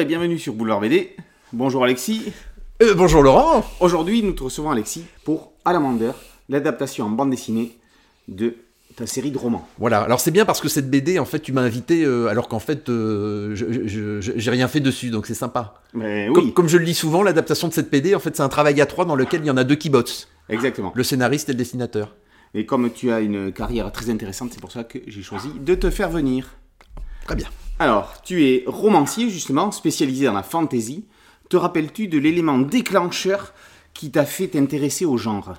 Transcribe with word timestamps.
et 0.00 0.06
bienvenue 0.06 0.38
sur 0.38 0.54
Boulevard 0.54 0.80
BD. 0.80 1.14
Bonjour 1.52 1.84
Alexis. 1.84 2.32
Euh, 2.82 2.94
bonjour 2.94 3.22
Laurent. 3.22 3.66
Aujourd'hui, 3.80 4.22
nous 4.22 4.32
te 4.32 4.42
recevons 4.42 4.70
Alexis 4.70 5.04
pour 5.24 5.52
Alamander, 5.66 6.12
l'adaptation 6.48 7.04
en 7.04 7.10
bande 7.10 7.28
dessinée 7.28 7.76
de 8.26 8.54
ta 8.96 9.06
série 9.06 9.30
de 9.30 9.36
romans. 9.36 9.68
Voilà, 9.78 10.00
alors 10.00 10.18
c'est 10.18 10.30
bien 10.30 10.46
parce 10.46 10.62
que 10.62 10.70
cette 10.70 10.88
BD, 10.88 11.18
en 11.18 11.26
fait, 11.26 11.40
tu 11.40 11.52
m'as 11.52 11.60
invité 11.60 12.02
euh, 12.04 12.28
alors 12.28 12.48
qu'en 12.48 12.60
fait, 12.60 12.88
euh, 12.88 13.54
j'ai 13.54 14.50
rien 14.50 14.68
fait 14.68 14.80
dessus, 14.80 15.10
donc 15.10 15.26
c'est 15.26 15.34
sympa. 15.34 15.74
Mais 15.92 16.28
oui, 16.28 16.34
Comme, 16.34 16.52
comme 16.54 16.68
je 16.68 16.78
le 16.78 16.86
dis 16.86 16.94
souvent, 16.94 17.22
l'adaptation 17.22 17.68
de 17.68 17.74
cette 17.74 17.90
BD, 17.90 18.14
en 18.14 18.20
fait, 18.20 18.34
c'est 18.34 18.42
un 18.42 18.48
travail 18.48 18.80
à 18.80 18.86
trois 18.86 19.04
dans 19.04 19.16
lequel 19.16 19.42
il 19.42 19.48
y 19.48 19.50
en 19.50 19.58
a 19.58 19.64
deux 19.64 19.76
qui 19.76 19.90
bossent, 19.90 20.28
exactement. 20.48 20.92
le 20.94 21.02
scénariste 21.02 21.50
et 21.50 21.52
le 21.52 21.58
dessinateur. 21.58 22.16
Et 22.54 22.64
comme 22.64 22.90
tu 22.90 23.12
as 23.12 23.20
une 23.20 23.52
carrière 23.52 23.92
très 23.92 24.08
intéressante, 24.08 24.52
c'est 24.54 24.60
pour 24.60 24.72
ça 24.72 24.82
que 24.82 24.98
j'ai 25.06 25.22
choisi 25.22 25.50
de 25.60 25.74
te 25.74 25.90
faire 25.90 26.08
venir. 26.08 26.56
Très 27.26 27.36
bien. 27.36 27.48
Alors, 27.80 28.20
tu 28.22 28.44
es 28.44 28.64
romancier 28.66 29.30
justement, 29.30 29.72
spécialisé 29.72 30.26
dans 30.26 30.34
la 30.34 30.42
fantasy. 30.42 31.06
Te 31.48 31.56
rappelles-tu 31.56 32.08
de 32.08 32.18
l'élément 32.18 32.58
déclencheur 32.58 33.54
qui 33.94 34.10
t'a 34.10 34.26
fait 34.26 34.48
t'intéresser 34.48 35.06
au 35.06 35.16
genre? 35.16 35.54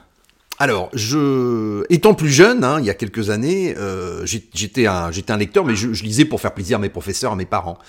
Alors, 0.59 0.91
je, 0.93 1.83
étant 1.89 2.13
plus 2.13 2.29
jeune, 2.29 2.63
hein, 2.63 2.79
il 2.79 2.85
y 2.85 2.91
a 2.91 2.93
quelques 2.93 3.31
années, 3.31 3.73
euh, 3.75 4.23
j'étais 4.27 4.85
un, 4.85 5.09
lecteur, 5.35 5.65
mais 5.65 5.75
je, 5.75 6.03
lisais 6.03 6.25
pour 6.25 6.39
faire 6.39 6.53
plaisir 6.53 6.77
à 6.77 6.79
mes 6.79 6.89
professeurs, 6.89 7.31
à 7.31 7.35
mes 7.35 7.47
parents. 7.47 7.79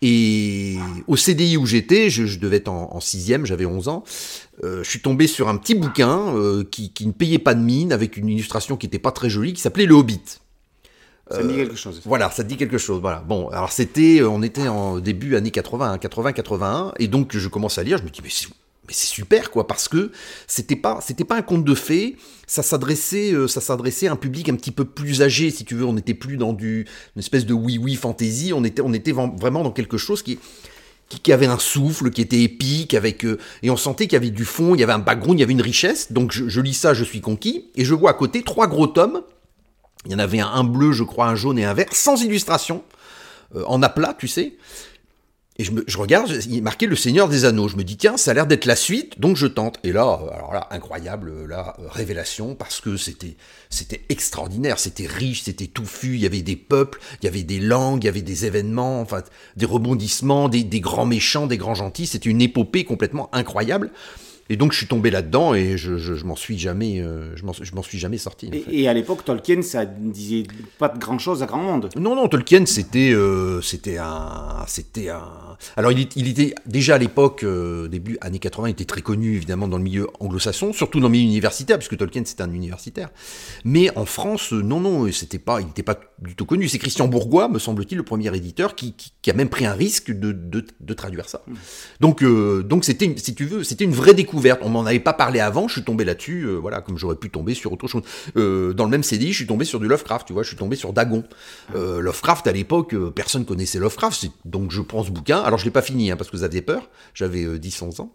Et 0.00 0.76
au 1.08 1.16
CDI 1.16 1.56
où 1.56 1.66
j'étais, 1.66 2.08
je, 2.08 2.38
devais 2.38 2.58
être 2.58 2.68
en, 2.68 2.94
en 2.94 3.00
sixième, 3.00 3.46
j'avais 3.46 3.66
11 3.66 3.88
ans, 3.88 4.04
euh, 4.62 4.84
je 4.84 4.90
suis 4.90 5.00
tombé 5.00 5.26
sur 5.26 5.48
un 5.48 5.56
petit 5.56 5.74
bouquin 5.74 6.36
euh, 6.36 6.62
qui, 6.62 6.92
qui 6.92 7.04
ne 7.04 7.12
payait 7.12 7.40
pas 7.40 7.54
de 7.54 7.62
mine, 7.62 7.92
avec 7.92 8.16
une 8.16 8.28
illustration 8.28 8.76
qui 8.76 8.86
n'était 8.86 9.00
pas 9.00 9.10
très 9.10 9.28
jolie, 9.28 9.52
qui 9.54 9.60
s'appelait 9.60 9.86
Le 9.86 9.94
Hobbit. 9.96 10.38
Ça 11.36 11.42
dit 11.42 11.54
quelque 11.54 11.76
chose. 11.76 12.00
Voilà, 12.04 12.30
ça 12.30 12.42
dit 12.42 12.56
quelque 12.56 12.78
chose. 12.78 13.00
Voilà. 13.00 13.20
Bon, 13.20 13.48
alors 13.48 13.72
c'était, 13.72 14.20
euh, 14.20 14.28
on 14.28 14.42
était 14.42 14.68
en 14.68 14.98
début 14.98 15.36
années 15.36 15.50
80, 15.50 15.98
80, 15.98 16.32
81, 16.32 16.92
et 16.98 17.08
donc 17.08 17.36
je 17.36 17.48
commence 17.48 17.78
à 17.78 17.82
lire. 17.82 17.98
Je 17.98 18.04
me 18.04 18.10
dis 18.10 18.20
mais 18.22 18.30
c'est, 18.30 18.48
super 18.94 19.50
quoi, 19.50 19.66
parce 19.66 19.88
que 19.88 20.10
c'était 20.46 20.76
pas, 20.76 21.00
c'était 21.00 21.24
pas 21.24 21.36
un 21.36 21.42
conte 21.42 21.64
de 21.64 21.74
fées. 21.74 22.16
Ça 22.46 22.62
s'adressait, 22.62 23.32
euh, 23.32 23.48
ça 23.48 23.60
s'adressait 23.60 24.08
à 24.08 24.12
un 24.12 24.16
public 24.16 24.48
un 24.48 24.54
petit 24.56 24.72
peu 24.72 24.84
plus 24.84 25.22
âgé, 25.22 25.50
si 25.50 25.64
tu 25.64 25.74
veux. 25.74 25.84
On 25.86 25.94
n'était 25.94 26.14
plus 26.14 26.36
dans 26.36 26.52
du, 26.52 26.86
une 27.16 27.20
espèce 27.20 27.46
de 27.46 27.54
oui 27.54 27.78
oui 27.78 27.94
fantasy. 27.94 28.52
On 28.54 28.64
était, 28.64 28.82
on 28.82 28.92
était 28.92 29.12
vra- 29.12 29.34
vraiment 29.38 29.62
dans 29.62 29.70
quelque 29.72 29.96
chose 29.96 30.22
qui 30.22 30.38
qui, 31.08 31.20
qui 31.20 31.32
avait 31.32 31.46
un 31.46 31.58
souffle, 31.58 32.10
qui 32.10 32.22
était 32.22 32.40
épique, 32.40 32.94
avec 32.94 33.24
euh, 33.26 33.38
et 33.62 33.70
on 33.70 33.76
sentait 33.76 34.06
qu'il 34.06 34.14
y 34.14 34.16
avait 34.16 34.30
du 34.30 34.44
fond, 34.46 34.74
il 34.74 34.80
y 34.80 34.82
avait 34.84 34.94
un 34.94 34.98
background, 34.98 35.38
il 35.38 35.40
y 35.40 35.44
avait 35.44 35.52
une 35.52 35.60
richesse. 35.62 36.10
Donc 36.12 36.32
je, 36.32 36.48
je 36.48 36.60
lis 36.60 36.72
ça, 36.74 36.94
je 36.94 37.04
suis 37.04 37.20
conquis, 37.20 37.66
et 37.76 37.84
je 37.84 37.94
vois 37.94 38.10
à 38.10 38.14
côté 38.14 38.42
trois 38.42 38.66
gros 38.66 38.86
tomes. 38.86 39.20
Il 40.06 40.12
y 40.12 40.14
en 40.14 40.18
avait 40.18 40.40
un, 40.40 40.64
bleu, 40.64 40.92
je 40.92 41.04
crois, 41.04 41.26
un 41.26 41.34
jaune 41.34 41.58
et 41.58 41.64
un 41.64 41.74
vert, 41.74 41.86
sans 41.92 42.22
illustration, 42.22 42.82
euh, 43.54 43.64
en 43.66 43.82
aplat, 43.82 44.14
tu 44.14 44.28
sais. 44.28 44.56
Et 45.58 45.64
je, 45.64 45.98
regarde, 45.98 46.30
il 46.48 46.56
est 46.56 46.60
marqué 46.62 46.86
Le 46.86 46.96
Seigneur 46.96 47.28
des 47.28 47.44
Anneaux. 47.44 47.68
Je 47.68 47.76
me 47.76 47.84
dis, 47.84 47.98
tiens, 47.98 48.16
ça 48.16 48.30
a 48.30 48.34
l'air 48.34 48.46
d'être 48.46 48.64
la 48.64 48.74
suite, 48.74 49.20
donc 49.20 49.36
je 49.36 49.46
tente. 49.46 49.78
Et 49.84 49.92
là, 49.92 50.18
euh, 50.22 50.34
alors 50.34 50.54
là, 50.54 50.66
incroyable, 50.70 51.28
euh, 51.28 51.46
euh, 51.50 51.88
révélation, 51.90 52.54
parce 52.54 52.80
que 52.80 52.96
c'était, 52.96 53.36
c'était 53.68 54.00
extraordinaire, 54.08 54.78
c'était 54.78 55.06
riche, 55.06 55.42
c'était 55.42 55.66
touffu, 55.66 56.14
il 56.14 56.20
y 56.20 56.26
avait 56.26 56.40
des 56.40 56.56
peuples, 56.56 57.00
il 57.20 57.26
y 57.26 57.28
avait 57.28 57.42
des 57.42 57.60
langues, 57.60 58.02
il 58.02 58.06
y 58.06 58.08
avait 58.08 58.22
des 58.22 58.46
événements, 58.46 59.02
enfin, 59.02 59.22
des 59.56 59.66
rebondissements, 59.66 60.48
des 60.48 60.64
grands 60.80 61.06
méchants, 61.06 61.46
des 61.46 61.58
grands 61.58 61.74
gentils. 61.74 62.06
C'était 62.06 62.30
une 62.30 62.40
épopée 62.40 62.84
complètement 62.84 63.28
incroyable. 63.34 63.90
Et 64.48 64.56
donc 64.56 64.72
je 64.72 64.78
suis 64.78 64.86
tombé 64.86 65.10
là-dedans 65.10 65.54
et 65.54 65.76
je, 65.76 65.96
je, 65.96 66.14
je 66.14 66.24
m'en 66.24 66.36
suis 66.36 66.58
jamais, 66.58 67.00
euh, 67.00 67.34
je 67.36 67.44
m'en 67.44 67.52
je 67.52 67.74
m'en 67.74 67.82
suis 67.82 67.98
jamais 67.98 68.18
sorti. 68.18 68.48
en 68.48 68.50
fait. 68.52 68.64
Et, 68.70 68.82
et 68.82 68.88
à 68.88 68.92
l'époque, 68.92 69.24
Tolkien, 69.24 69.62
ça 69.62 69.84
disait 69.86 70.44
pas 70.78 70.88
de 70.88 70.98
grand-chose 70.98 71.42
à 71.42 71.46
grand 71.46 71.58
monde. 71.62 71.88
Non, 71.96 72.14
non, 72.16 72.28
Tolkien, 72.28 72.66
c'était, 72.66 73.12
euh, 73.12 73.60
c'était 73.62 73.98
un, 73.98 74.64
c'était 74.66 75.08
un. 75.10 75.22
Alors, 75.76 75.92
il, 75.92 76.08
il 76.16 76.28
était 76.28 76.54
déjà 76.66 76.96
à 76.96 76.98
l'époque, 76.98 77.44
euh, 77.44 77.88
début 77.88 78.18
années 78.20 78.38
80, 78.40 78.68
il 78.68 78.70
était 78.72 78.84
très 78.84 79.00
connu 79.00 79.36
évidemment 79.36 79.68
dans 79.68 79.78
le 79.78 79.84
milieu 79.84 80.08
anglo-saxon, 80.20 80.72
surtout 80.72 81.00
dans 81.00 81.06
le 81.06 81.12
milieu 81.12 81.24
universitaire, 81.24 81.78
puisque 81.78 81.96
Tolkien 81.96 82.22
c'était 82.24 82.42
un 82.42 82.52
universitaire. 82.52 83.10
Mais 83.64 83.96
en 83.96 84.04
France, 84.04 84.52
euh, 84.52 84.60
non, 84.62 84.80
non, 84.80 85.10
c'était 85.12 85.38
pas, 85.38 85.60
il 85.60 85.66
n'était 85.66 85.82
pas 85.82 85.98
du 86.18 86.34
tout 86.34 86.46
connu. 86.46 86.68
C'est 86.68 86.78
Christian 86.78 87.08
Bourgois, 87.08 87.48
me 87.48 87.58
semble-t-il, 87.58 87.96
le 87.96 88.04
premier 88.04 88.34
éditeur, 88.36 88.74
qui, 88.74 88.92
qui, 88.94 89.12
qui 89.22 89.30
a 89.30 89.34
même 89.34 89.48
pris 89.48 89.66
un 89.66 89.72
risque 89.74 90.10
de, 90.10 90.32
de, 90.32 90.64
de 90.80 90.94
traduire 90.94 91.28
ça. 91.28 91.42
Donc, 92.00 92.22
euh, 92.22 92.62
donc 92.62 92.84
c'était, 92.84 93.12
si 93.16 93.34
tu 93.34 93.44
veux, 93.44 93.64
c'était 93.64 93.84
une 93.84 93.92
vraie 93.92 94.14
découverte. 94.14 94.31
On 94.62 94.68
m'en 94.68 94.84
avait 94.84 95.00
pas 95.00 95.12
parlé 95.12 95.40
avant, 95.40 95.68
je 95.68 95.74
suis 95.74 95.82
tombé 95.84 96.04
là-dessus, 96.04 96.44
euh, 96.44 96.54
voilà, 96.54 96.80
comme 96.80 96.98
j'aurais 96.98 97.16
pu 97.16 97.30
tomber 97.30 97.54
sur 97.54 97.72
autre 97.72 97.86
chose. 97.86 98.02
Euh, 98.36 98.72
dans 98.72 98.84
le 98.84 98.90
même 98.90 99.02
CDI, 99.02 99.32
je 99.32 99.36
suis 99.36 99.46
tombé 99.46 99.64
sur 99.64 99.80
du 99.80 99.88
Lovecraft, 99.88 100.26
tu 100.26 100.32
vois, 100.32 100.42
je 100.42 100.48
suis 100.48 100.56
tombé 100.56 100.76
sur 100.76 100.92
Dagon. 100.92 101.24
Euh, 101.74 102.00
Lovecraft, 102.00 102.46
à 102.46 102.52
l'époque, 102.52 102.94
personne 103.14 103.44
connaissait 103.44 103.78
Lovecraft, 103.78 104.26
donc 104.44 104.70
je 104.70 104.80
prends 104.82 105.04
ce 105.04 105.10
bouquin. 105.10 105.40
Alors, 105.40 105.58
je 105.58 105.64
l'ai 105.64 105.70
pas 105.70 105.82
fini, 105.82 106.10
hein, 106.10 106.16
parce 106.16 106.30
que 106.30 106.36
vous 106.36 106.44
aviez 106.44 106.62
peur, 106.62 106.88
j'avais 107.14 107.44
euh, 107.44 107.58
10-11 107.58 108.00
ans. 108.00 108.12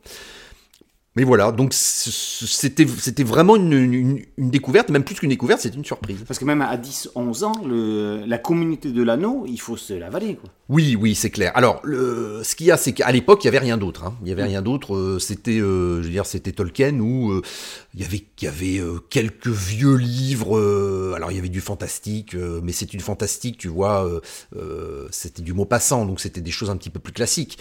Mais 1.17 1.23
voilà, 1.23 1.51
donc 1.51 1.73
c'était 1.73 3.23
vraiment 3.23 3.55
une, 3.55 3.73
une- 3.73 4.21
une 4.37 4.49
découverte, 4.51 4.89
même 4.89 5.03
plus 5.03 5.15
qu'une 5.15 5.29
découverte, 5.31 5.61
c'était 5.61 5.75
une 5.75 5.83
surprise. 5.83 6.19
Parce 6.27 6.37
que 6.39 6.45
même 6.45 6.61
à 6.61 6.77
10, 6.77 7.09
11 7.15 7.43
ans, 7.43 7.53
le, 7.67 8.23
la 8.27 8.37
communauté 8.37 8.91
de 8.91 9.01
l'anneau, 9.01 9.45
il 9.47 9.59
faut 9.59 9.77
se 9.77 9.93
l'avaler. 9.95 10.35
Quoi. 10.35 10.51
Oui, 10.69 10.95
oui, 10.95 11.15
c'est 11.15 11.31
clair. 11.31 11.51
Alors, 11.55 11.81
le, 11.83 12.41
ce 12.43 12.55
qu'il 12.55 12.67
y 12.67 12.71
a, 12.71 12.77
c'est 12.77 12.93
qu'à 12.93 13.11
l'époque, 13.11 13.43
il 13.43 13.47
y 13.47 13.49
avait 13.49 13.57
rien 13.57 13.77
d'autre. 13.77 14.03
hein. 14.03 14.15
Il 14.21 14.29
y 14.29 14.31
avait 14.31 14.43
rien 14.43 14.61
d'autre. 14.61 14.95
euh, 14.95 15.17
C'était, 15.17 15.59
euh, 15.59 16.01
je 16.03 16.07
veux 16.07 16.13
dire, 16.13 16.27
c'était 16.27 16.51
Tolkien 16.51 16.99
où 16.99 17.31
euh, 17.31 17.41
il 17.95 18.01
y 18.01 18.05
avait, 18.05 18.23
il 18.39 18.45
y 18.45 18.47
avait 18.47 18.77
euh, 18.79 18.99
quelques 19.09 19.47
vieux 19.47 19.95
livres. 19.95 20.55
alors, 21.15 21.31
il 21.31 21.35
y 21.35 21.39
avait 21.39 21.49
du 21.49 21.61
fantastique, 21.61 22.35
mais 22.61 22.71
c'est 22.73 22.85
du 22.85 22.99
fantastique, 22.99 23.57
tu 23.57 23.69
vois. 23.69 24.07
c'était 25.09 25.41
du 25.41 25.53
mot 25.53 25.65
passant, 25.65 26.05
donc 26.05 26.19
c'était 26.19 26.41
des 26.41 26.51
choses 26.51 26.69
un 26.69 26.77
petit 26.77 26.91
peu 26.91 26.99
plus 26.99 27.13
classiques. 27.13 27.57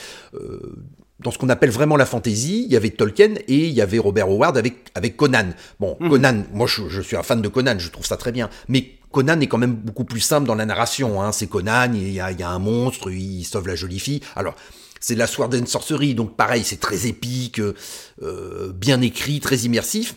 Dans 1.21 1.31
ce 1.31 1.39
qu'on 1.39 1.49
appelle 1.49 1.71
vraiment 1.71 1.97
la 1.97 2.05
fantaisie, 2.05 2.65
il 2.67 2.73
y 2.73 2.77
avait 2.77 2.91
Tolkien 2.91 3.35
et 3.49 3.67
il 3.69 3.73
y 3.73 3.81
avait 3.81 3.99
Robert 3.99 4.29
Howard 4.29 4.59
avec, 4.59 4.91
avec 4.95 5.17
Conan. 5.17 5.49
Bon, 5.81 5.95
Conan, 5.95 6.45
moi 6.53 6.67
je, 6.67 6.89
je 6.89 7.01
suis 7.01 7.17
un 7.17 7.23
fan 7.23 7.41
de 7.41 7.49
Conan, 7.49 7.79
je 7.79 7.89
trouve 7.91 8.05
ça 8.05 8.19
très 8.19 8.33
bien. 8.33 8.51
Mais 8.69 8.91
Conan 9.13 9.41
est 9.41 9.47
quand 9.47 9.57
même 9.57 9.75
beaucoup 9.75 10.05
plus 10.05 10.21
simple 10.21 10.47
dans 10.47 10.55
la 10.55 10.67
narration. 10.67 11.23
Hein. 11.23 11.33
C'est 11.33 11.47
Conan, 11.47 11.91
il 11.95 12.13
y, 12.13 12.21
a, 12.21 12.33
il 12.33 12.39
y 12.39 12.43
a 12.43 12.51
un 12.51 12.59
monstre, 12.59 13.11
il 13.11 13.45
sauve 13.45 13.67
la 13.67 13.77
jolie 13.77 13.99
fille. 13.99 14.21
Alors, 14.35 14.55
c'est 15.01 15.15
de 15.15 15.19
la 15.19 15.27
Sword 15.27 15.51
and 15.55 15.67
Sorcery, 15.67 16.15
donc 16.15 16.37
pareil, 16.37 16.65
c'est 16.65 16.81
très 16.81 17.07
épique, 17.07 17.61
euh, 17.61 18.73
bien 18.75 19.01
écrit, 19.01 19.41
très 19.41 19.57
immersif. 19.59 20.17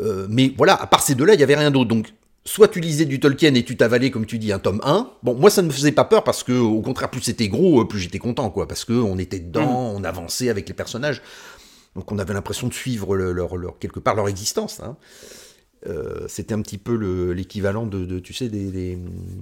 Euh, 0.00 0.26
mais 0.28 0.52
voilà, 0.56 0.74
à 0.74 0.86
part 0.86 1.02
ces 1.02 1.14
deux-là, 1.14 1.34
il 1.34 1.36
n'y 1.36 1.42
avait 1.44 1.54
rien 1.54 1.70
d'autre. 1.70 1.88
Donc, 1.88 2.12
soit 2.44 2.68
tu 2.68 2.80
lisais 2.80 3.04
du 3.04 3.20
Tolkien 3.20 3.54
et 3.54 3.64
tu 3.64 3.76
t'avalais, 3.76 4.10
comme 4.10 4.26
tu 4.26 4.38
dis, 4.38 4.52
un 4.52 4.58
tome 4.58 4.80
1. 4.84 5.10
Bon, 5.22 5.34
moi, 5.34 5.50
ça 5.50 5.62
ne 5.62 5.68
me 5.68 5.72
faisait 5.72 5.92
pas 5.92 6.04
peur 6.04 6.24
parce 6.24 6.42
que, 6.42 6.52
au 6.52 6.80
contraire, 6.82 7.10
plus 7.10 7.20
c'était 7.22 7.48
gros, 7.48 7.80
euh, 7.82 7.84
plus 7.88 8.00
j'étais 8.00 8.18
content, 8.18 8.50
quoi. 8.50 8.66
Parce 8.66 8.84
que 8.84 8.92
on 8.92 9.18
était 9.18 9.38
dedans, 9.40 9.92
on 9.96 10.02
avançait 10.04 10.48
avec 10.48 10.66
les 10.68 10.74
personnages. 10.74 11.22
Donc, 11.94 12.10
on 12.10 12.18
avait 12.18 12.34
l'impression 12.34 12.68
de 12.68 12.74
suivre 12.74 13.16
le- 13.16 13.32
leur, 13.32 13.56
leur- 13.56 13.78
quelque 13.78 14.00
part 14.00 14.14
leur 14.14 14.28
existence. 14.28 14.80
hein. 14.80 14.96
Euh, 15.88 16.26
c'était 16.28 16.54
un 16.54 16.62
petit 16.62 16.78
peu 16.78 16.94
le- 16.96 17.32
l'équivalent 17.32 17.86
de, 17.86 18.04
de, 18.04 18.18
tu 18.20 18.32
sais, 18.32 18.48
des, 18.48 18.70
des, 18.70 18.96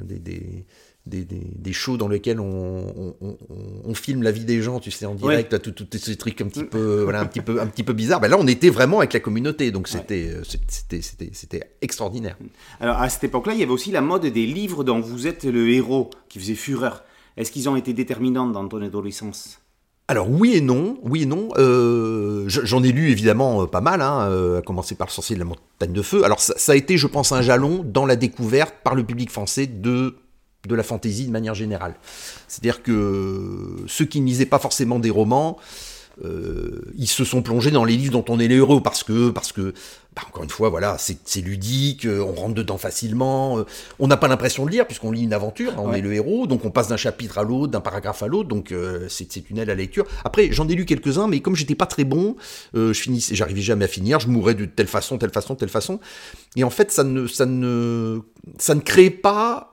des, 0.04 0.18
des, 0.18 0.64
des- 1.06 1.24
des- 1.24 1.50
des 1.56 1.72
shows 1.72 1.96
dans 1.96 2.08
lesquels 2.08 2.40
on, 2.40 3.14
on, 3.20 3.26
on- 3.26 3.36
on 3.84 3.94
filme 3.94 4.22
la 4.22 4.30
vie 4.30 4.44
des 4.44 4.60
gens, 4.62 4.80
tu 4.80 4.90
sais, 4.90 5.06
en 5.06 5.14
direct, 5.14 5.60
tout, 5.62 5.72
tout 5.72 5.86
ces 5.98 6.16
trucs 6.16 6.40
un 6.40 6.46
petit 6.46 6.64
peu, 6.64 7.02
voilà, 7.02 7.20
un 7.20 7.26
petit 7.26 7.40
peu, 7.40 7.60
un 7.60 7.66
petit 7.66 7.82
peu 7.82 7.92
bizarre. 7.94 8.20
Ben 8.20 8.28
là, 8.28 8.36
on 8.38 8.46
était 8.46 8.70
vraiment 8.70 8.98
avec 8.98 9.12
la 9.12 9.20
communauté, 9.20 9.70
donc 9.70 9.88
c'était, 9.88 10.28
euh, 10.30 10.42
c'était, 10.44 11.00
c'était, 11.02 11.30
c'était 11.32 11.62
extraordinaire. 11.80 12.36
Alors 12.80 13.00
à 13.00 13.08
cette 13.08 13.24
époque-là, 13.24 13.54
il 13.54 13.60
y 13.60 13.62
avait 13.62 13.72
aussi 13.72 13.90
la 13.90 14.02
mode 14.02 14.26
des 14.26 14.46
livres 14.46 14.84
dont 14.84 15.00
vous 15.00 15.26
êtes 15.26 15.44
le 15.44 15.68
héros, 15.70 16.10
qui 16.28 16.38
faisait 16.38 16.54
fureur. 16.54 17.02
Est-ce 17.36 17.50
qu'ils 17.50 17.68
ont 17.68 17.76
été 17.76 17.92
déterminants 17.94 18.46
dans 18.48 18.68
ton 18.68 18.82
adolescence? 18.82 19.60
Alors 20.08 20.28
oui 20.28 20.54
et 20.56 20.60
non, 20.60 20.98
oui 21.04 21.22
et 21.22 21.26
non. 21.26 21.48
Euh, 21.56 22.44
je- 22.48 22.64
J'en 22.64 22.82
ai 22.82 22.90
lu 22.92 23.10
évidemment 23.10 23.62
euh, 23.62 23.66
pas 23.66 23.80
mal, 23.80 24.00
hein, 24.02 24.28
euh, 24.28 24.58
à 24.58 24.62
commencer 24.62 24.96
par 24.96 25.06
le 25.06 25.12
sorcier 25.12 25.36
de 25.36 25.40
la 25.40 25.46
montagne 25.46 25.92
de 25.92 26.02
feu. 26.02 26.24
Alors 26.24 26.40
ça, 26.40 26.52
ça 26.56 26.72
a 26.72 26.74
été, 26.74 26.96
je 26.98 27.06
pense, 27.06 27.30
un 27.32 27.42
jalon 27.42 27.84
dans 27.84 28.06
la 28.06 28.16
découverte 28.16 28.74
par 28.82 28.94
le 28.96 29.04
public 29.04 29.30
français 29.30 29.66
de 29.68 30.16
de 30.68 30.74
la 30.74 30.82
fantaisie 30.82 31.26
de 31.26 31.30
manière 31.32 31.54
générale. 31.54 31.94
C'est-à-dire 32.48 32.82
que 32.82 33.76
ceux 33.86 34.04
qui 34.04 34.20
ne 34.20 34.26
lisaient 34.26 34.46
pas 34.46 34.58
forcément 34.58 34.98
des 34.98 35.10
romans, 35.10 35.56
euh, 36.24 36.82
ils 36.98 37.06
se 37.06 37.24
sont 37.24 37.40
plongés 37.40 37.70
dans 37.70 37.84
les 37.84 37.96
livres 37.96 38.12
dont 38.12 38.24
on 38.28 38.38
est 38.38 38.48
les 38.48 38.56
héros 38.56 38.80
parce 38.82 39.02
que, 39.02 39.30
parce 39.30 39.52
que, 39.52 39.72
bah, 40.14 40.22
encore 40.28 40.42
une 40.42 40.50
fois, 40.50 40.68
voilà, 40.68 40.96
c'est 40.98 41.40
ludique, 41.40 42.04
euh, 42.04 42.20
on 42.20 42.32
rentre 42.34 42.54
dedans 42.54 42.76
facilement, 42.76 43.58
euh, 43.58 43.64
on 44.00 44.06
n'a 44.08 44.18
pas 44.18 44.28
l'impression 44.28 44.66
de 44.66 44.70
lire 44.70 44.86
puisqu'on 44.86 45.12
lit 45.12 45.22
une 45.22 45.32
aventure, 45.32 45.72
hein, 45.72 45.76
on 45.78 45.90
Ouais. 45.90 46.00
est 46.00 46.02
le 46.02 46.12
héros, 46.12 46.46
donc 46.46 46.64
on 46.66 46.70
passe 46.70 46.88
d'un 46.88 46.98
chapitre 46.98 47.38
à 47.38 47.42
l'autre, 47.44 47.68
d'un 47.72 47.80
paragraphe 47.80 48.22
à 48.22 48.26
l'autre, 48.26 48.48
donc 48.50 48.70
euh, 48.72 49.06
c'est 49.08 49.48
une 49.48 49.56
aide 49.56 49.70
à 49.70 49.72
la 49.72 49.76
lecture. 49.76 50.04
Après, 50.24 50.52
j'en 50.52 50.68
ai 50.68 50.74
lu 50.74 50.84
quelques-uns, 50.84 51.26
mais 51.26 51.40
comme 51.40 51.56
j'étais 51.56 51.76
pas 51.76 51.86
très 51.86 52.04
bon, 52.04 52.36
euh, 52.74 52.92
je 52.92 53.00
finissais, 53.00 53.34
j'arrivais 53.34 53.62
jamais 53.62 53.86
à 53.86 53.88
finir, 53.88 54.20
je 54.20 54.28
mourais 54.28 54.54
de 54.54 54.66
telle 54.66 54.88
façon, 54.88 55.16
telle 55.16 55.30
façon, 55.30 55.54
telle 55.54 55.70
façon, 55.70 56.00
et 56.54 56.64
en 56.64 56.70
fait, 56.70 56.90
ça 56.92 57.02
ne, 57.04 57.26
ça 57.28 57.46
ne, 57.46 58.18
ça 58.58 58.74
ne 58.74 58.80
créait 58.80 59.08
pas, 59.10 59.69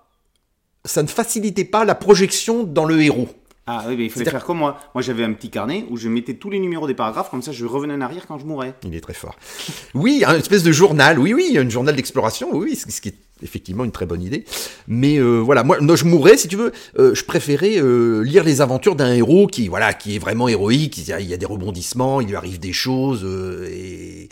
ça 0.87 1.03
ne 1.03 1.07
facilitait 1.07 1.65
pas 1.65 1.85
la 1.85 1.93
projection 1.95 2.63
dans 2.63 2.85
le 2.85 3.01
héros. 3.01 3.29
Ah 3.69 3.83
oui, 3.89 3.95
mais 3.97 4.05
il 4.05 4.09
fallait 4.09 4.31
faire 4.31 4.45
comme 4.45 4.59
moi. 4.59 4.79
Moi, 4.95 5.01
j'avais 5.01 5.25
un 5.25 5.33
petit 5.33 5.49
carnet 5.49 5.83
où 5.89 5.97
je 5.97 6.07
mettais 6.07 6.35
tous 6.35 6.49
les 6.49 6.57
numéros 6.59 6.87
des 6.87 6.93
paragraphes, 6.93 7.29
comme 7.29 7.41
ça, 7.41 7.51
je 7.51 7.65
revenais 7.65 7.93
en 7.95 7.99
arrière 7.99 8.25
quand 8.25 8.39
je 8.39 8.45
mourais. 8.45 8.73
Il 8.85 8.95
est 8.95 9.01
très 9.01 9.13
fort. 9.13 9.35
Oui, 9.93 10.23
une 10.25 10.35
espèce 10.37 10.63
de 10.63 10.71
journal, 10.71 11.19
oui, 11.19 11.33
oui, 11.33 11.57
un 11.57 11.67
journal 11.67 11.93
d'exploration, 11.93 12.47
oui, 12.53 12.69
oui, 12.71 12.75
ce 12.77 13.01
qui 13.01 13.09
est 13.09 13.15
effectivement 13.43 13.83
une 13.83 13.91
très 13.91 14.05
bonne 14.05 14.21
idée. 14.23 14.45
Mais 14.87 15.17
euh, 15.17 15.39
voilà, 15.39 15.65
moi, 15.65 15.77
moi, 15.81 15.97
je 15.97 16.05
mourrais, 16.05 16.37
si 16.37 16.47
tu 16.47 16.55
veux, 16.55 16.71
euh, 16.97 17.13
je 17.13 17.25
préférais 17.25 17.75
euh, 17.77 18.21
lire 18.23 18.45
les 18.45 18.61
aventures 18.61 18.95
d'un 18.95 19.13
héros 19.13 19.47
qui, 19.47 19.67
voilà, 19.67 19.93
qui 19.93 20.15
est 20.15 20.19
vraiment 20.19 20.47
héroïque, 20.47 20.97
il 20.99 21.07
y 21.09 21.11
a, 21.11 21.19
il 21.19 21.27
y 21.27 21.33
a 21.33 21.37
des 21.37 21.45
rebondissements, 21.45 22.21
il 22.21 22.29
lui 22.29 22.35
arrive 22.37 22.59
des 22.61 22.71
choses, 22.73 23.27
et, 23.69 24.29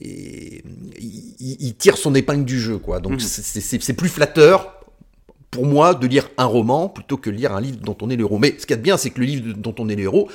et 0.00 0.62
il, 0.98 1.74
tire 1.76 1.96
son 1.96 2.16
épingle 2.16 2.44
du 2.44 2.58
jeu, 2.58 2.78
quoi. 2.78 2.98
Donc 2.98 3.20
c'est- 3.20 3.60
c'est 3.80 3.92
plus 3.94 4.08
flatteur 4.08 4.72
pour 5.56 5.64
moi 5.66 5.94
de 5.94 6.06
lire 6.06 6.28
un 6.36 6.44
roman 6.44 6.88
plutôt 6.90 7.16
que 7.16 7.30
de 7.30 7.34
lire 7.36 7.52
un 7.54 7.60
livre 7.62 7.78
dont 7.78 7.96
on 8.02 8.10
est 8.10 8.16
le 8.16 8.22
héros. 8.24 8.38
Mais 8.38 8.50
ce 8.58 8.66
qu'il 8.66 8.70
y 8.70 8.74
a 8.74 8.76
de 8.76 8.82
bien, 8.82 8.98
c'est 8.98 9.08
que 9.10 9.20
le 9.20 9.26
livre 9.26 9.54
dont 9.56 9.74
on 9.78 9.88
est 9.88 9.96
le 9.96 10.02
héros 10.02 10.28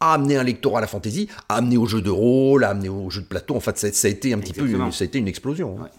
a 0.00 0.14
amené 0.14 0.36
un 0.36 0.42
lectorat 0.42 0.78
à 0.78 0.80
la 0.80 0.86
fantaisie, 0.86 1.28
a 1.50 1.56
amené 1.56 1.76
au 1.76 1.84
jeu 1.86 2.00
de 2.00 2.10
rôle, 2.10 2.64
a 2.64 2.70
amené 2.70 2.88
au 2.88 3.10
jeu 3.10 3.20
de 3.20 3.26
plateau. 3.26 3.54
En 3.54 3.60
fait, 3.60 3.76
ça, 3.78 3.92
ça 3.92 4.08
a 4.08 4.10
été 4.10 4.32
un 4.32 4.38
petit 4.38 4.54
peu, 4.54 4.62
Exactement. 4.62 4.90
ça 4.90 5.04
a 5.04 5.06
été 5.06 5.18
une 5.18 5.28
explosion. 5.28 5.76
hein. 5.78 5.84
Ouais. 5.84 5.90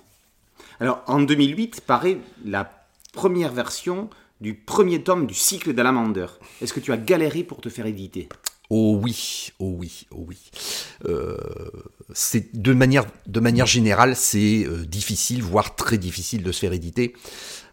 Alors, 0.79 1.03
en 1.07 1.21
2008, 1.21 1.81
paraît 1.81 2.17
la 2.43 2.69
première 3.13 3.53
version 3.53 4.09
du 4.41 4.55
premier 4.55 5.03
tome 5.03 5.27
du 5.27 5.35
cycle 5.35 5.73
d'Alamander. 5.73 6.25
Est-ce 6.61 6.73
que 6.73 6.79
tu 6.81 6.91
as 6.91 6.97
galéré 6.97 7.43
pour 7.43 7.61
te 7.61 7.69
faire 7.69 7.85
éditer? 7.85 8.27
Oh 8.69 8.99
oui, 9.01 9.51
oh 9.59 9.75
oui, 9.77 10.07
oh 10.11 10.25
oui. 10.27 10.37
Euh, 11.05 11.37
c'est 12.13 12.59
de 12.59 12.73
manière, 12.73 13.05
de 13.27 13.39
manière 13.39 13.67
générale, 13.67 14.15
c'est 14.15 14.63
euh, 14.65 14.83
difficile, 14.85 15.43
voire 15.43 15.75
très 15.75 15.97
difficile 15.97 16.41
de 16.43 16.51
se 16.51 16.59
faire 16.59 16.73
éditer. 16.73 17.13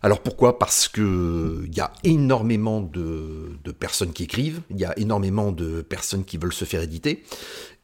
Alors 0.02 0.20
pourquoi? 0.20 0.58
Parce 0.58 0.88
que 0.88 1.62
il 1.66 1.76
y 1.76 1.80
a 1.80 1.92
énormément 2.04 2.80
de, 2.80 3.58
personnes 3.78 4.12
qui 4.12 4.24
écrivent, 4.24 4.60
il 4.70 4.78
y 4.78 4.84
a 4.84 4.98
énormément 4.98 5.52
de 5.52 5.82
personnes 5.82 6.24
qui 6.24 6.38
veulent 6.38 6.52
se 6.52 6.64
faire 6.64 6.80
éditer. 6.80 7.22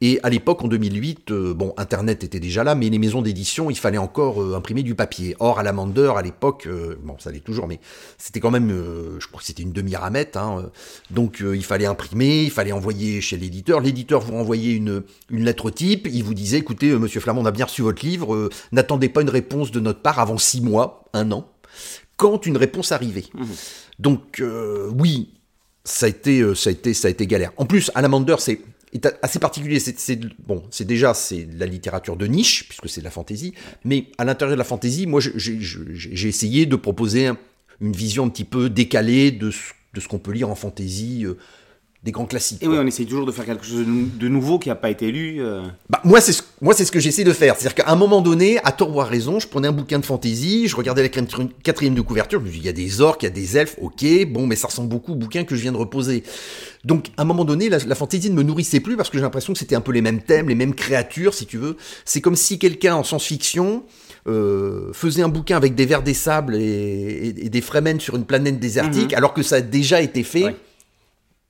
Et 0.01 0.19
à 0.21 0.29
l'époque, 0.29 0.63
en 0.63 0.67
2008, 0.67 1.31
euh, 1.31 1.53
bon, 1.53 1.73
Internet 1.77 2.23
était 2.23 2.39
déjà 2.39 2.63
là, 2.63 2.75
mais 2.75 2.89
les 2.89 2.99
maisons 2.99 3.21
d'édition, 3.21 3.71
il 3.71 3.77
fallait 3.77 3.97
encore 3.97 4.43
euh, 4.43 4.55
imprimer 4.55 4.83
du 4.83 4.93
papier. 4.93 5.35
Or, 5.39 5.57
à 5.57 5.63
l'Amander, 5.63 6.13
à 6.15 6.21
l'époque, 6.21 6.67
euh, 6.67 6.95
bon, 7.03 7.15
ça 7.17 7.31
l'est 7.31 7.39
toujours, 7.39 7.67
mais 7.67 7.79
c'était 8.19 8.39
quand 8.39 8.51
même, 8.51 8.69
je 9.19 9.27
crois 9.27 9.39
que 9.39 9.45
c'était 9.45 9.63
une 9.63 9.71
demi-ramette. 9.71 10.37
Hein, 10.37 10.69
donc, 11.09 11.41
il 11.41 11.63
fallait 11.63 11.87
imprimer, 11.87 12.43
il 12.43 12.51
fallait 12.51 12.73
envoyer 12.73 13.21
chez 13.21 13.37
l'éditeur. 13.37 13.79
L'éditeur 13.79 14.21
vous 14.21 14.33
renvoyait 14.33 14.73
une, 14.73 15.03
une 15.31 15.43
lettre 15.43 15.71
type. 15.71 16.07
Il 16.11 16.23
vous 16.23 16.35
disait, 16.35 16.57
écoutez, 16.57 16.93
Monsieur 16.93 17.19
Flamand, 17.19 17.41
on 17.41 17.45
a 17.45 17.51
bien 17.51 17.65
reçu 17.65 17.81
votre 17.81 18.05
livre. 18.05 18.49
N'attendez 18.71 19.09
pas 19.09 19.21
une 19.21 19.29
réponse 19.29 19.71
de 19.71 19.79
notre 19.79 20.01
part 20.01 20.19
avant 20.19 20.37
six 20.37 20.61
mois, 20.61 21.05
un 21.13 21.31
an, 21.31 21.47
quand 22.17 22.45
une 22.45 22.57
réponse 22.57 22.91
arrivait. 22.91 23.25
Donc, 23.99 24.39
euh, 24.41 24.91
oui, 24.99 25.29
ça 25.83 26.07
a 26.07 26.09
été, 26.09 26.41
euh, 26.41 26.53
ça 26.55 26.69
a 26.69 26.73
été, 26.73 26.93
ça 26.93 27.07
a 27.07 27.11
été 27.11 27.25
galère. 27.27 27.51
En 27.57 27.65
plus, 27.65 27.89
Alamander, 27.95 28.35
c'est 28.39 28.59
est 28.93 29.05
assez 29.21 29.39
particulier. 29.39 29.79
C'est, 29.79 30.19
bon, 30.47 30.63
c'est 30.71 30.85
déjà 30.85 31.13
c'est 31.13 31.43
de 31.43 31.59
la 31.59 31.65
littérature 31.65 32.15
de 32.15 32.25
niche 32.25 32.67
puisque 32.69 32.87
c'est 32.89 33.01
de 33.01 33.05
la 33.05 33.11
fantaisie, 33.11 33.53
mais 33.83 34.05
à 34.17 34.23
l'intérieur 34.25 34.55
de 34.55 34.59
la 34.59 34.63
fantaisie, 34.63 35.05
moi, 35.07 35.19
j'ai, 35.21 36.27
essayé 36.27 36.65
de 36.65 36.75
proposer 36.75 37.27
un- 37.27 37.37
une 37.81 37.91
vision 37.91 38.25
un 38.25 38.29
petit 38.29 38.45
peu 38.45 38.69
décalée 38.69 39.31
de 39.31 39.51
ce, 39.51 39.73
de 39.93 39.99
ce 39.99 40.07
qu'on 40.07 40.19
peut 40.19 40.31
lire 40.31 40.49
en 40.49 40.55
fantaisie, 40.55 41.25
euh, 41.25 41.37
des 42.07 42.11
grands 42.11 42.25
classiques. 42.25 42.63
Et 42.63 42.67
oui, 42.67 42.73
quoi. 42.75 42.83
on 42.83 42.87
essaye 42.87 43.05
toujours 43.05 43.25
de 43.27 43.31
faire 43.31 43.45
quelque 43.45 43.65
chose 43.65 43.79
de 43.79 43.83
nou- 43.83 44.07
de 44.19 44.27
nouveau 44.27 44.57
qui 44.57 44.69
n'a 44.69 44.75
pas 44.75 44.89
été 44.89 45.11
lu. 45.11 45.37
euh. 45.39 45.61
Bah, 45.89 46.01
moi, 46.03 46.19
c'est 46.21 46.31
ce, 46.33 46.41
moi, 46.61 46.73
c'est 46.73 46.85
ce 46.85 46.91
que 46.91 46.99
j'essaie 46.99 47.23
de 47.23 47.33
faire. 47.33 47.55
C'est-à-dire 47.57 47.83
qu'à 47.83 47.91
un 47.91 47.95
moment 47.95 48.21
donné, 48.21 48.57
à 48.63 48.71
tort 48.71 48.95
ou 48.95 49.01
à 49.01 49.05
raison, 49.05 49.39
je 49.39 49.47
prenais 49.47 49.67
un 49.67 49.71
bouquin 49.73 49.99
de 49.99 50.05
fantaisie, 50.05 50.67
je 50.67 50.75
regardais 50.75 51.03
la 51.03 51.09
quatri- 51.09 51.49
quatrième 51.63 51.93
de 51.95 52.01
couverture, 52.01 52.39
je 52.39 52.45
me 52.45 52.49
dis, 52.51 52.57
il 52.57 52.65
y 52.65 52.69
a 52.69 52.73
des 52.73 53.01
orques, 53.01 53.21
il 53.23 53.25
y 53.25 53.27
a 53.27 53.31
des 53.31 53.57
elfes, 53.57 53.75
ok, 53.81 54.05
bon, 54.29 54.47
mais 54.47 54.55
ça 54.55 54.67
ressemble 54.67 54.89
beaucoup 54.89 55.11
au 55.11 55.15
bouquin 55.15 55.43
que 55.43 55.55
je 55.55 55.61
viens 55.61 55.71
de 55.73 55.77
reposer. 55.77 56.23
Donc, 56.85 57.07
à 57.17 57.23
un 57.23 57.25
moment 57.25 57.43
donné, 57.45 57.67
la, 57.69 57.79
la 57.79 57.95
fantaisie 57.95 58.29
ne 58.29 58.35
me 58.35 58.43
nourrissait 58.43 58.79
plus 58.79 58.95
parce 58.95 59.09
que 59.09 59.17
j'ai 59.17 59.23
l'impression 59.23 59.51
que 59.53 59.59
c'était 59.59 59.75
un 59.75 59.81
peu 59.81 59.91
les 59.91 60.01
mêmes 60.01 60.21
thèmes, 60.21 60.47
les 60.49 60.55
mêmes 60.55 60.73
créatures, 60.73 61.33
si 61.33 61.45
tu 61.45 61.57
veux. 61.57 61.75
C'est 62.05 62.21
comme 62.21 62.35
si 62.37 62.57
quelqu'un 62.57 62.95
en 62.95 63.03
science-fiction 63.03 63.83
euh, 64.27 64.91
faisait 64.93 65.21
un 65.21 65.27
bouquin 65.29 65.57
avec 65.57 65.75
des 65.75 65.85
vers 65.85 66.03
des 66.03 66.13
sables 66.13 66.55
et, 66.55 66.61
et- 66.61 67.45
et 67.45 67.49
des 67.49 67.61
Fremen 67.61 67.99
sur 67.99 68.15
une 68.15 68.25
planète 68.25 68.59
désertique, 68.59 69.13
alors 69.13 69.33
que 69.33 69.41
ça 69.43 69.55
a 69.57 69.61
déjà 69.61 70.01
été 70.01 70.23
fait 70.23 70.43
Ouais. 70.43 70.55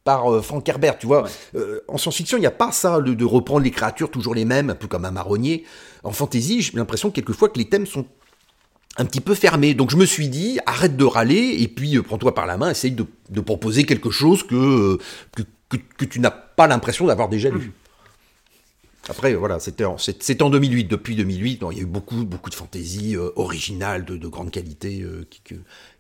Par 0.08 0.32
euh, 0.34 0.42
Frank 0.42 0.66
Herbert, 0.70 0.98
tu 0.98 1.06
vois. 1.06 1.24
Ouais. 1.24 1.30
Euh, 1.58 1.82
en 1.90 1.98
science-fiction, 1.98 2.38
il 2.38 2.40
n'y 2.40 2.48
a 2.48 2.52
pas 2.52 2.72
ça 2.72 3.02
de, 3.02 3.14
de 3.14 3.26
reprendre 3.26 3.60
les 3.66 3.72
créatures 3.72 4.10
toujours 4.10 4.34
les 4.34 4.46
mêmes, 4.46 4.70
un 4.70 4.76
peu 4.76 4.88
comme 4.88 5.04
un 5.04 5.12
marronnier. 5.12 5.66
En 6.06 6.14
fantasy, 6.14 6.62
j'ai 6.62 6.72
l'impression 6.78 7.12
quelquefois 7.12 7.50
que 7.50 7.58
les 7.60 7.68
thèmes 7.68 7.86
sont 7.86 8.06
un 8.96 9.04
petit 9.04 9.20
peu 9.20 9.36
fermés. 9.36 9.74
Donc 9.74 9.92
je 9.92 9.98
me 9.98 10.06
suis 10.06 10.30
dit, 10.30 10.60
arrête 10.66 10.96
de 10.96 11.04
râler 11.04 11.58
et 11.60 11.68
puis 11.68 11.98
euh, 11.98 12.04
prends-toi 12.04 12.34
par 12.34 12.46
la 12.46 12.56
main, 12.56 12.70
essaye 12.70 12.92
de, 12.92 13.06
de 13.30 13.42
proposer 13.42 13.84
quelque 13.84 14.10
chose 14.10 14.44
que, 14.44 14.98
que, 15.36 15.42
que- 15.68 15.78
que 15.98 16.06
tu 16.06 16.22
n'as 16.22 16.32
pas 16.32 16.68
l'impression 16.68 17.06
d'avoir 17.08 17.28
déjà 17.28 17.50
lu. 17.50 17.74
Après, 19.10 19.34
voilà, 19.36 19.60
c'était 19.60 19.84
en, 19.84 19.98
en 19.98 20.50
2008. 20.50 20.86
Depuis 20.86 21.16
2008, 21.18 21.62
non, 21.64 21.72
il 21.72 21.78
y 21.78 21.80
a 21.82 21.84
eu 21.84 21.86
beaucoup, 21.86 22.24
beaucoup 22.24 22.50
de 22.50 22.56
fantaisie 22.56 23.18
euh, 23.18 23.30
originale, 23.36 24.06
de, 24.06 24.16
de 24.16 24.28
grande 24.30 24.52
qualité, 24.52 25.02
euh, 25.02 25.26
qui, 25.30 25.42
que- 25.42 25.56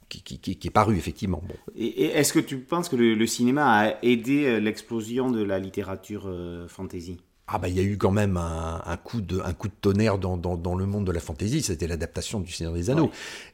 qui, 0.09 0.21
qui- 0.21 0.39
qui- 0.39 0.55
qui 0.57 0.67
est 0.67 0.71
paru, 0.71 0.97
effectivement. 0.97 1.41
Bon. 1.47 1.55
Et, 1.75 1.85
et 1.85 2.05
est-ce 2.17 2.33
que 2.33 2.39
tu 2.39 2.57
penses 2.57 2.89
que 2.89 2.95
le, 2.95 3.15
le 3.15 3.27
cinéma 3.27 3.65
a 3.65 4.03
aidé 4.03 4.45
euh, 4.45 4.59
l'explosion 4.59 5.31
de 5.31 5.43
la 5.43 5.59
littérature 5.59 6.23
euh, 6.27 6.67
fantasy? 6.67 7.17
Ah 7.49 7.59
bah 7.59 7.69
il 7.69 7.77
y 7.77 7.79
a 7.79 7.83
eu 7.83 7.97
quand 7.97 8.11
même 8.11 8.35
un, 8.35 8.81
un 8.85 8.97
coup 8.97 9.21
de 9.21 9.39
un 9.39 9.53
coup 9.53 9.69
de 9.69 9.73
tonnerre 9.79 10.17
dans, 10.17 10.35
dans, 10.35 10.57
dans 10.57 10.75
le 10.75 10.85
monde 10.85 11.05
de 11.07 11.13
la 11.13 11.21
fantaisie, 11.21 11.61
c'était 11.61 11.87
l'adaptation 11.87 12.41
du 12.41 12.51
Seigneur 12.51 12.73
des 12.73 12.89
Anneaux. 12.89 13.05
Ouais. 13.05 13.11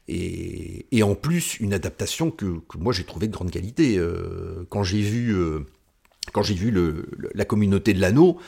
Et, 0.08 0.88
et 0.92 1.04
en 1.04 1.14
plus 1.14 1.60
une 1.60 1.76
adaptation 1.76 2.32
que, 2.32 2.58
que 2.68 2.80
moi 2.80 2.92
j'ai 2.92 3.04
trouvé 3.04 3.28
de 3.28 3.34
grande 3.34 3.52
qualité. 3.52 4.00
Euh, 4.00 4.66
quand 4.70 4.82
j'ai 4.84 5.02
vu 5.02 5.36
euh, 5.36 5.60
quand 6.32 6.42
j'ai 6.42 6.56
vu 6.56 6.72
le, 6.72 7.06
le- 7.16 7.30
la 7.36 7.46
communauté 7.46 7.94
de 7.94 8.02
l'anneau, 8.02 8.40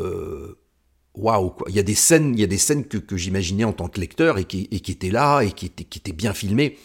euh, 0.00 0.56
waouh. 1.14 1.52
Il 1.68 1.74
y 1.74 1.78
a 1.78 1.82
des 1.82 1.94
scènes 1.94 2.32
il 2.32 2.40
y 2.40 2.44
a 2.44 2.46
des 2.46 2.56
scènes 2.56 2.86
que, 2.86 2.96
que 2.96 3.18
j'imaginais 3.18 3.64
en 3.64 3.74
tant 3.74 3.88
que 3.88 4.00
lecteur 4.00 4.38
et 4.38 4.44
qui, 4.46 4.68
et 4.70 4.80
qui 4.80 4.92
étaient 4.92 5.10
là 5.10 5.42
et 5.42 5.52
qui 5.52 5.66
étaient 5.66 5.84
qui 5.84 5.98
étaient 5.98 6.12
bien 6.12 6.32
filmées. 6.32 6.78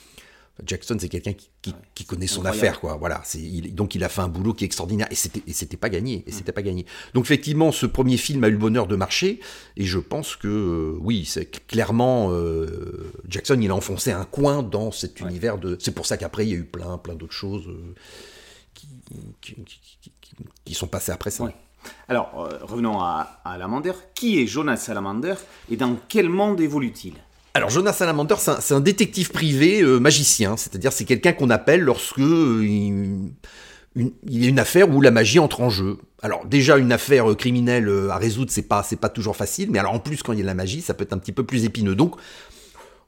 Jackson, 0.66 0.98
c'est 1.00 1.10
quelqu'un 1.10 1.34
qui, 1.34 1.50
qui, 1.62 1.74
qui 1.96 2.06
connaît 2.06 2.28
son 2.28 2.42
Incroyable. 2.46 2.58
affaire, 2.68 2.80
quoi. 2.82 2.96
Voilà, 2.98 3.22
il- 3.36 3.74
donc 3.76 3.96
il 3.96 4.04
a 4.04 4.10
fait 4.10 4.22
un 4.22 4.28
boulot 4.28 4.54
qui 4.54 4.64
est 4.64 4.68
extraordinaire 4.68 5.08
et 5.12 5.16
c'était 5.16 5.42
c'était 5.54 5.78
pas 5.78 5.90
gagné, 5.90 6.24
et 6.28 6.32
c'était 6.32 6.52
pas 6.52 6.62
gagné. 6.62 6.86
Donc 7.14 7.26
effectivement, 7.26 7.72
ce 7.72 7.86
premier 7.86 8.18
film 8.18 8.44
a 8.44 8.48
eu 8.48 8.52
le 8.52 8.58
bonheur 8.58 8.88
de 8.88 8.96
marcher 8.96 9.40
et 9.78 9.86
je 9.86 10.00
pense 10.00 10.36
que 10.36 10.48
euh, 10.48 10.98
oui, 11.02 11.26
c'est 11.26 11.46
clairement 11.68 12.32
euh, 12.32 13.12
Jackson, 13.28 13.58
il 13.62 13.70
a 13.72 13.76
enfoncé 13.76 14.12
un 14.12 14.26
coin 14.26 14.64
dans 14.64 14.92
cet 14.92 15.20
univers 15.20 15.58
de. 15.58 15.78
C'est 15.80 15.94
pour 15.96 16.06
ça 16.06 16.18
qu'après 16.18 16.46
il 16.46 16.50
y 16.50 16.54
a 16.54 16.58
eu 16.58 16.66
plein 16.66 16.98
plein 16.98 17.16
d'autres 17.16 17.34
choses 17.34 17.68
euh, 17.68 17.94
qui, 20.66 20.74
sont 20.74 20.88
passées 20.88 21.12
après 21.12 21.32
ça. 21.32 21.44
Ouais. 21.46 21.56
Alors, 22.08 22.50
revenons 22.62 23.00
à, 23.00 23.42
à 23.44 23.54
Salamander. 23.54 23.94
Qui 24.14 24.40
est 24.42 24.48
Jonas 24.48 24.78
Salamander 24.78 25.36
et 25.72 25.78
dans 25.78 25.98
quel 26.08 26.30
monde 26.30 26.60
évolue-t-il? 26.62 27.14
Alors 27.54 27.70
Jonas 27.70 27.94
Salamander, 27.94 28.36
c'est 28.38 28.74
un, 28.74 28.80
détective 28.80 29.32
privé 29.32 29.82
euh, 29.82 30.00
magicien, 30.00 30.56
c'est-à-dire 30.56 30.94
c'est 30.94 31.06
quelqu'un 31.06 31.34
qu'on 31.34 31.50
appelle 31.50 31.82
lorsque 31.82 32.20
euh, 32.20 32.64
il, 32.64 34.12
y 34.28 34.46
a 34.46 34.50
une 34.50 34.60
affaire 34.60 34.90
où 34.90 35.02
la 35.02 35.12
magie 35.12 35.40
entre 35.40 35.62
en 35.62 35.70
jeu. 35.70 35.98
Alors 36.22 36.46
déjà 36.46 36.78
une 36.78 36.92
affaire 36.92 37.32
euh, 37.32 37.36
criminelle 37.36 37.90
à 38.12 38.18
résoudre, 38.18 38.52
c'est 38.52 38.68
pas 38.68 38.84
c'est 38.84 39.00
pas 39.00 39.10
toujours 39.10 39.36
facile, 39.36 39.72
mais 39.72 39.80
alors 39.80 39.94
en 39.94 40.00
plus 40.00 40.22
quand 40.22 40.34
il 40.34 40.38
y 40.38 40.42
a 40.42 40.44
de 40.44 40.48
la 40.48 40.54
magie, 40.54 40.82
ça 40.82 40.94
peut 40.94 41.04
être 41.04 41.14
un 41.14 41.18
petit 41.18 41.32
peu 41.32 41.44
plus 41.44 41.66
épineux. 41.66 41.96
Donc 41.96 42.16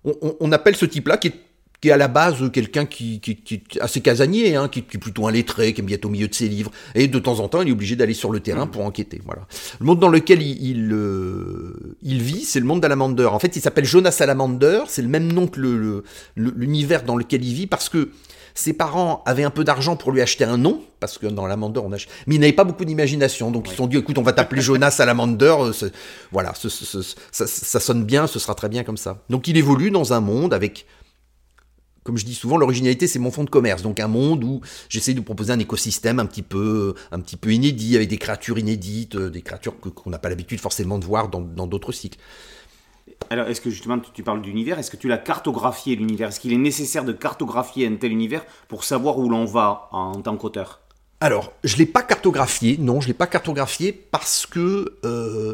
on, 0.03 0.15
on- 0.21 0.35
on 0.39 0.51
appelle 0.51 0.75
ce 0.75 0.85
type-là 0.85 1.17
qui 1.17 1.27
est 1.27 1.35
qui 1.81 1.89
est 1.89 1.91
à 1.91 1.97
la 1.97 2.07
base 2.07 2.51
quelqu'un 2.53 2.85
qui, 2.85 3.19
qui, 3.19 3.35
qui 3.37 3.55
est 3.55 3.81
assez 3.81 4.01
casanier, 4.01 4.55
hein, 4.55 4.67
qui, 4.67 4.83
qui 4.83 4.97
est 4.97 4.99
plutôt 4.99 5.27
un 5.27 5.31
lettré, 5.31 5.73
qui 5.73 5.81
aime 5.81 5.87
bien 5.87 5.95
être 5.97 6.05
au 6.05 6.09
milieu 6.09 6.27
de 6.27 6.33
ses 6.35 6.47
livres, 6.47 6.71
et 6.93 7.07
de 7.07 7.17
temps 7.19 7.39
en 7.39 7.47
temps, 7.47 7.61
il 7.63 7.69
est 7.69 7.71
obligé 7.71 7.95
d'aller 7.95 8.13
sur 8.13 8.31
le 8.31 8.39
terrain 8.39 8.67
pour 8.67 8.85
enquêter. 8.85 9.19
Voilà. 9.25 9.41
Le 9.79 9.85
monde 9.87 9.99
dans 9.99 10.07
lequel 10.09 10.41
il, 10.43 10.61
il, 10.63 10.93
euh, 10.93 11.73
il 12.03 12.21
vit, 12.21 12.41
c'est 12.45 12.59
le 12.59 12.65
monde 12.67 12.81
d'Alamander. 12.81 13.25
En 13.25 13.39
fait, 13.39 13.55
il 13.55 13.61
s'appelle 13.61 13.85
Jonas 13.85 14.11
Salamander, 14.11 14.81
c'est 14.87 15.01
le 15.01 15.07
même 15.07 15.31
nom 15.31 15.47
que 15.47 15.59
le- 15.59 15.77
le- 15.77 16.03
le- 16.35 16.53
l'univers 16.55 17.03
dans 17.03 17.15
lequel 17.15 17.43
il 17.43 17.53
vit, 17.53 17.67
parce 17.67 17.89
que 17.89 18.11
ses 18.53 18.73
parents 18.73 19.23
avaient 19.25 19.43
un 19.45 19.49
peu 19.49 19.63
d'argent 19.63 19.95
pour 19.95 20.11
lui 20.11 20.21
acheter 20.21 20.43
un 20.43 20.57
nom, 20.57 20.81
parce 20.99 21.17
que 21.17 21.25
dans 21.25 21.45
Alamander, 21.45 21.79
on 21.83 21.91
achète... 21.93 22.09
Mais 22.27 22.35
il 22.35 22.41
n'avait 22.41 22.51
pas 22.53 22.65
beaucoup 22.65 22.85
d'imagination, 22.85 23.49
donc 23.49 23.67
ils 23.67 23.71
se 23.71 23.77
sont 23.77 23.87
dit, 23.87 23.97
écoute, 23.97 24.17
on 24.17 24.23
va 24.23 24.33
t'appeler 24.33 24.61
Jonas 24.61 24.91
Salamander, 24.91 25.55
euh, 25.59 25.89
voilà, 26.31 26.53
ce- 26.53 26.69
ce- 26.69 26.85
ce- 27.01 27.15
ça, 27.31 27.47
ça 27.47 27.79
sonne 27.79 28.03
bien, 28.03 28.27
ce 28.27 28.37
sera 28.39 28.53
très 28.53 28.69
bien 28.69 28.83
comme 28.83 28.97
ça. 28.97 29.23
Donc 29.29 29.47
il 29.47 29.57
évolue 29.57 29.89
dans 29.89 30.13
un 30.13 30.19
monde 30.19 30.53
avec 30.53 30.85
comme 32.03 32.17
je 32.17 32.25
dis 32.25 32.35
souvent, 32.35 32.57
l'originalité 32.57 33.07
c'est 33.07 33.19
mon 33.19 33.31
fond 33.31 33.43
de 33.43 33.49
commerce. 33.49 33.81
Donc 33.81 33.99
un 33.99 34.07
monde 34.07 34.43
où 34.43 34.61
j'essaie 34.89 35.13
de 35.13 35.21
proposer 35.21 35.53
un 35.53 35.59
écosystème 35.59 36.19
un 36.19 36.25
petit 36.25 36.41
peu, 36.41 36.93
un 37.11 37.19
petit 37.19 37.37
peu 37.37 37.53
inédit, 37.53 37.95
avec 37.95 38.09
des 38.09 38.17
créatures 38.17 38.59
inédites, 38.59 39.15
euh, 39.15 39.29
des 39.29 39.41
créatures 39.41 39.79
qu'on 39.79 40.09
n'a 40.09 40.19
pas 40.19 40.29
l'habitude 40.29 40.59
forcément 40.59 40.97
de 40.97 41.05
voir 41.05 41.29
dans 41.29 41.41
dans 41.41 41.67
d'autres 41.67 41.91
cycles. 41.91 42.17
Alors, 43.29 43.47
est-ce 43.47 43.61
que 43.61 43.69
justement, 43.69 43.99
tu, 43.99 44.23
parles 44.23 44.41
d'univers? 44.41 44.79
Est-ce 44.79 44.91
que 44.91 44.97
tu 44.97 45.07
l'as 45.07 45.17
cartographié 45.17 45.95
l'univers? 45.95 46.29
Est-ce 46.29 46.39
qu'il 46.39 46.53
est 46.53 46.57
nécessaire 46.57 47.05
de 47.05 47.13
cartographier 47.13 47.87
un 47.87 47.95
tel 47.95 48.11
univers 48.11 48.45
pour 48.67 48.83
savoir 48.83 49.17
où 49.19 49.29
l'on 49.29 49.45
va 49.45 49.89
en 49.91 50.21
tant 50.21 50.35
qu'auteur? 50.37 50.81
Alors, 51.19 51.53
je 51.63 51.77
l'ai 51.77 51.85
pas 51.85 52.01
cartographié, 52.01 52.77
non, 52.79 52.99
je 52.99 53.07
l'ai 53.07 53.13
pas 53.13 53.27
cartographié 53.27 53.91
parce 53.91 54.47
que 54.47 54.97
euh, 55.05 55.53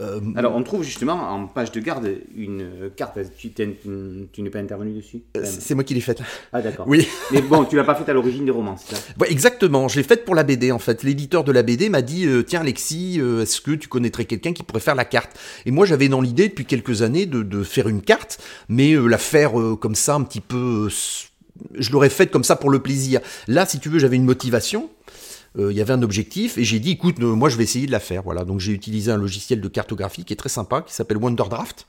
Euh, 0.00 0.20
Alors, 0.36 0.56
on 0.56 0.62
trouve 0.62 0.82
justement 0.82 1.14
en 1.14 1.46
page 1.46 1.70
de 1.72 1.80
garde 1.80 2.08
une 2.34 2.90
carte. 2.96 3.18
Tu, 3.36 3.52
n'es 4.42 4.50
pas 4.50 4.58
intervenu 4.58 4.92
dessus 4.92 5.22
euh, 5.36 5.44
c'est 5.44 5.74
moi 5.74 5.84
qui 5.84 5.94
l'ai 5.94 6.00
faite. 6.00 6.22
Ah, 6.52 6.62
d'accord. 6.62 6.86
Oui. 6.88 7.06
Mais 7.30 7.42
bon, 7.42 7.64
tu 7.64 7.76
l'as 7.76 7.84
pas 7.84 7.94
fait 7.94 8.10
à 8.10 8.14
l'origine 8.14 8.44
des 8.44 8.50
romans, 8.50 8.76
c'est 8.78 8.94
ça? 8.94 9.02
Ouais, 9.20 9.30
exactement, 9.30 9.88
je 9.88 9.96
l'ai 9.96 10.02
faite 10.02 10.24
pour 10.24 10.34
la 10.34 10.44
BD 10.44 10.72
en 10.72 10.78
fait. 10.78 11.02
L'éditeur 11.02 11.44
de 11.44 11.52
la 11.52 11.62
BD 11.62 11.90
m'a 11.90 12.00
dit 12.00 12.26
euh, 12.26 12.42
Tiens, 12.42 12.60
Alexis, 12.60 13.20
est-ce 13.20 13.60
que 13.60 13.72
tu 13.72 13.88
connaîtrais 13.88 14.24
quelqu'un 14.24 14.52
qui 14.52 14.62
pourrait 14.62 14.80
faire 14.80 14.94
la 14.94 15.04
carte? 15.04 15.38
Et 15.66 15.70
moi, 15.70 15.84
j'avais 15.84 16.08
dans 16.08 16.20
l'idée 16.20 16.48
depuis 16.48 16.64
quelques 16.64 17.02
années 17.02 17.26
de, 17.26 17.42
de 17.42 17.62
faire 17.62 17.88
une 17.88 18.02
carte, 18.02 18.38
mais 18.68 18.94
la 18.94 19.18
faire 19.18 19.52
comme 19.80 19.94
ça, 19.94 20.14
un 20.14 20.22
petit 20.22 20.40
peu. 20.40 20.88
je 21.74 21.92
l'aurais 21.92 22.10
faite 22.10 22.30
comme 22.30 22.44
ça 22.44 22.56
pour 22.56 22.70
le 22.70 22.78
plaisir. 22.78 23.20
Là, 23.46 23.66
si 23.66 23.78
tu 23.78 23.90
veux, 23.90 23.98
j'avais 23.98 24.16
une 24.16 24.24
motivation. 24.24 24.88
Euh, 25.58 25.72
Il 25.72 25.76
y 25.76 25.80
avait 25.80 25.92
un 25.92 26.02
objectif 26.02 26.58
et 26.58 26.64
j'ai 26.64 26.80
dit 26.80 26.92
écoute 26.92 27.16
euh, 27.20 27.34
moi 27.34 27.48
je 27.48 27.56
vais 27.56 27.64
essayer 27.64 27.86
de 27.86 27.92
la 27.92 28.00
faire 28.00 28.22
voilà 28.22 28.44
donc 28.44 28.60
j'ai 28.60 28.72
utilisé 28.72 29.10
un 29.10 29.16
logiciel 29.16 29.60
de 29.60 29.68
cartographie 29.68 30.24
qui 30.24 30.32
est 30.32 30.36
très 30.36 30.48
sympa 30.48 30.82
qui 30.82 30.94
s'appelle 30.94 31.18
Wonderdraft 31.18 31.86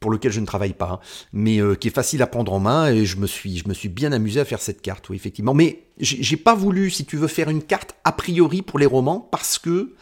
pour 0.00 0.10
lequel 0.10 0.32
je 0.32 0.40
ne 0.40 0.44
travaille 0.44 0.74
pas, 0.74 0.90
hein, 0.90 1.00
mais 1.32 1.60
euh, 1.60 1.74
qui 1.74 1.88
est 1.88 1.94
facile 1.94 2.20
à 2.20 2.26
prendre 2.26 2.52
en 2.52 2.60
main 2.60 2.88
et 2.92 3.06
je 3.06 3.16
me 3.16 3.26
suis, 3.26 3.56
je 3.56 3.66
me 3.68 3.72
suis 3.72 3.88
bien 3.88 4.12
amusé 4.12 4.38
à 4.38 4.44
faire 4.44 4.60
cette 4.60 4.82
carte, 4.82 5.08
oui, 5.08 5.16
effectivement. 5.16 5.54
Mais 5.54 5.84
j'ai 5.98 6.22
j'ai 6.22 6.36
pas 6.36 6.54
voulu, 6.54 6.90
si 6.90 7.06
tu 7.06 7.16
veux, 7.16 7.26
faire 7.26 7.48
une 7.48 7.62
carte 7.62 7.94
a 8.04 8.12
priori 8.12 8.60
pour 8.60 8.78
les 8.78 8.84
romans 8.84 9.20
parce 9.30 9.58
que 9.58 9.94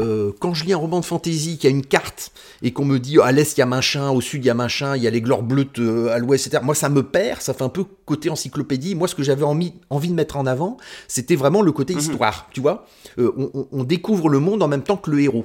euh, 0.00 0.32
quand 0.40 0.54
je 0.54 0.64
lis 0.64 0.72
un 0.72 0.78
roman 0.78 1.00
de 1.00 1.04
fantasy 1.04 1.58
qui 1.58 1.66
a 1.66 1.70
une 1.70 1.84
carte 1.84 2.32
et 2.62 2.72
qu'on 2.72 2.84
me 2.84 2.98
dit 2.98 3.18
à 3.20 3.30
l'est 3.32 3.56
il 3.56 3.60
y 3.60 3.62
a 3.62 3.66
machin, 3.66 4.10
au 4.10 4.20
sud 4.20 4.44
il 4.44 4.46
y 4.46 4.50
a 4.50 4.54
machin, 4.54 4.96
il 4.96 5.02
y 5.02 5.06
a 5.06 5.10
les 5.10 5.20
glores 5.20 5.42
bleues 5.42 5.68
euh, 5.78 6.08
à 6.14 6.18
l'ouest, 6.18 6.46
etc. 6.46 6.62
Moi 6.64 6.74
ça 6.74 6.88
me 6.88 7.02
perd, 7.02 7.40
ça 7.42 7.54
fait 7.54 7.64
un 7.64 7.68
peu 7.68 7.84
côté 8.06 8.30
encyclopédie. 8.30 8.94
Moi 8.94 9.06
ce 9.08 9.14
que 9.14 9.22
j'avais 9.22 9.44
envie, 9.44 9.72
envie 9.90 10.08
de 10.08 10.14
mettre 10.14 10.36
en 10.36 10.46
avant, 10.46 10.76
c'était 11.08 11.36
vraiment 11.36 11.62
le 11.62 11.72
côté 11.72 11.94
histoire, 11.94 12.48
tu 12.52 12.60
vois. 12.60 12.86
Euh, 13.18 13.30
on, 13.72 13.84
découvre 13.84 14.28
le 14.28 14.38
monde 14.38 14.62
en 14.62 14.68
même 14.68 14.82
temps 14.82 14.96
que 14.96 15.10
le 15.10 15.20
héros. 15.20 15.44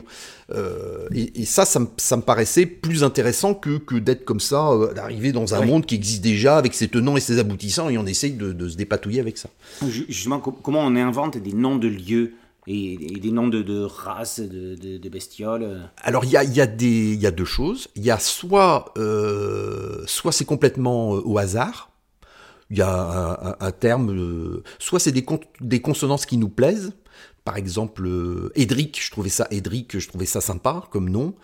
Euh, 0.52 1.08
et, 1.14 1.42
et 1.42 1.46
ça, 1.46 1.66
ça 1.66 1.80
me, 1.80 1.88
ça 1.98 2.16
me 2.18 2.22
paraissait 2.22 2.66
plus 2.66 3.04
intéressant 3.04 3.54
que, 3.56 3.78
que 3.78 3.96
d'être 3.96 4.26
comme 4.26 4.40
ça, 4.40 4.72
d'arriver 4.96 5.32
dans 5.32 5.56
un 5.56 5.66
monde 5.66 5.86
qui 5.86 5.96
existe 5.96 6.22
déjà 6.24 6.58
avec 6.58 6.74
ses 6.76 6.88
tenants 6.88 7.18
et 7.18 7.20
ses 7.20 7.40
aboutissants 7.40 7.90
et 7.90 7.98
on 7.98 8.06
essaye 8.06 8.34
de, 8.34 8.54
de 8.54 8.70
se 8.70 8.76
dépatouiller 8.78 9.20
avec 9.20 9.38
ça. 9.38 9.50
Ju- 9.88 10.06
Justement, 10.08 10.40
co- 10.40 10.52
comment 10.52 10.82
on 10.82 10.96
invente 10.96 11.38
des 11.38 11.54
noms 11.54 11.78
de 11.78 11.88
lieux 11.88 12.34
et, 12.68 12.98
des 13.20 13.32
noms 13.32 13.48
de, 13.48 13.84
races, 13.84 14.40
de, 14.40 15.10
bestioles. 15.10 15.90
Alors 15.98 16.26
il 16.26 16.32
y 16.32 16.38
a, 16.38 16.68
deux 16.68 17.46
choses. 17.46 17.88
Il 17.96 18.04
y 18.04 18.12
a 18.12 18.20
soit, 18.20 18.94
euh, 18.98 20.04
c'est 20.32 20.46
complètement 20.46 21.16
euh, 21.16 21.22
au 21.24 21.38
hasard. 21.38 21.92
Il 22.72 22.78
y 22.78 22.82
a 22.82 23.58
un, 23.60 23.72
terme, 23.72 24.12
euh, 24.12 24.64
soit 24.80 25.00
c'est 25.00 25.12
des, 25.12 25.24
con- 25.24 25.40
des 25.62 25.82
consonances 25.82 26.26
qui 26.26 26.38
nous 26.38 26.50
plaisent. 26.50 26.94
Par 27.44 27.58
exemple, 27.58 28.10
Edric, 28.56 29.00
je 29.00 29.12
trouvais 29.12 29.30
ça 29.30 29.48
Edric, 29.52 30.00
je 30.00 30.08
trouvais 30.08 30.26
ça 30.26 30.42
sympa 30.42 30.84
comme 30.90 31.10
nom. 31.10 31.36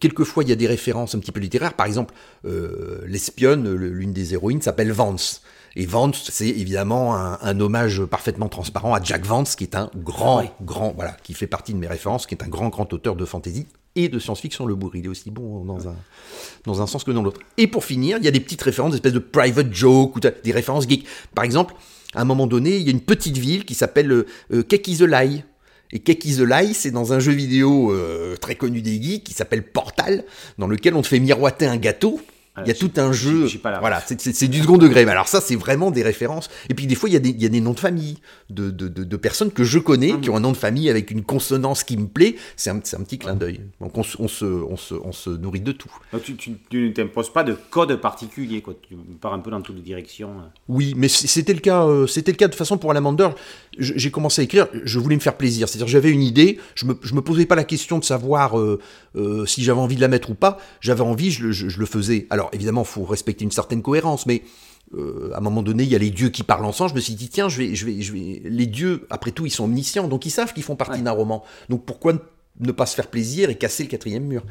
Quelquefois, 0.00 0.44
il 0.44 0.48
y 0.48 0.52
a 0.52 0.56
des 0.56 0.66
références 0.66 1.14
un 1.14 1.18
petit 1.18 1.30
peu 1.30 1.40
littéraires. 1.40 1.74
Par 1.74 1.84
exemple, 1.84 2.14
l'espionne, 2.42 3.70
le- 3.70 3.90
l'une 3.90 4.14
des 4.14 4.32
héroïnes, 4.32 4.62
s'appelle 4.62 4.90
Vance. 4.90 5.42
Et 5.76 5.86
Vance, 5.86 6.28
c'est 6.30 6.48
évidemment 6.48 7.16
un, 7.16 7.38
un 7.40 7.60
hommage 7.60 8.04
parfaitement 8.04 8.48
transparent 8.48 8.94
à 8.94 9.02
Jack 9.02 9.24
Vance, 9.24 9.56
qui 9.56 9.64
est 9.64 9.74
un 9.74 9.90
grand, 9.96 10.40
Ouais. 10.40 10.50
grand, 10.62 10.92
voilà, 10.94 11.16
qui 11.22 11.34
fait 11.34 11.46
partie 11.46 11.72
de 11.72 11.78
mes 11.78 11.86
références, 11.86 12.26
qui 12.26 12.34
est 12.34 12.42
un 12.42 12.48
grand, 12.48 12.68
grand 12.68 12.92
auteur 12.92 13.16
de 13.16 13.24
fantasy 13.24 13.66
et 13.96 14.08
de 14.08 14.18
science-fiction. 14.18 14.66
Le 14.66 14.74
bourg, 14.74 14.94
il 14.94 15.04
est 15.04 15.08
aussi 15.08 15.30
bon 15.30 15.64
dans 15.64 15.88
un, 15.88 15.96
dans 16.64 16.82
un 16.82 16.86
sens 16.86 17.04
que 17.04 17.10
dans 17.10 17.22
l'autre. 17.22 17.40
Et 17.56 17.66
pour 17.66 17.84
finir, 17.84 18.18
il 18.18 18.24
y 18.24 18.28
a 18.28 18.30
des 18.30 18.40
petites 18.40 18.62
références, 18.62 18.90
des 18.92 18.96
espèces 18.96 19.12
de 19.12 19.18
private 19.18 19.72
joke 19.72 20.16
ou 20.16 20.20
des 20.20 20.52
références 20.52 20.86
geeks. 20.88 21.06
Par 21.34 21.44
exemple, 21.44 21.74
à 22.14 22.20
un 22.20 22.24
moment 22.24 22.46
donné, 22.46 22.76
il 22.76 22.82
y 22.82 22.88
a 22.88 22.92
une 22.92 23.00
petite 23.00 23.38
ville 23.38 23.64
qui 23.64 23.74
s'appelle 23.74 24.12
euh, 24.12 24.26
euh, 24.52 25.06
Lie. 25.06 25.44
Et 25.94 25.98
Cake 25.98 26.24
is 26.24 26.38
c'est 26.74 26.90
dans 26.90 27.12
un 27.12 27.18
jeu 27.18 27.32
vidéo 27.32 27.92
euh, 27.92 28.34
très 28.36 28.54
connu 28.54 28.80
des 28.80 29.00
geeks 29.02 29.24
qui 29.24 29.34
s'appelle 29.34 29.62
Portal, 29.62 30.24
dans 30.56 30.66
lequel 30.66 30.94
on 30.94 31.02
te 31.02 31.06
fait 31.06 31.20
miroiter 31.20 31.66
un 31.66 31.76
gâteau. 31.76 32.18
Il 32.60 32.68
y 32.68 32.70
a 32.70 32.74
tout 32.74 32.90
un 32.98 33.12
jeu. 33.12 33.46
Voilà, 33.80 34.02
c'est- 34.06 34.46
du 34.48 34.60
second 34.60 34.76
degré. 34.76 35.06
Mais 35.06 35.12
alors 35.12 35.26
ça, 35.28 35.40
c'est 35.40 35.56
vraiment 35.56 35.90
des 35.90 36.02
références. 36.02 36.50
Et 36.68 36.74
puis 36.74 36.86
des 36.86 36.94
fois, 36.94 37.08
il 37.08 37.12
y 37.12 37.16
a 37.16 37.18
des, 37.18 37.30
il 37.30 37.42
y 37.42 37.46
a 37.46 37.48
des 37.48 37.60
noms 37.62 37.72
de 37.72 37.80
famille 37.80 38.18
de, 38.50 38.70
de, 38.70 38.88
de, 38.88 39.04
de 39.04 39.16
personnes 39.16 39.50
que 39.50 39.64
je 39.64 39.78
connais, 39.78 40.20
qui 40.20 40.28
ont 40.28 40.36
un 40.36 40.40
nom 40.40 40.52
de 40.52 40.56
famille 40.58 40.90
avec 40.90 41.10
une 41.10 41.22
consonance 41.22 41.82
qui 41.82 41.96
me 41.96 42.06
plaît. 42.08 42.36
C'est 42.56 42.68
un, 42.68 42.78
petit 42.78 43.16
clin 43.18 43.34
d'œil. 43.36 43.60
Donc 43.80 43.96
on, 43.96 44.02
se- 44.02 44.16
on, 44.20 44.28
se, 44.28 44.44
on, 44.44 44.76
se, 44.76 44.94
on 44.94 45.12
se 45.12 45.30
nourrit 45.30 45.60
de 45.62 45.72
tout. 45.72 45.90
Donc, 46.12 46.22
tu, 46.24 46.36
tu- 46.36 46.56
tu 46.68 46.88
ne 46.88 46.92
t'imposes 46.92 47.32
pas 47.32 47.42
de 47.42 47.56
code 47.70 47.96
particulier, 48.00 48.60
quoi. 48.60 48.74
tu 48.86 48.96
pars 49.20 49.32
un 49.32 49.38
peu 49.38 49.50
dans 49.50 49.62
toutes 49.62 49.76
les 49.76 49.82
directions. 49.82 50.30
euh. 50.32 50.48
Oui, 50.68 50.92
mais 50.96 51.08
c'était 51.08 51.54
le 51.54 51.60
cas. 51.60 51.84
euh, 51.86 52.06
C'était 52.06 52.32
le 52.32 52.36
cas 52.36 52.48
de 52.48 52.52
toute 52.52 52.58
façon 52.58 52.76
pour 52.76 52.90
Alamander. 52.90 53.30
J'ai 53.78 54.10
commencé 54.10 54.42
à 54.42 54.44
écrire. 54.44 54.66
Je 54.84 54.98
voulais 54.98 55.16
me 55.16 55.20
faire 55.22 55.36
plaisir. 55.38 55.68
C'est-à-dire, 55.70 55.88
j'avais 55.88 56.10
une 56.10 56.22
idée. 56.22 56.58
Je 56.74 56.84
me, 56.84 56.98
je 57.02 57.14
me 57.14 57.22
posais 57.22 57.46
pas 57.46 57.54
la 57.54 57.64
question 57.64 57.98
de 57.98 58.04
savoir 58.04 58.58
euh, 58.58 58.78
euh, 59.16 59.46
si 59.46 59.62
j'avais 59.62 59.80
envie 59.80 59.96
de 59.96 60.02
la 60.02 60.08
mettre 60.08 60.28
ou 60.30 60.34
pas. 60.34 60.58
J'avais 60.82 61.00
envie, 61.00 61.30
je, 61.30 61.44
le- 61.44 61.52
je- 61.52 61.68
je 61.70 61.78
le 61.80 61.86
faisais. 61.86 62.26
Alors, 62.28 62.41
évidemment, 62.52 62.84
faut 62.84 63.04
respecter 63.04 63.44
une 63.44 63.50
certaine 63.50 63.82
cohérence, 63.82 64.26
mais 64.26 64.42
euh, 64.94 65.30
à 65.34 65.38
un 65.38 65.40
moment 65.40 65.62
donné, 65.62 65.84
il 65.84 65.88
y 65.88 65.94
a 65.94 65.98
les 65.98 66.10
dieux 66.10 66.28
qui 66.30 66.42
parlent 66.42 66.64
ensemble. 66.64 66.90
Je 66.90 66.94
me 66.96 67.00
suis 67.00 67.14
dit, 67.14 67.28
tiens, 67.28 67.48
je 67.48 67.58
vais, 67.58 67.74
je 67.74 67.86
vais, 67.86 68.00
je 68.02 68.12
vais. 68.12 68.42
Les 68.44 68.66
dieux, 68.66 69.06
après 69.10 69.30
tout, 69.30 69.46
ils 69.46 69.50
sont 69.50 69.64
omniscients, 69.64 70.08
donc 70.08 70.26
ils 70.26 70.30
savent 70.30 70.52
qu'ils 70.52 70.62
font 70.64 70.76
partie 70.76 70.98
Ouais. 70.98 71.04
d'un 71.04 71.12
roman. 71.12 71.42
Donc 71.68 71.84
pourquoi 71.84 72.12
ne 72.60 72.70
pas 72.72 72.84
se 72.84 72.94
faire 72.94 73.06
plaisir 73.06 73.48
et 73.48 73.56
casser 73.56 73.84
le 73.84 73.88
quatrième 73.88 74.24
mur? 74.24 74.42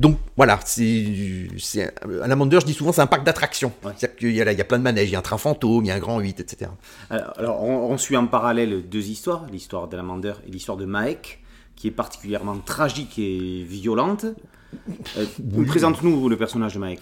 Donc 0.00 0.18
voilà, 0.36 0.58
c'est 0.64 1.46
c'est- 1.58 1.94
Alamander, 2.22 2.58
je 2.60 2.66
dis 2.66 2.72
souvent, 2.72 2.90
c'est 2.92 3.02
un 3.02 3.06
parc 3.06 3.24
d'attractions. 3.24 3.72
Ouais. 3.84 3.92
C'est-à-dire 3.96 4.16
qu'il 4.16 4.34
y 4.34 4.40
a, 4.40 4.44
là, 4.44 4.52
il 4.52 4.58
y 4.58 4.60
a 4.60 4.64
plein 4.64 4.78
de 4.78 4.82
manèges, 4.82 5.08
il 5.08 5.12
y 5.12 5.16
a 5.16 5.20
un 5.20 5.22
train 5.22 5.38
fantôme, 5.38 5.84
il 5.84 5.88
y 5.88 5.90
a 5.92 5.94
un 5.94 6.00
grand 6.00 6.18
8, 6.18 6.40
etc. 6.40 6.70
Alors, 7.10 7.32
alors, 7.38 7.62
on, 7.62 7.92
on 7.92 7.96
suit 7.98 8.16
en 8.16 8.26
parallèle 8.26 8.88
deux 8.88 9.06
histoires, 9.08 9.46
l'histoire 9.52 9.86
d'Alamander 9.86 10.32
et 10.48 10.50
l'histoire 10.50 10.76
de 10.76 10.84
Maek, 10.86 11.40
qui 11.76 11.86
est 11.86 11.92
particulièrement 11.92 12.56
tragique 12.58 13.16
et 13.20 13.62
violente. 13.62 14.26
Euh, 15.16 15.24
Présente-nous 15.68 16.28
le 16.28 16.36
personnage 16.36 16.74
de 16.74 16.80
Maek. 16.80 17.00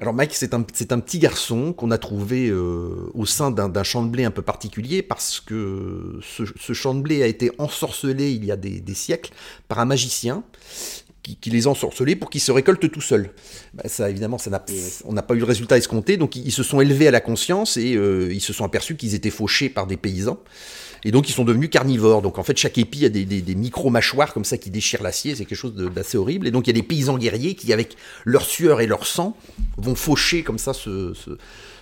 Alors 0.00 0.12
Mike, 0.12 0.34
c'est 0.34 0.54
un, 0.54 0.66
c'est 0.72 0.90
un 0.90 0.98
petit 0.98 1.20
garçon 1.20 1.72
qu'on 1.72 1.92
a 1.92 1.98
trouvé 1.98 2.48
euh, 2.48 3.10
au 3.14 3.26
sein 3.26 3.52
d'un, 3.52 3.68
d'un 3.68 3.84
champ 3.84 4.02
de 4.02 4.08
blé 4.08 4.24
un 4.24 4.32
peu 4.32 4.42
particulier 4.42 5.02
parce 5.02 5.38
que 5.40 6.18
ce, 6.20 6.42
ce 6.58 6.72
champ 6.72 6.94
de 6.94 7.00
blé 7.00 7.22
a 7.22 7.26
été 7.26 7.52
ensorcelé 7.58 8.32
il 8.32 8.44
y 8.44 8.50
a 8.50 8.56
des, 8.56 8.80
des 8.80 8.94
siècles 8.94 9.30
par 9.68 9.78
un 9.78 9.84
magicien 9.84 10.42
qui, 11.22 11.36
qui 11.36 11.50
les 11.50 11.66
a 11.66 11.70
ensorcelés 11.70 12.16
pour 12.16 12.28
qu'ils 12.28 12.40
se 12.40 12.50
récoltent 12.50 12.90
tout 12.90 13.00
seuls. 13.00 13.30
Bah, 13.72 13.84
ça, 13.86 14.10
évidemment, 14.10 14.36
ça 14.36 14.50
n'a, 14.50 14.64
on 15.04 15.12
n'a 15.12 15.22
pas 15.22 15.34
eu 15.34 15.38
le 15.38 15.44
résultat 15.44 15.78
escompté, 15.78 16.16
donc 16.16 16.34
ils, 16.34 16.46
ils 16.46 16.52
se 16.52 16.64
sont 16.64 16.80
élevés 16.80 17.06
à 17.06 17.12
la 17.12 17.20
conscience 17.20 17.76
et 17.76 17.94
euh, 17.94 18.32
ils 18.32 18.40
se 18.42 18.52
sont 18.52 18.64
aperçus 18.64 18.96
qu'ils 18.96 19.14
étaient 19.14 19.30
fauchés 19.30 19.68
par 19.68 19.86
des 19.86 19.96
paysans. 19.96 20.40
Et 21.04 21.10
donc 21.10 21.28
ils 21.28 21.32
sont 21.32 21.44
devenus 21.44 21.70
carnivores. 21.70 22.22
Donc 22.22 22.38
en 22.38 22.42
fait 22.42 22.56
chaque 22.56 22.78
épi 22.78 23.04
a 23.04 23.08
des, 23.08 23.24
des- 23.24 23.54
micro-mâchoires 23.54 24.32
comme 24.32 24.44
ça 24.44 24.58
qui 24.58 24.70
déchirent 24.70 25.02
l'acier, 25.02 25.34
c'est 25.34 25.44
quelque 25.44 25.58
chose 25.58 25.74
d'assez 25.74 26.16
horrible. 26.16 26.46
Et 26.46 26.50
donc 26.50 26.66
il 26.66 26.70
y 26.70 26.74
a 26.76 26.80
des 26.80 26.86
paysans 26.86 27.18
guerriers 27.18 27.54
qui 27.54 27.72
avec 27.72 27.96
leur 28.24 28.42
sueur 28.42 28.80
et 28.80 28.86
leur 28.86 29.06
sang 29.06 29.36
vont 29.76 29.94
faucher 29.94 30.42
comme 30.42 30.58
ça 30.58 30.72
ce, 30.72 31.12
ce, 31.14 31.30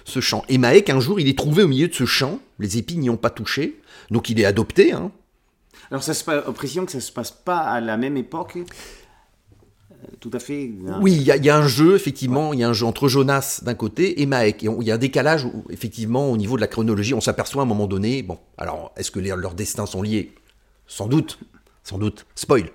ce 0.05 0.21
champ. 0.21 0.45
Et 0.49 0.59
Maek 0.59 0.91
un 0.91 1.01
jour 1.01 1.21
il 1.21 1.29
est 1.29 1.39
trouvé 1.39 1.63
au 1.63 1.69
milieu 1.69 1.89
de 1.89 1.95
ce 1.95 2.05
champ, 2.07 2.41
les 2.59 2.79
épis 2.79 2.97
n'y 2.97 3.11
ont 3.11 3.17
pas 3.17 3.31
touché, 3.31 3.81
donc 4.11 4.29
il 4.29 4.41
est 4.41 4.45
adopté. 4.45 4.93
Hein. 4.93 5.11
Alors, 5.91 6.03
ça 6.03 6.15
se 6.15 6.25
passe, 6.25 6.43
précision 6.55 6.87
que 6.87 6.93
ça 6.93 7.01
se 7.01 7.13
passe 7.13 7.31
pas 7.31 7.59
à 7.59 7.81
la 7.81 7.99
même 7.99 8.17
époque? 8.17 8.57
Euh. 10.89 10.99
Oui, 11.01 11.13
il 11.15 11.23
y, 11.23 11.51
a- 11.51 11.57
un 11.57 11.67
jeu, 11.67 11.95
effectivement, 11.95 12.53
il 12.53 12.61
y 12.61 12.65
a 12.65 12.69
un 12.69 12.73
jeu 12.73 12.87
entre 12.87 13.09
Jonas 13.09 13.61
d'un 13.65 13.75
côté 13.75 14.21
et 14.23 14.27
Maek. 14.27 14.63
Il 14.63 14.83
y 14.85 14.91
a 14.91 14.95
un 14.95 14.99
décalage, 14.99 15.47
effectivement, 15.71 16.31
au 16.31 16.37
niveau 16.37 16.57
de 16.57 16.61
la 16.61 16.67
chronologie. 16.67 17.15
On 17.15 17.21
s'aperçoit 17.21 17.63
à 17.63 17.65
un 17.65 17.69
moment 17.69 17.87
donné, 17.87 18.23
bon, 18.23 18.39
alors, 18.59 18.93
est-ce 18.97 19.11
que 19.11 19.21
leurs 19.21 19.55
destins 19.55 19.87
sont 19.87 20.03
liés? 20.03 20.33
Sans 20.87 21.07
doute, 21.07 21.39
sans 21.85 21.99
doute. 21.99 22.27
Spoil. 22.35 22.71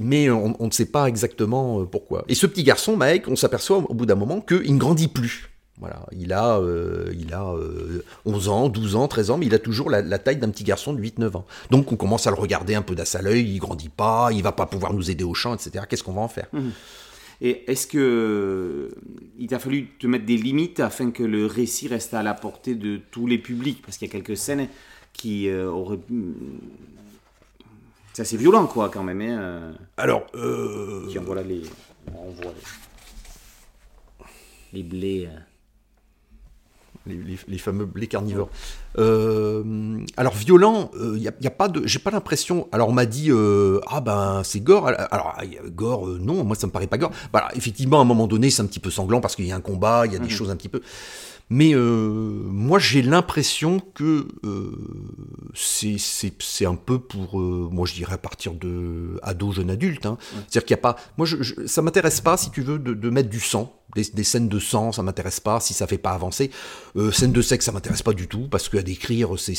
Mais 0.00 0.30
on, 0.30 0.54
on 0.62 0.66
ne 0.66 0.70
sait 0.72 0.86
pas 0.86 1.06
exactement 1.06 1.80
euh, 1.80 1.84
pourquoi. 1.84 2.24
Et 2.28 2.34
ce 2.34 2.46
petit 2.46 2.62
garçon, 2.62 2.96
Maek, 2.96 3.26
on 3.28 3.36
s'aperçoit 3.36 3.78
au 3.78 3.94
bout 3.94 4.06
d'un 4.06 4.14
moment 4.14 4.40
qu'il 4.40 4.72
ne 4.74 4.78
grandit 4.78 5.08
plus. 5.08 5.50
Voilà, 5.80 6.04
il 6.12 6.32
a, 6.32 6.58
euh, 6.58 7.12
il 7.16 7.32
a 7.32 7.52
euh, 7.52 8.02
11 8.24 8.48
ans, 8.48 8.68
12 8.68 8.96
ans, 8.96 9.06
13 9.06 9.30
ans, 9.30 9.38
mais 9.38 9.46
il 9.46 9.54
a 9.54 9.58
toujours 9.60 9.90
la, 9.90 10.02
la 10.02 10.18
taille 10.18 10.38
d'un 10.38 10.50
petit 10.50 10.64
garçon 10.64 10.92
de 10.92 11.00
8-9 11.00 11.36
ans. 11.36 11.46
Donc 11.70 11.92
on 11.92 11.96
commence 11.96 12.26
à 12.26 12.30
le 12.30 12.36
regarder 12.36 12.74
un 12.74 12.82
peu 12.82 12.94
d'as 12.96 13.14
à 13.16 13.22
l'œil, 13.22 13.48
il 13.48 13.58
grandit 13.58 13.88
pas, 13.88 14.30
il 14.32 14.42
va 14.42 14.50
pas 14.52 14.66
pouvoir 14.66 14.92
nous 14.92 15.08
aider 15.10 15.22
au 15.24 15.34
champ, 15.34 15.54
etc. 15.54 15.84
Qu'est-ce 15.88 16.02
qu'on 16.02 16.14
va 16.14 16.22
en 16.22 16.28
faire? 16.28 16.48
Et 17.40 17.70
est-ce 17.70 17.86
que 17.86 18.90
il 19.38 19.46
t'a 19.46 19.60
fallu 19.60 19.86
te 20.00 20.08
mettre 20.08 20.26
des 20.26 20.36
limites 20.36 20.80
afin 20.80 21.12
que 21.12 21.22
le 21.22 21.46
récit 21.46 21.86
reste 21.86 22.12
à 22.12 22.24
la 22.24 22.34
portée 22.34 22.74
de 22.74 22.98
tous 23.12 23.28
les 23.28 23.38
publics? 23.38 23.80
Parce 23.80 23.96
qu'il 23.98 24.08
y 24.08 24.10
a 24.10 24.12
quelques 24.12 24.36
scènes 24.36 24.66
qui 25.12 25.48
euh, 25.48 25.70
auraient. 25.70 26.00
C'est 28.12 28.22
assez 28.22 28.36
violent, 28.36 28.66
quoi, 28.66 28.88
quand 28.88 29.04
même. 29.04 29.20
Hein, 29.20 29.38
euh, 29.38 29.72
Alors, 29.96 30.26
euh, 30.34 31.06
Tiens, 31.08 31.22
voilà 31.24 31.42
les. 31.44 31.62
On 32.12 32.30
voit 32.32 32.52
les, 34.72 34.78
les 34.78 34.82
blés. 34.82 35.28
euh. 35.32 35.38
Les, 37.08 37.58
fameux 37.58 37.86
blés 37.86 38.06
carnivores. 38.06 38.50
Euh, 38.98 39.98
alors 40.16 40.34
violent, 40.34 40.90
il 40.94 41.00
euh, 41.00 41.32
y, 41.40 41.46
a, 41.46 41.50
pas 41.50 41.68
de, 41.68 41.86
j'ai 41.86 41.98
pas 41.98 42.10
l'impression. 42.10 42.68
Alors 42.72 42.88
on 42.88 42.92
m'a 42.92 43.06
dit 43.06 43.30
ah 43.88 44.00
ben 44.00 44.42
c'est 44.44 44.60
gore. 44.60 44.88
Alors 44.88 45.36
gore, 45.74 46.06
non, 46.06 46.44
moi 46.44 46.56
ça 46.56 46.66
me 46.66 46.72
paraît 46.72 46.86
pas 46.86 46.98
gore. 46.98 47.12
Voilà, 47.32 47.48
effectivement 47.54 47.98
à 47.98 48.02
un 48.02 48.06
moment 48.06 48.26
donné 48.26 48.50
c'est 48.50 48.62
un 48.62 48.66
petit 48.66 48.80
peu 48.80 48.90
sanglant 48.90 49.20
parce 49.20 49.36
qu'il 49.36 49.46
y 49.46 49.52
a 49.52 49.56
un 49.56 49.60
combat, 49.60 50.06
il 50.06 50.12
y 50.12 50.16
a 50.16 50.18
des 50.18 50.24
mhm. 50.24 50.30
choses 50.30 50.50
un 50.50 50.56
petit 50.56 50.68
peu. 50.68 50.80
Mais 51.50 51.74
euh, 51.74 51.80
moi, 51.80 52.78
j'ai 52.78 53.00
l'impression 53.00 53.80
que 53.80 54.28
euh, 54.44 54.70
c'est 55.54 56.66
un 56.66 56.74
peu 56.74 56.98
pour, 56.98 57.40
euh, 57.40 57.68
moi 57.72 57.86
je 57.86 57.94
dirais 57.94 58.14
à 58.14 58.18
partir 58.18 58.52
de 58.52 59.18
ado, 59.22 59.52
jeune 59.52 59.70
adulte. 59.70 60.04
Hein. 60.04 60.18
C'est-à-dire 60.48 60.64
qu'il 60.64 60.74
n'y 60.74 60.80
a 60.80 60.82
pas. 60.82 60.96
Moi, 61.16 61.26
je, 61.26 61.42
je, 61.42 61.66
ça 61.66 61.80
m'intéresse 61.80 62.20
pas, 62.20 62.36
si 62.36 62.50
tu 62.50 62.60
veux, 62.60 62.78
de, 62.78 62.92
de 62.92 63.10
mettre 63.10 63.30
du 63.30 63.40
sang. 63.40 63.74
Des, 63.94 64.04
des, 64.12 64.24
scènes 64.24 64.48
de 64.48 64.58
sang, 64.58 64.92
ça 64.92 65.02
m'intéresse 65.02 65.40
pas, 65.40 65.60
si 65.60 65.72
ça 65.72 65.86
fait 65.86 65.96
pas 65.96 66.10
avancer. 66.10 66.50
Euh, 66.96 67.10
scènes 67.10 67.32
de 67.32 67.40
sexe, 67.42 67.64
ça 67.64 67.72
m'intéresse 67.72 68.02
pas 68.02 68.12
du 68.12 68.28
tout, 68.28 68.48
parce 68.50 68.68
qu'à 68.68 68.82
décrire, 68.82 69.38
c'est. 69.38 69.56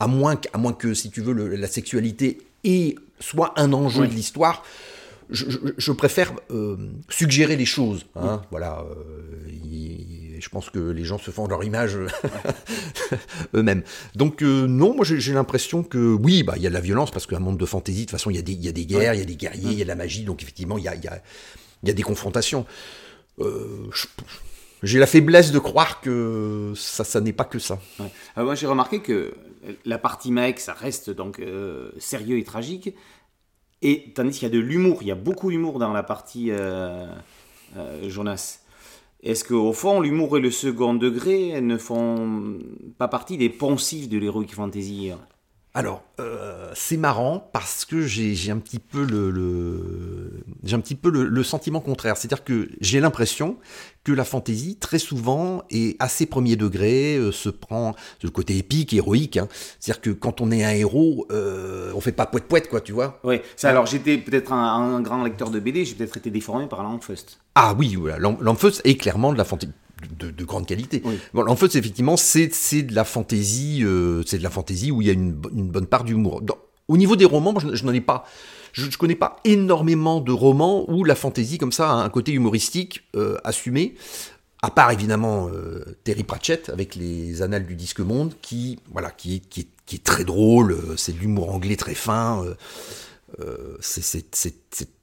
À 0.00 0.06
moins, 0.06 0.36
à 0.52 0.58
moins 0.58 0.72
que, 0.72 0.92
si 0.92 1.10
tu 1.10 1.20
veux, 1.20 1.32
le, 1.32 1.54
la 1.54 1.68
sexualité 1.68 2.38
soit 3.20 3.52
un 3.56 3.72
enjeu 3.72 4.06
de 4.06 4.12
l'histoire, 4.12 4.64
je, 5.30 5.92
préfère 5.92 6.32
euh, 6.50 6.76
suggérer 7.08 7.56
les 7.56 7.64
choses. 7.64 8.04
Hein, 8.16 8.42
Voilà, 8.50 8.84
euh, 8.90 10.38
je 10.38 10.48
pense 10.48 10.70
que 10.70 10.78
les 10.78 11.04
gens 11.04 11.18
se 11.18 11.30
font 11.30 11.46
leur 11.46 11.64
image 11.64 11.96
eux-mêmes. 13.54 13.82
Donc 14.14 14.42
euh, 14.42 14.66
non, 14.66 14.94
moi 14.94 15.04
j'ai 15.04 15.32
l'impression 15.32 15.82
que 15.82 15.98
oui, 16.14 16.42
bah 16.42 16.54
il 16.56 16.62
y 16.62 16.66
a 16.66 16.70
de 16.70 16.74
la 16.74 16.80
violence 16.80 17.10
parce 17.10 17.26
qu'un 17.26 17.38
monde 17.38 17.58
de 17.58 17.66
fantaisie, 17.66 18.00
de 18.00 18.04
toute 18.04 18.12
façon 18.12 18.30
il 18.30 18.36
y, 18.36 18.38
a 18.38 18.42
des, 18.42 18.52
y 18.52 18.68
a 18.68 18.72
des 18.72 18.86
guerres, 18.86 19.14
il 19.14 19.18
y 19.18 19.22
a 19.22 19.26
des 19.26 19.36
guerriers, 19.36 19.70
il 19.70 19.78
y 19.78 19.82
a 19.82 19.84
de 19.84 19.88
la 19.88 19.96
magie, 19.96 20.24
donc 20.24 20.42
effectivement 20.42 20.78
il 20.78 20.84
y 20.84 20.88
a, 20.88 20.94
y, 20.94 21.06
a, 21.06 21.20
y 21.82 21.90
a, 21.90 21.92
des 21.92 22.02
confrontations. 22.02 22.66
j'ai 24.82 24.98
la 24.98 25.06
faiblesse 25.06 25.50
de 25.50 25.58
croire 25.58 26.00
que 26.00 26.72
ça, 26.76 27.04
ça 27.04 27.20
n'est 27.20 27.32
pas 27.32 27.44
que 27.44 27.58
ça. 27.58 27.78
moi 28.36 28.54
j'ai 28.54 28.66
remarqué 28.66 29.00
que 29.00 29.34
la 29.86 29.98
partie 29.98 30.30
mec, 30.30 30.60
ça 30.60 30.74
reste 30.74 31.10
donc 31.10 31.40
sérieux 31.98 32.38
et 32.38 32.44
tragique, 32.44 32.94
et 33.84 34.12
tandis 34.14 34.38
qu'il 34.38 34.48
y 34.48 34.50
a 34.50 34.54
de 34.54 34.58
l'humour, 34.58 34.98
il 35.02 35.08
y 35.08 35.12
a 35.12 35.14
beaucoup 35.14 35.50
d'humour 35.50 35.78
dans 35.78 35.92
la 35.92 36.02
partie 36.02 36.50
euh, 36.50 37.06
euh, 37.76 38.08
Jonas. 38.08 38.60
Est-ce 39.22 39.44
qu'au 39.44 39.74
fond, 39.74 40.00
l'humour 40.00 40.38
et 40.38 40.40
le 40.40 40.50
second 40.50 40.94
degré 40.94 41.60
ne 41.60 41.76
font 41.76 42.58
pas 42.98 43.08
partie 43.08 43.36
des 43.36 43.50
poncifs 43.50 44.08
de 44.08 44.18
l'heroic 44.18 44.48
fantasy 44.48 45.12
alors, 45.76 46.04
euh, 46.20 46.70
c'est 46.76 46.96
marrant 46.96 47.50
parce 47.52 47.84
que 47.84 48.02
j'ai 48.02 48.52
un 48.52 48.58
petit 48.58 48.78
peu 48.78 49.04
le, 49.04 50.44
j'ai 50.62 50.76
un 50.76 50.80
petit 50.80 50.94
peu 50.94 51.10
le, 51.10 51.42
sentiment 51.42 51.80
contraire. 51.80 52.16
C'est-à-dire 52.16 52.44
que 52.44 52.68
j'ai 52.80 53.00
l'impression 53.00 53.56
que 54.04 54.12
la 54.12 54.22
fantaisie, 54.22 54.76
très 54.76 55.00
souvent, 55.00 55.64
est 55.70 56.00
assez 56.00 56.26
premier 56.26 56.54
degré, 56.54 57.16
euh, 57.16 57.32
se 57.32 57.48
prend 57.48 57.96
le 58.22 58.30
côté 58.30 58.56
épique, 58.56 58.94
héroïque. 58.94 59.36
Hein. 59.36 59.48
C'est-à-dire 59.80 60.00
que 60.00 60.10
quand 60.10 60.40
on 60.40 60.52
est 60.52 60.62
un 60.62 60.70
héros, 60.70 61.26
euh, 61.32 61.90
on 61.96 62.00
fait 62.00 62.12
pas 62.12 62.26
poète 62.26 62.44
poète 62.44 62.70
quoi, 62.70 62.80
tu 62.80 62.92
vois. 62.92 63.18
Oui. 63.24 63.40
Alors 63.64 63.86
j'étais 63.86 64.16
peut-être 64.18 64.52
un, 64.52 65.00
grand 65.00 65.24
lecteur 65.24 65.50
de 65.50 65.58
BD, 65.58 65.84
j'ai 65.84 65.96
peut-être 65.96 66.18
été 66.18 66.30
déformé 66.30 66.68
par 66.68 66.84
Lampfust. 66.84 67.40
Ah 67.56 67.74
oui, 67.76 67.96
voilà. 67.96 68.18
Lampfust 68.18 68.80
est 68.84 68.96
clairement 68.96 69.32
de 69.32 69.38
la 69.38 69.44
fantaisie 69.44 69.72
de, 70.10 70.44
grande 70.44 70.66
qualité. 70.66 71.02
en 71.34 71.56
fait, 71.56 71.74
effectivement, 71.76 72.16
c'est 72.16 72.48
de 72.82 72.94
la 72.94 73.04
fantaisie, 73.04 73.82
euh, 73.82 74.22
c'est 74.26 74.38
de 74.38 74.42
la 74.42 74.50
fantaisie 74.50 74.90
où 74.90 75.02
il 75.02 75.06
y 75.06 75.10
a 75.10 75.12
une, 75.12 75.32
bonne 75.32 75.86
part 75.86 76.04
d'humour. 76.04 76.42
Au 76.88 76.96
niveau 76.96 77.16
des 77.16 77.24
romans, 77.24 77.54
je, 77.58 77.84
n'en 77.84 77.92
ai 77.92 78.00
pas. 78.00 78.26
Je 78.72 78.86
ne 78.86 78.90
connais 78.92 79.14
pas 79.14 79.36
énormément 79.44 80.20
de 80.20 80.32
romans 80.32 80.84
où 80.90 81.04
la 81.04 81.14
fantaisie, 81.14 81.58
comme 81.58 81.72
ça, 81.72 81.90
a 81.90 81.94
un 81.94 82.08
côté 82.10 82.32
humoristique 82.32 83.02
euh, 83.16 83.36
assumé. 83.44 83.94
À 84.62 84.70
part 84.70 84.90
évidemment 84.90 85.50
euh, 85.52 85.84
Terry 86.04 86.24
Pratchett 86.24 86.70
avec 86.70 86.94
les 86.94 87.42
Annales 87.42 87.66
du 87.66 87.76
Disque 87.76 88.00
Monde, 88.00 88.32
qui 88.40 88.78
voilà, 88.90 89.10
qui, 89.10 89.40
qui, 89.40 89.68
qui 89.84 89.96
est 89.96 90.04
très 90.04 90.24
drôle. 90.24 90.78
c'est 90.96 91.12
de 91.12 91.18
l'humour 91.18 91.54
anglais 91.54 91.76
très 91.76 91.94
fin. 91.94 92.42
c'est 93.80 94.32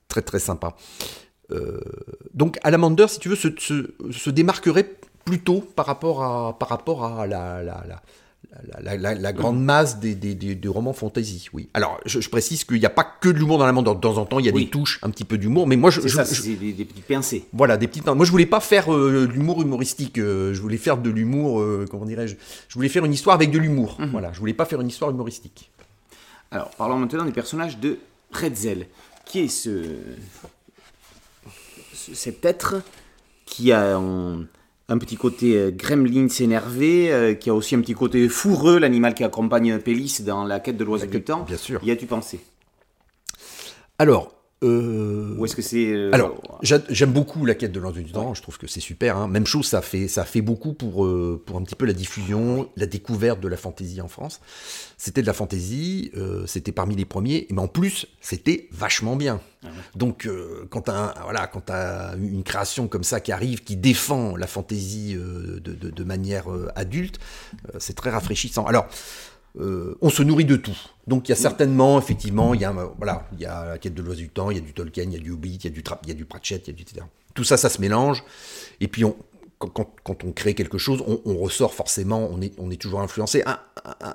très 0.07 0.21
très 0.21 0.39
sympa. 0.39 0.75
Euh, 1.51 1.79
donc 2.33 2.57
Alamander, 2.63 3.07
si 3.07 3.19
tu 3.19 3.29
veux, 3.29 3.35
se, 3.35 3.49
se, 3.57 4.29
démarquerait 4.29 4.89
plutôt 5.25 5.61
par 5.61 5.85
rapport 5.85 6.23
à, 6.23 6.57
par 6.57 6.69
rapport 6.69 7.05
à 7.05 7.27
la, 7.27 7.61
la, 7.61 7.83
la, 8.81 9.15
la, 9.15 9.33
grande 9.33 9.61
masse 9.61 9.99
des, 9.99 10.15
des, 10.15 10.35
des, 10.35 10.67
romans 10.67 10.93
fantasy, 10.93 11.47
oui. 11.53 11.69
Alors, 11.73 11.99
je, 12.05 12.27
précise 12.29 12.63
qu'il 12.63 12.79
n'y 12.79 12.85
a 12.85 12.89
pas 12.89 13.03
que 13.03 13.29
de 13.29 13.37
l'humour 13.37 13.57
dans 13.57 13.65
la 13.65 13.71
De 13.71 13.99
temps 13.99 14.17
en 14.17 14.25
temps, 14.25 14.39
il 14.39 14.45
y 14.45 14.49
a 14.49 14.51
des 14.51 14.69
touches, 14.69 14.99
un 15.03 15.09
petit 15.09 15.25
peu 15.25 15.37
d'humour, 15.37 15.67
mais 15.67 15.75
moi, 15.75 15.89
je, 15.89 16.01
ça, 16.07 16.25
c'est 16.25 16.55
des, 16.55 16.85
petits 16.85 17.01
pincés. 17.01 17.45
Voilà, 17.53 17.77
des 17.77 17.87
petites. 17.87 18.05
Moi, 18.07 18.25
je 18.25 18.31
voulais 18.31 18.45
pas 18.45 18.59
faire 18.59 18.93
euh, 18.93 19.27
de 19.27 19.31
l'humour 19.31 19.61
humoristique. 19.61 20.17
Euh, 20.17 20.53
je 20.53 20.61
voulais 20.61 20.77
faire 20.77 20.97
de 20.97 21.09
l'humour, 21.09 21.63
comment 21.89 22.05
dirais-je 22.05 22.35
Je 22.67 22.73
voulais 22.73 22.89
faire 22.89 23.05
une 23.05 23.13
histoire 23.13 23.35
avec 23.35 23.51
de 23.51 23.59
l'humour. 23.59 23.97
Mhm. 23.99 24.09
Voilà, 24.11 24.33
je 24.33 24.39
voulais 24.39 24.53
pas 24.53 24.65
faire 24.65 24.81
une 24.81 24.89
histoire 24.89 25.11
humoristique. 25.11 25.71
Alors, 26.51 26.69
parlons 26.71 26.97
maintenant 26.97 27.25
des 27.25 27.31
personnages 27.31 27.77
de 27.77 27.99
Pretzel. 28.29 28.87
Qui 29.25 29.41
est 29.41 29.47
ce 29.47 29.85
cet 32.13 32.45
être 32.45 32.81
qui 33.45 33.71
a 33.71 33.97
un, 33.97 34.47
petit 34.97 35.15
côté 35.15 35.55
euh, 35.55 35.71
gremlin 35.71 36.27
s'énerver, 36.29 37.11
euh, 37.11 37.33
qui 37.33 37.49
a 37.49 37.53
aussi 37.53 37.75
un 37.75 37.81
petit 37.81 37.93
côté 37.93 38.27
fourreux, 38.29 38.79
l'animal 38.79 39.13
qui 39.13 39.23
accompagne 39.23 39.79
Pélis 39.79 40.21
dans 40.25 40.43
la 40.43 40.59
quête 40.59 40.77
de 40.77 40.83
l'oiseau 40.83 41.05
du 41.05 41.23
temps. 41.23 41.43
Bien 41.43 41.57
sûr. 41.57 41.81
Y 41.83 41.91
as-tu 41.91 42.05
pensé? 42.05 42.39
Alors, 43.99 44.33
euh, 44.63 45.35
Ou 45.37 45.45
est-ce 45.45 45.55
que 45.55 45.61
c'est 45.61 46.13
Alors, 46.13 46.41
j'aime 46.61 47.11
beaucoup 47.11 47.45
la 47.45 47.55
quête 47.55 47.71
de 47.71 47.79
l'oiseau 47.79 48.01
du 48.01 48.11
temps. 48.11 48.33
Je 48.33 48.41
trouve 48.41 48.57
que 48.57 48.67
c'est 48.67 48.79
super. 48.79 49.17
Hein. 49.17 49.27
Même 49.27 49.45
chose, 49.45 49.65
ça 49.65 49.81
fait 49.81 50.07
ça 50.07 50.23
fait 50.25 50.41
beaucoup 50.41 50.73
pour 50.73 51.07
pour 51.45 51.57
un 51.57 51.63
petit 51.63 51.75
peu 51.75 51.85
la 51.85 51.93
diffusion, 51.93 52.69
la 52.75 52.85
découverte 52.85 53.39
de 53.39 53.47
la 53.47 53.57
fantaisie 53.57 54.01
en 54.01 54.07
France. 54.07 54.41
C'était 54.97 55.21
de 55.21 55.27
la 55.27 55.33
fantaisie, 55.33 56.11
c'était 56.45 56.71
parmi 56.71 56.95
les 56.95 57.05
premiers, 57.05 57.47
mais 57.49 57.61
en 57.61 57.67
plus, 57.67 58.07
c'était 58.19 58.67
vachement 58.71 59.15
bien. 59.15 59.41
Ah 59.63 59.69
Donc, 59.95 60.25
euh, 60.25 60.67
quand 60.69 60.83
tu 60.83 60.91
as, 60.91 61.13
voilà, 61.23 61.47
quand 61.47 61.69
as 61.69 62.15
une 62.17 62.43
création 62.43 62.87
comme 62.87 63.03
ça 63.03 63.19
qui 63.19 63.31
arrive, 63.31 63.63
qui 63.63 63.75
défend 63.75 64.35
la 64.35 64.47
fantaisie 64.47 65.15
euh, 65.15 65.59
de, 65.59 66.03
manière 66.03 66.51
euh, 66.51 66.69
adulte, 66.75 67.19
c'est 67.77 67.95
très 67.95 68.09
rafraîchissant. 68.09 68.65
Alors, 68.65 68.87
on 69.59 70.09
se 70.09 70.23
nourrit 70.23 70.45
de 70.45 70.55
tout. 70.55 70.77
Donc, 71.07 71.27
il 71.27 71.31
y 71.31 71.33
a 71.33 71.37
certainement, 71.37 71.99
effectivement, 71.99 72.53
il 72.53 72.61
y 72.61 72.65
a, 72.65 72.71
voilà, 72.71 73.27
il 73.33 73.41
y 73.41 73.45
a 73.45 73.65
la 73.65 73.77
quête 73.77 73.93
de 73.93 74.01
l'oiseau 74.01 74.21
du 74.21 74.29
temps, 74.29 74.51
il 74.51 74.57
y 74.57 74.59
a 74.59 74.63
du 74.63 74.73
Tolkien, 74.73 75.03
il 75.03 75.13
y 75.13 75.17
a 75.17 75.19
du 75.19 75.31
Hobbit, 75.31 75.55
il 75.55 75.65
y 75.65 75.67
a 75.67 75.69
du, 75.71 75.83
il 76.03 76.09
y 76.09 76.11
a 76.11 76.15
du 76.15 76.25
Pratchett, 76.25 76.67
il 76.67 76.71
y 76.71 76.73
a 76.73 76.75
du 76.75 76.83
etc. 76.83 77.05
Tout 77.33 77.43
ça, 77.43 77.57
ça 77.57 77.69
se 77.69 77.81
mélange. 77.81 78.23
Et 78.79 78.87
puis, 78.87 79.03
on, 79.03 79.15
quand, 79.69 80.23
on 80.23 80.31
crée 80.31 80.53
quelque 80.53 80.77
chose, 80.77 81.03
on, 81.05 81.37
ressort 81.37 81.73
forcément, 81.73 82.29
on 82.31 82.41
est, 82.41 82.53
on 82.57 82.71
est 82.71 82.81
toujours 82.81 83.01
influencé. 83.01 83.43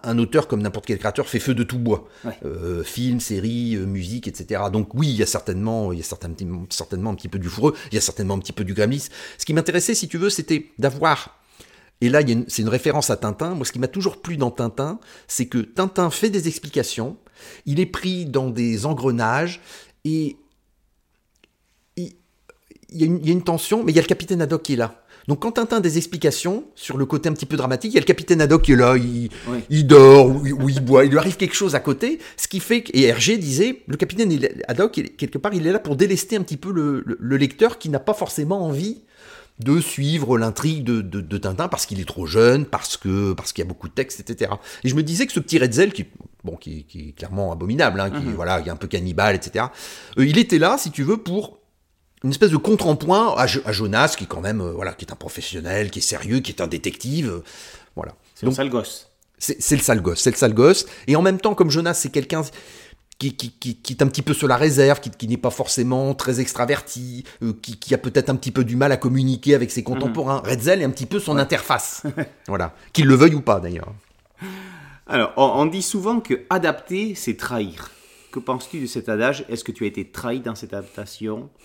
Un, 0.02 0.18
auteur, 0.18 0.48
comme 0.48 0.62
n'importe 0.62 0.86
quel 0.86 0.98
créateur, 0.98 1.28
fait 1.28 1.38
feu 1.38 1.54
de 1.54 1.62
tout 1.62 1.78
bois. 1.78 2.08
Euh, 2.44 2.82
film, 2.82 3.20
série, 3.20 3.76
euh, 3.76 3.86
musique, 3.86 4.28
etc. 4.28 4.62
Donc 4.72 4.94
oui, 4.94 5.08
il 5.08 5.16
y 5.16 5.22
a 5.22 5.26
certainement, 5.26 5.92
il 5.92 5.98
y 5.98 6.02
a 6.02 6.04
certainement, 6.04 6.66
certainement 6.70 7.10
un 7.10 7.14
petit 7.14 7.28
peu 7.28 7.38
du 7.38 7.48
fourreux, 7.48 7.74
il 7.90 7.94
y 7.94 7.98
a 7.98 8.00
certainement 8.00 8.34
un 8.34 8.38
petit 8.38 8.52
peu 8.52 8.64
du 8.64 8.74
Gramis. 8.74 9.08
Ce 9.38 9.44
qui 9.44 9.54
m'intéressait, 9.54 9.94
si 9.94 10.08
tu 10.08 10.18
veux, 10.18 10.30
c'était 10.30 10.70
d'avoir... 10.78 11.38
Et 12.00 12.08
là, 12.08 12.20
c'est 12.48 12.62
une 12.62 12.68
référence 12.68 13.10
à 13.10 13.16
Tintin. 13.16 13.54
Moi, 13.54 13.64
ce 13.64 13.72
qui 13.72 13.78
m'a 13.78 13.88
toujours 13.88 14.20
plu 14.20 14.36
dans 14.36 14.50
Tintin, 14.50 14.98
c'est 15.28 15.46
que 15.46 15.58
Tintin 15.58 16.10
fait 16.10 16.30
des 16.30 16.46
explications, 16.48 17.16
il 17.64 17.80
est 17.80 17.86
pris 17.86 18.26
dans 18.26 18.50
des 18.50 18.84
engrenages, 18.84 19.60
et 20.04 20.36
il, 21.96 22.12
y, 22.90 23.02
a 23.02 23.06
une, 23.06 23.18
il 23.18 23.26
y 23.26 23.30
a 23.30 23.32
une 23.32 23.44
tension, 23.44 23.82
mais 23.82 23.92
il 23.92 23.96
y 23.96 23.98
a 23.98 24.02
le 24.02 24.06
capitaine 24.06 24.42
Haddock 24.42 24.62
qui 24.62 24.74
est 24.74 24.76
là. 24.76 25.06
Donc 25.28 25.42
quand 25.42 25.52
Tintin 25.52 25.78
a 25.78 25.80
des 25.80 25.96
explications 25.96 26.64
sur 26.76 26.96
le 26.96 27.04
côté 27.04 27.28
un 27.28 27.32
petit 27.32 27.46
peu 27.46 27.56
dramatique, 27.56 27.92
il 27.92 27.94
y 27.94 27.98
a 27.98 28.00
le 28.00 28.06
capitaine 28.06 28.40
Haddock 28.40 28.62
qui 28.62 28.72
est 28.72 28.76
là, 28.76 28.96
il, 28.96 29.86
dort 29.86 30.28
ou, 30.28 30.68
il 30.68 30.80
boit, 30.80 31.04
il 31.04 31.10
lui 31.10 31.18
arrive 31.18 31.36
quelque 31.36 31.54
chose 31.54 31.74
à 31.74 31.80
côté, 31.80 32.20
ce 32.36 32.46
qui 32.46 32.60
fait 32.60 32.82
que, 32.82 32.92
et 32.96 33.04
Hergé 33.04 33.36
disait, 33.36 33.82
le 33.88 33.96
capitaine 33.96 34.32
Haddock, 34.68 34.92
quelque 35.16 35.38
part, 35.38 35.52
il 35.52 35.66
est 35.66 35.72
là 35.72 35.80
pour 35.80 35.96
délester 35.96 36.36
un 36.36 36.42
petit 36.42 36.56
peu 36.56 36.70
le, 36.70 37.36
lecteur 37.36 37.78
qui 37.78 37.88
n'a 37.88 37.98
pas 37.98 38.14
forcément 38.14 38.64
envie 38.64 39.02
de 39.58 39.80
suivre 39.80 40.38
l'intrigue 40.38 40.84
de, 40.84 41.38
Tintin 41.38 41.68
parce 41.68 41.86
qu'il 41.86 42.00
est 42.00 42.08
trop 42.08 42.26
jeune, 42.26 42.66
parce 42.66 42.96
que 42.96 43.32
parce 43.32 43.52
qu'il 43.52 43.64
y 43.64 43.66
a 43.66 43.68
beaucoup 43.68 43.88
de 43.88 43.94
textes, 43.94 44.20
etc. 44.20 44.52
Et 44.84 44.88
je 44.88 44.94
me 44.94 45.02
disais 45.02 45.26
que 45.26 45.32
ce 45.32 45.40
petit 45.40 45.58
Redzel, 45.58 45.92
qui 45.92 46.06
bon, 46.44 46.56
qui, 46.56 46.86
est 46.94 47.16
clairement 47.16 47.52
abominable, 47.52 48.00
hein, 48.00 48.10
qui 48.10 48.24
mhm. 48.24 48.34
voilà, 48.34 48.60
il 48.60 48.66
est 48.66 48.70
un 48.70 48.76
peu 48.76 48.86
cannibale, 48.86 49.34
etc. 49.34 49.66
Euh, 50.18 50.26
il 50.26 50.38
était 50.38 50.58
là, 50.58 50.76
si 50.78 50.90
tu 50.90 51.02
veux, 51.02 51.16
pour 51.16 51.58
une 52.24 52.30
espèce 52.30 52.50
de 52.50 52.56
contrepoint 52.56 53.34
à, 53.36 53.44
à, 53.44 53.72
Jonas, 53.72 54.14
qui 54.18 54.26
quand 54.26 54.40
même, 54.40 54.60
euh, 54.60 54.72
voilà, 54.72 54.92
qui 54.92 55.04
est 55.04 55.12
un 55.12 55.16
professionnel, 55.16 55.90
qui 55.90 56.00
est 56.00 56.02
sérieux, 56.02 56.40
qui 56.40 56.52
est 56.52 56.60
un 56.60 56.66
détective, 56.66 57.28
euh, 57.28 57.44
voilà. 57.94 58.14
C'est 58.34 58.46
le 58.46 58.52
sale 58.52 58.70
gosse. 58.70 59.10
C'est 59.38 59.76
le 59.76 59.82
sale 59.82 60.00
gosse, 60.00 60.20
c'est 60.20 60.30
le 60.30 60.36
sale 60.36 60.54
gosse. 60.54 60.86
Et 61.06 61.16
en 61.16 61.20
même 61.20 61.38
temps, 61.38 61.54
comme 61.54 61.70
Jonas, 61.70 61.94
c'est 61.94 62.08
quelqu'un 62.08 62.42
qui, 63.18 63.34
qui, 63.34 63.52
qui, 63.52 63.76
qui, 63.76 63.92
est 63.94 64.02
un 64.02 64.08
petit 64.08 64.22
peu 64.22 64.34
sur 64.34 64.48
la 64.48 64.56
réserve, 64.56 65.00
qui, 65.00 65.28
n'est 65.28 65.36
pas 65.36 65.50
forcément 65.50 66.14
très 66.14 66.40
extraverti, 66.40 67.24
euh, 67.42 67.52
qui, 67.62 67.94
a 67.94 67.98
peut-être 67.98 68.28
un 68.30 68.36
petit 68.36 68.50
peu 68.50 68.64
du 68.64 68.76
mal 68.76 68.92
à 68.92 68.96
communiquer 68.96 69.54
avec 69.54 69.70
ses 69.70 69.82
contemporains. 69.82 70.42
Mhm. 70.44 70.50
Redzel 70.50 70.82
est 70.82 70.84
un 70.84 70.90
petit 70.90 71.06
peu 71.06 71.18
son 71.18 71.38
interface. 71.38 72.02
voilà. 72.48 72.74
Qu'il 72.92 73.06
le 73.06 73.14
veuille 73.14 73.34
ou 73.34 73.40
pas, 73.40 73.60
d'ailleurs. 73.60 73.92
Alors, 75.06 75.32
on, 75.36 75.66
dit 75.66 75.82
souvent 75.82 76.20
que 76.20 76.44
adapter, 76.50 77.14
c'est 77.14 77.36
trahir. 77.36 77.90
Que 78.32 78.40
penses-tu 78.40 78.80
de 78.80 78.86
cet 78.86 79.08
adage? 79.08 79.44
Est-ce 79.48 79.64
que 79.64 79.72
tu 79.72 79.84
as 79.84 79.86
été 79.86 80.10
trahi 80.10 80.40
dans 80.40 80.54
cette 80.54 80.74
adaptation? 80.74 81.48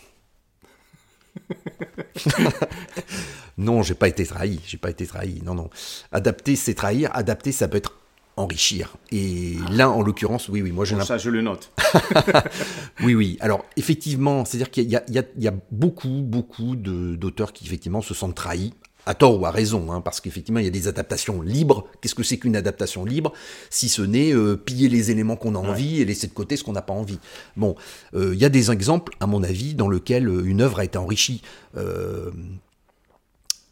Non, 3.58 3.84
j'ai 3.84 3.94
pas 3.94 4.08
été 4.08 4.26
trahi. 4.26 4.60
J'ai 4.66 4.78
pas 4.78 4.90
été 4.90 5.06
trahi. 5.06 5.42
Non, 5.44 5.54
non. 5.54 5.70
Adapter, 6.12 6.56
c'est 6.56 6.74
trahir. 6.74 7.10
Adapter, 7.14 7.52
ça 7.52 7.68
peut 7.68 7.78
être 7.78 7.94
enrichir. 8.38 8.96
Et 9.12 9.56
là, 9.72 9.89
en 9.89 10.02
l'occurrence, 10.02 10.48
oui, 10.50 10.62
oui, 10.62 10.72
moi 10.72 10.86
j'ai 10.86 10.96
Bon, 10.96 11.04
ça, 11.06 11.17
je 11.17 11.30
le 11.30 11.41
note. 11.41 11.72
Oui, 13.04 13.13
oui. 13.15 13.38
Alors, 13.41 13.65
effectivement, 13.78 14.46
c'est-à-dire 14.46 14.70
qu'il 14.72 14.86
y, 14.86 14.91
y 14.91 14.96
a- 14.96 15.04
il 15.10 15.44
y 15.44 15.48
a 15.48 15.54
beaucoup, 15.72 16.22
beaucoup 16.24 16.76
de- 16.76 17.15
d'auteurs 17.15 17.54
qui, 17.54 17.65
effectivement, 17.65 18.02
se 18.02 18.13
sentent 18.13 18.36
trahis, 18.36 18.74
à 19.08 19.15
tort 19.15 19.39
ou 19.41 19.46
à 19.48 19.52
raison, 19.52 19.91
hein, 19.91 20.00
parce 20.00 20.22
qu'effectivement, 20.22 20.60
il 20.60 20.65
y 20.65 20.67
a 20.67 20.72
des 20.72 20.88
adaptations 20.88 21.41
libres. 21.41 21.88
Qu'est-ce 22.02 22.13
que 22.13 22.22
c'est 22.22 22.38
qu'une 22.38 22.56
adaptation 22.56 23.04
libre 23.04 23.34
Si 23.72 23.89
ce 23.89 24.04
n'est 24.04 24.32
euh, 24.32 24.56
piller 24.56 24.89
les 24.89 25.10
éléments 25.10 25.36
qu'on 25.38 25.56
a 25.56 25.58
envie 25.58 26.00
et 26.02 26.06
laisser 26.06 26.28
de 26.28 26.34
côté 26.34 26.56
ce 26.56 26.63
qu'on 26.63 26.74
n'a 26.74 26.84
pas 26.84 26.94
envie? 26.94 27.17
Bon, 27.58 27.76
euh, 28.13 28.30
il 28.36 28.39
y 28.39 28.46
a 28.46 28.50
des 28.50 28.70
exemples, 28.70 29.13
à 29.20 29.26
mon 29.26 29.41
avis, 29.41 29.74
dans 29.74 29.89
lesquels 29.89 30.28
euh, 30.28 30.44
une 30.46 30.62
œuvre 30.62 30.80
a 30.80 30.84
été 30.86 31.00
enrichie. 31.00 31.41
Euh, 31.78 32.30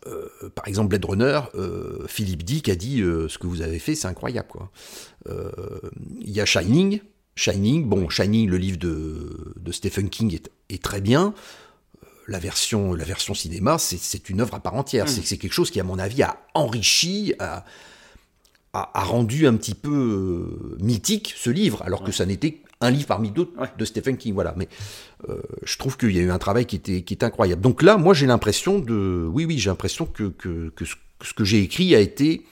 euh, 0.07 0.27
par 0.55 0.67
exemple, 0.67 0.89
Blade 0.89 1.05
Runner, 1.05 1.41
euh, 1.55 2.05
Philippe 2.07 2.43
Dick 2.43 2.69
a 2.69 2.75
dit 2.75 3.01
euh, 3.01 3.27
ce 3.27 3.37
que 3.37 3.47
vous 3.47 3.61
avez 3.61 3.79
fait, 3.79 3.95
c'est 3.95 4.07
incroyable. 4.07 4.47
Quoi. 4.49 4.71
Il 6.21 6.29
y 6.31 6.39
a 6.41 6.45
Shining. 6.45 7.01
Shining, 7.35 7.85
bon, 7.87 8.09
Shining, 8.09 8.49
le 8.49 8.57
livre 8.57 8.77
de, 8.77 9.53
de 9.59 9.71
Stephen 9.71 10.09
King 10.09 10.33
est, 10.35 10.49
est 10.69 10.81
très 10.83 10.99
bien. 11.01 11.33
La 12.27 12.37
version, 12.39 12.93
la 12.93 13.05
version 13.05 13.33
cinéma, 13.33 13.77
c'est- 13.77 14.29
une 14.29 14.41
œuvre 14.41 14.53
à 14.55 14.59
part 14.59 14.75
entière. 14.75 15.07
C'est 15.09 15.25
C'est 15.25 15.37
quelque 15.37 15.53
chose 15.53 15.71
qui, 15.71 15.79
à 15.79 15.83
mon 15.83 15.97
avis, 15.99 16.21
a 16.21 16.37
enrichi, 16.53 17.33
a, 17.39 17.65
a- 18.73 18.91
a 18.93 19.03
rendu 19.03 19.47
un 19.47 19.55
petit 19.55 19.73
peu 19.73 20.77
mythique 20.79 21.33
ce 21.37 21.49
livre, 21.49 21.81
alors 21.83 22.03
que 22.03 22.11
ça 22.11 22.25
n'était 22.25 22.61
un 22.81 22.91
livre 22.91 23.07
parmi 23.07 23.29
d'autres 23.31 23.51
Ouais. 23.59 23.67
de 23.77 23.85
Stephen 23.85 24.17
King. 24.17 24.33
Voilà. 24.33 24.53
Mais 24.57 24.67
euh, 25.29 25.41
je 25.63 25.77
trouve 25.77 25.97
qu'il 25.97 26.11
y 26.15 26.19
a 26.19 26.21
eu 26.21 26.31
un 26.31 26.37
travail 26.39 26.65
qui 26.65 26.75
était, 26.77 27.01
qui 27.01 27.13
était 27.13 27.25
incroyable. 27.25 27.61
Donc 27.61 27.81
là, 27.81 27.97
moi, 27.97 28.13
j'ai 28.13 28.25
l'impression 28.25 28.79
de. 28.79 29.27
Oui, 29.31 29.45
oui, 29.45 29.57
j'ai 29.57 29.69
l'impression 29.69 30.05
que, 30.05 30.29
que, 30.29 30.69
que 30.75 30.85
ce, 30.85 30.95
que 31.19 31.25
ce 31.27 31.33
que 31.33 31.43
j'ai 31.43 31.61
écrit 31.61 31.93
a 31.95 31.99
été, 31.99 32.45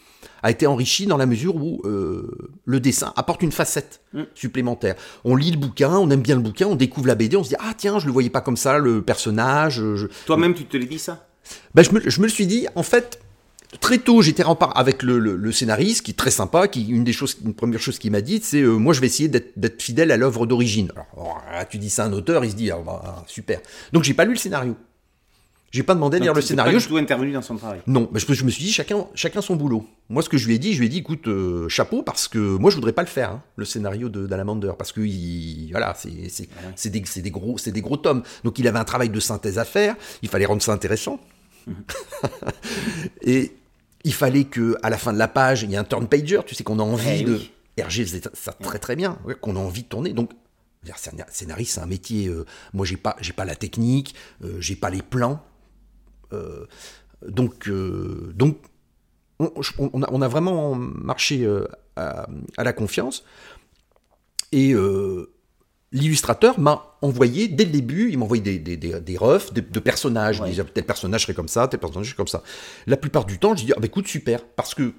a 0.43 0.51
été 0.51 0.67
enrichi 0.67 1.05
dans 1.05 1.15
la 1.17 1.25
mesure 1.25 1.55
où 1.55 1.81
euh, 1.85 2.29
le 2.65 2.79
dessin 2.79 3.13
apporte 3.15 3.41
une 3.43 3.51
facette 3.53 4.01
Mm. 4.13 4.21
supplémentaire. 4.35 4.95
On 5.25 5.35
lit 5.35 5.51
le 5.51 5.57
bouquin, 5.57 5.91
on 5.97 6.09
aime 6.11 6.21
bien 6.21 6.35
le 6.35 6.41
bouquin, 6.41 6.65
on 6.67 6.75
découvre 6.75 7.07
la 7.07 7.15
BD, 7.15 7.35
on 7.35 7.43
se 7.43 7.49
dit 7.49 7.55
Ah, 7.59 7.73
tiens, 7.77 7.99
je 7.99 8.05
le 8.05 8.11
voyais 8.13 8.29
pas 8.29 8.39
comme 8.41 8.55
ça, 8.57 8.77
le 8.79 9.01
personnage. 9.01 9.75
je- 9.95 10.07
Toi-même, 10.25 10.53
tu 10.53 10.63
te 10.65 10.77
l'as 10.77 10.85
dit 10.85 10.97
ça? 10.99 11.27
Ben, 11.75 11.83
je, 11.83 11.91
me, 11.91 12.01
je 12.09 12.19
me 12.21 12.25
le 12.25 12.31
suis 12.31 12.47
dit, 12.47 12.67
en 12.75 12.83
fait, 12.83 13.19
très 13.81 13.97
tôt, 13.97 14.21
j'étais 14.21 14.43
en 14.43 14.55
part 14.55 14.77
avec 14.77 15.03
le, 15.03 15.19
le- 15.19 15.35
le 15.35 15.51
scénariste, 15.51 16.01
qui 16.03 16.11
est 16.11 16.15
très 16.15 16.31
sympa, 16.31 16.67
qui 16.67 16.87
une 16.87 17.03
des 17.03 17.13
choses, 17.13 17.37
une 17.43 17.53
première 17.53 17.79
chose 17.79 17.99
qu'il 17.99 18.11
m'a 18.11 18.21
dit, 18.21 18.39
c'est 18.43 18.61
euh, 18.61 18.71
moi, 18.77 18.93
je 18.93 19.01
vais 19.01 19.07
essayer 19.07 19.29
d'être 19.29 19.81
fidèle 19.81 20.11
à 20.11 20.17
l'œuvre 20.17 20.45
d'origine. 20.45 20.91
Alors, 20.95 21.41
là, 21.51 21.65
tu 21.65 21.77
dis 21.77 21.89
ça 21.89 22.03
à 22.05 22.07
un 22.07 22.13
auteur, 22.13 22.43
il 22.45 22.51
se 22.51 22.55
dit, 22.55 22.71
ah, 22.71 22.79
bah, 22.85 23.23
super. 23.27 23.59
Donc, 23.93 24.03
j'ai 24.03 24.13
pas 24.13 24.25
lu 24.25 24.31
le 24.31 24.37
scénario. 24.37 24.75
J'ai 25.69 25.83
pas 25.83 25.95
demandé 25.95 26.15
à 26.15 26.19
lire 26.21 26.33
le 26.33 26.41
scénario. 26.41 26.71
pas 26.71 26.79
je- 26.79 26.85
du 26.85 26.89
tout 26.89 26.97
intervenu 26.97 27.33
dans 27.33 27.41
son 27.41 27.57
travail. 27.57 27.81
non, 27.87 28.09
mais 28.13 28.21
je, 28.21 28.33
je 28.33 28.45
me 28.45 28.49
suis 28.49 28.63
dit 28.63 28.71
chacun, 28.71 29.05
chacun 29.13 29.41
son 29.41 29.57
boulot. 29.57 29.85
Moi, 30.09 30.23
ce 30.23 30.29
que 30.29 30.37
je 30.37 30.47
lui 30.47 30.55
ai 30.55 30.59
dit, 30.59 30.71
je 30.73 30.79
lui 30.79 30.85
ai 30.85 30.89
dit, 30.89 30.99
écoute, 30.99 31.27
euh, 31.27 31.67
chapeau, 31.67 32.03
parce 32.03 32.29
que 32.29 32.37
moi, 32.39 32.71
je 32.71 32.75
voudrais 32.75 32.93
pas 32.93 33.01
le 33.01 33.07
faire, 33.09 33.31
hein, 33.31 33.41
le 33.57 33.65
scénario 33.65 34.07
de 34.07 34.25
d'Alamander, 34.27 34.71
parce 34.77 34.93
que 34.93 35.01
il, 35.01 35.67
voilà, 35.71 35.93
des, 36.05 36.29
c'est 37.05 37.21
des 37.21 37.31
gros, 37.31 37.57
c'est 37.57 37.73
des 37.73 37.81
gros 37.81 37.97
tomes. 37.97 38.23
Donc, 38.45 38.57
il 38.59 38.67
avait 38.67 38.79
un 38.79 38.85
travail 38.85 39.09
de 39.09 39.19
synthèse 39.19 39.59
à 39.59 39.65
faire. 39.65 39.95
Il 40.21 40.29
fallait 40.29 40.45
rendre 40.45 40.61
ça 40.61 40.71
intéressant. 40.71 41.19
Et 43.21 43.53
il 44.03 44.13
fallait 44.13 44.45
que, 44.45 44.75
à 44.83 44.89
la 44.89 44.97
fin 44.97 45.13
de 45.13 45.17
la 45.17 45.27
page, 45.27 45.63
il 45.63 45.71
y 45.71 45.73
ait 45.73 45.77
un 45.77 45.83
turn 45.83 46.07
pager. 46.07 46.39
Tu 46.45 46.55
sais 46.55 46.63
qu'on 46.63 46.79
a 46.79 46.83
envie 46.83 47.21
Eh 47.21 47.23
de. 47.23 47.33
oui. 47.35 47.51
Hergé 47.77 48.03
faisait 48.03 48.21
ça 48.33 48.53
très 48.53 48.79
très 48.79 48.95
bien, 48.95 49.19
qu'on 49.41 49.55
a 49.55 49.59
envie 49.59 49.83
de 49.83 49.87
tourner. 49.87 50.11
Donc, 50.13 50.31
scénariste, 51.29 51.73
c'est 51.75 51.81
un 51.81 51.85
métier. 51.85 52.27
euh, 52.27 52.45
moi, 52.73 52.85
j'ai 52.85 52.97
pas, 52.97 53.15
j'ai 53.21 53.33
pas 53.33 53.45
la 53.45 53.55
technique, 53.55 54.15
euh, 54.43 54.57
j'ai 54.59 54.75
pas 54.75 54.89
les 54.89 55.01
plans. 55.03 55.43
Euh, 56.33 56.65
donc, 57.27 57.69
donc 57.69 58.57
on, 59.39 60.01
a, 60.03 60.09
on 60.11 60.21
a 60.21 60.27
vraiment 60.27 60.73
marché 60.75 61.47
à, 61.95 62.27
à 62.57 62.63
la 62.63 62.73
confiance. 62.73 63.23
Et 64.51 64.73
euh, 64.73 65.31
l'illustrateur 65.91 66.59
m'a 66.59 66.97
envoyé, 67.01 67.47
dès 67.47 67.65
le 67.65 67.71
début, 67.71 68.09
il 68.11 68.17
m'a 68.17 68.25
envoyé 68.25 68.41
des, 68.43 68.59
des, 68.59 68.75
des, 68.77 68.99
des 68.99 69.17
refs 69.17 69.53
de, 69.53 69.61
de 69.61 69.79
personnages. 69.79 70.39
Ouais. 70.41 70.47
Il 70.47 70.51
disait, 70.51 70.63
tel 70.65 70.85
personnage 70.85 71.23
serait 71.23 71.33
comme 71.33 71.47
ça, 71.47 71.67
tel 71.67 71.79
personnage 71.79 72.07
serait 72.07 72.17
comme 72.17 72.27
ça. 72.27 72.43
La 72.87 72.97
plupart 72.97 73.25
du 73.25 73.39
temps, 73.39 73.55
je 73.55 73.65
dis, 73.65 73.71
ah, 73.75 73.79
bah, 73.79 73.85
écoute, 73.85 74.07
super. 74.07 74.43
Parce 74.45 74.73
que 74.75 74.93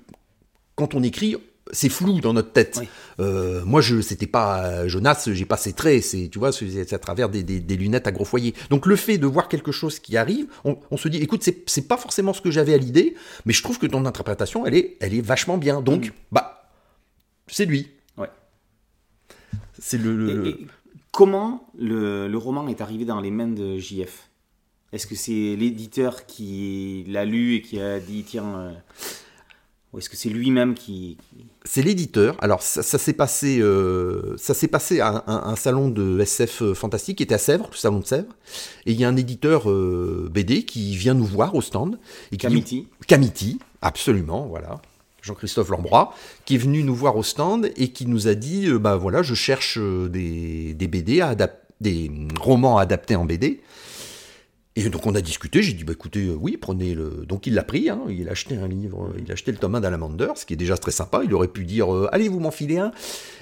quand 0.76 0.94
on 0.94 1.02
écrit, 1.02 1.36
c'est 1.70 1.90
flou 1.90 2.20
dans 2.20 2.32
notre 2.32 2.52
tête. 2.52 2.78
Oui. 2.80 2.88
Euh, 3.20 3.62
moi, 3.66 3.82
je, 3.82 4.00
c'était 4.00 4.26
pas 4.26 4.64
euh, 4.64 4.88
Jonas, 4.88 5.28
j'ai 5.30 5.44
pas 5.44 5.58
ses 5.58 5.74
traits, 5.74 6.02
c'est, 6.02 6.30
tu 6.32 6.38
vois, 6.38 6.50
c'est 6.52 6.92
à 6.94 6.98
travers 6.98 7.28
des, 7.28 7.42
des- 7.42 7.60
des 7.60 7.76
lunettes 7.76 8.06
à 8.06 8.12
gros 8.12 8.24
foyer. 8.24 8.54
Donc, 8.70 8.86
le 8.86 8.96
fait 8.96 9.18
de 9.18 9.26
voir 9.26 9.48
quelque 9.48 9.70
chose 9.72 9.98
qui 9.98 10.16
arrive, 10.16 10.46
on, 10.64 10.78
on 10.90 10.96
se 10.96 11.08
dit, 11.08 11.18
écoute, 11.18 11.42
c'est, 11.44 11.82
pas 11.86 11.98
forcément 11.98 12.32
ce 12.32 12.40
que 12.40 12.50
j'avais 12.50 12.72
à 12.72 12.78
l'idée, 12.78 13.14
mais 13.44 13.52
je 13.52 13.62
trouve 13.62 13.78
que 13.78 13.86
ton 13.86 14.06
interprétation, 14.06 14.64
elle 14.64 14.74
est, 14.76 14.96
elle 15.00 15.12
est 15.12 15.20
vachement 15.20 15.58
bien. 15.58 15.82
Donc, 15.82 16.06
Mm. 16.06 16.10
bah, 16.32 16.70
c'est 17.48 17.66
lui. 17.66 17.90
Ouais. 18.16 18.28
C'est 19.78 19.98
le. 19.98 20.16
le- 20.16 20.46
Et- 20.46 20.50
et 20.50 20.66
comment 21.12 21.68
le, 21.78 22.28
le 22.28 22.38
roman 22.38 22.68
est 22.68 22.80
arrivé 22.80 23.04
dans 23.04 23.20
les 23.20 23.30
mains 23.30 23.48
de 23.48 23.78
JF 23.78 24.28
Est-ce 24.92 25.06
que 25.06 25.14
c'est 25.14 25.56
l'éditeur 25.56 26.26
qui 26.26 27.04
l'a 27.08 27.24
lu 27.24 27.54
et 27.56 27.62
qui 27.62 27.80
a 27.80 27.98
dit 28.00 28.24
tiens. 28.26 28.58
euh, 28.58 28.72
ou 29.94 29.98
est-ce 29.98 30.10
que 30.10 30.18
c'est 30.18 30.28
lui-même 30.28 30.74
qui. 30.74 31.16
C'est 31.64 31.80
l'éditeur. 31.80 32.36
Alors 32.40 32.60
ça, 32.60 32.82
ça 32.82 32.98
s'est 32.98 33.14
passé, 33.14 33.58
euh, 33.60 34.36
ça 34.36 34.52
s'est 34.52 34.68
passé 34.68 35.00
à 35.00 35.24
un, 35.26 35.56
salon 35.56 35.88
de 35.88 36.20
SF 36.20 36.74
fantastique 36.74 37.16
qui 37.16 37.22
était 37.22 37.36
à 37.36 37.38
Sèvres, 37.38 37.68
le 37.72 37.76
salon 37.76 38.00
de 38.00 38.04
Sèvres. 38.04 38.34
Et 38.84 38.92
il 38.92 39.00
y 39.00 39.04
a 39.06 39.08
un 39.08 39.16
éditeur 39.16 39.70
euh, 39.70 40.28
BD 40.30 40.64
qui 40.66 40.94
vient 40.94 41.14
nous 41.14 41.24
voir 41.24 41.54
au 41.54 41.62
stand 41.62 41.98
et 42.32 42.36
qui 42.36 42.46
dit- 42.48 42.52
Camiti 42.52 42.88
Camiti, 43.06 43.58
absolument, 43.80 44.46
voilà. 44.46 44.82
Jean-Christophe 45.22 45.68
Lambrois, 45.70 46.14
qui 46.44 46.54
est 46.54 46.58
venu 46.58 46.82
nous 46.82 46.94
voir 46.94 47.16
au 47.16 47.22
stand 47.22 47.70
et 47.76 47.88
qui 47.88 48.06
nous 48.06 48.28
a 48.28 48.34
dit, 48.34 48.66
euh, 48.68 48.78
bah 48.78 48.96
voilà, 48.96 49.22
je 49.22 49.34
cherche 49.34 49.78
euh, 49.78 50.08
des, 50.08 50.74
des 50.74 50.88
BD, 50.88 51.20
à 51.20 51.34
des 51.80 52.10
romans 52.40 52.78
adaptés 52.78 53.16
en 53.16 53.24
BD. 53.24 53.60
Et 54.76 54.90
donc 54.90 55.06
on 55.06 55.14
a 55.16 55.20
discuté, 55.20 55.60
j'ai 55.60 55.72
dit, 55.72 55.82
bah 55.82 55.92
écoutez, 55.92 56.26
euh, 56.26 56.36
oui, 56.40 56.56
prenez 56.56 56.94
le... 56.94 57.24
Donc 57.26 57.48
il 57.48 57.54
l'a 57.54 57.64
pris, 57.64 57.90
hein, 57.90 58.02
il 58.08 58.28
a 58.28 58.30
acheté 58.30 58.56
un 58.56 58.68
livre, 58.68 59.10
il 59.18 59.28
a 59.28 59.32
acheté 59.32 59.50
le 59.50 59.58
tome 59.58 59.74
1 59.74 59.80
d'Alamander, 59.80 60.28
ce 60.36 60.46
qui 60.46 60.52
est 60.54 60.56
déjà 60.56 60.76
très 60.76 60.92
sympa, 60.92 61.22
il 61.24 61.34
aurait 61.34 61.48
pu 61.48 61.64
dire, 61.64 61.92
euh, 61.92 62.08
allez, 62.12 62.28
vous 62.28 62.38
m'en 62.38 62.52
filez 62.52 62.78
un. 62.78 62.92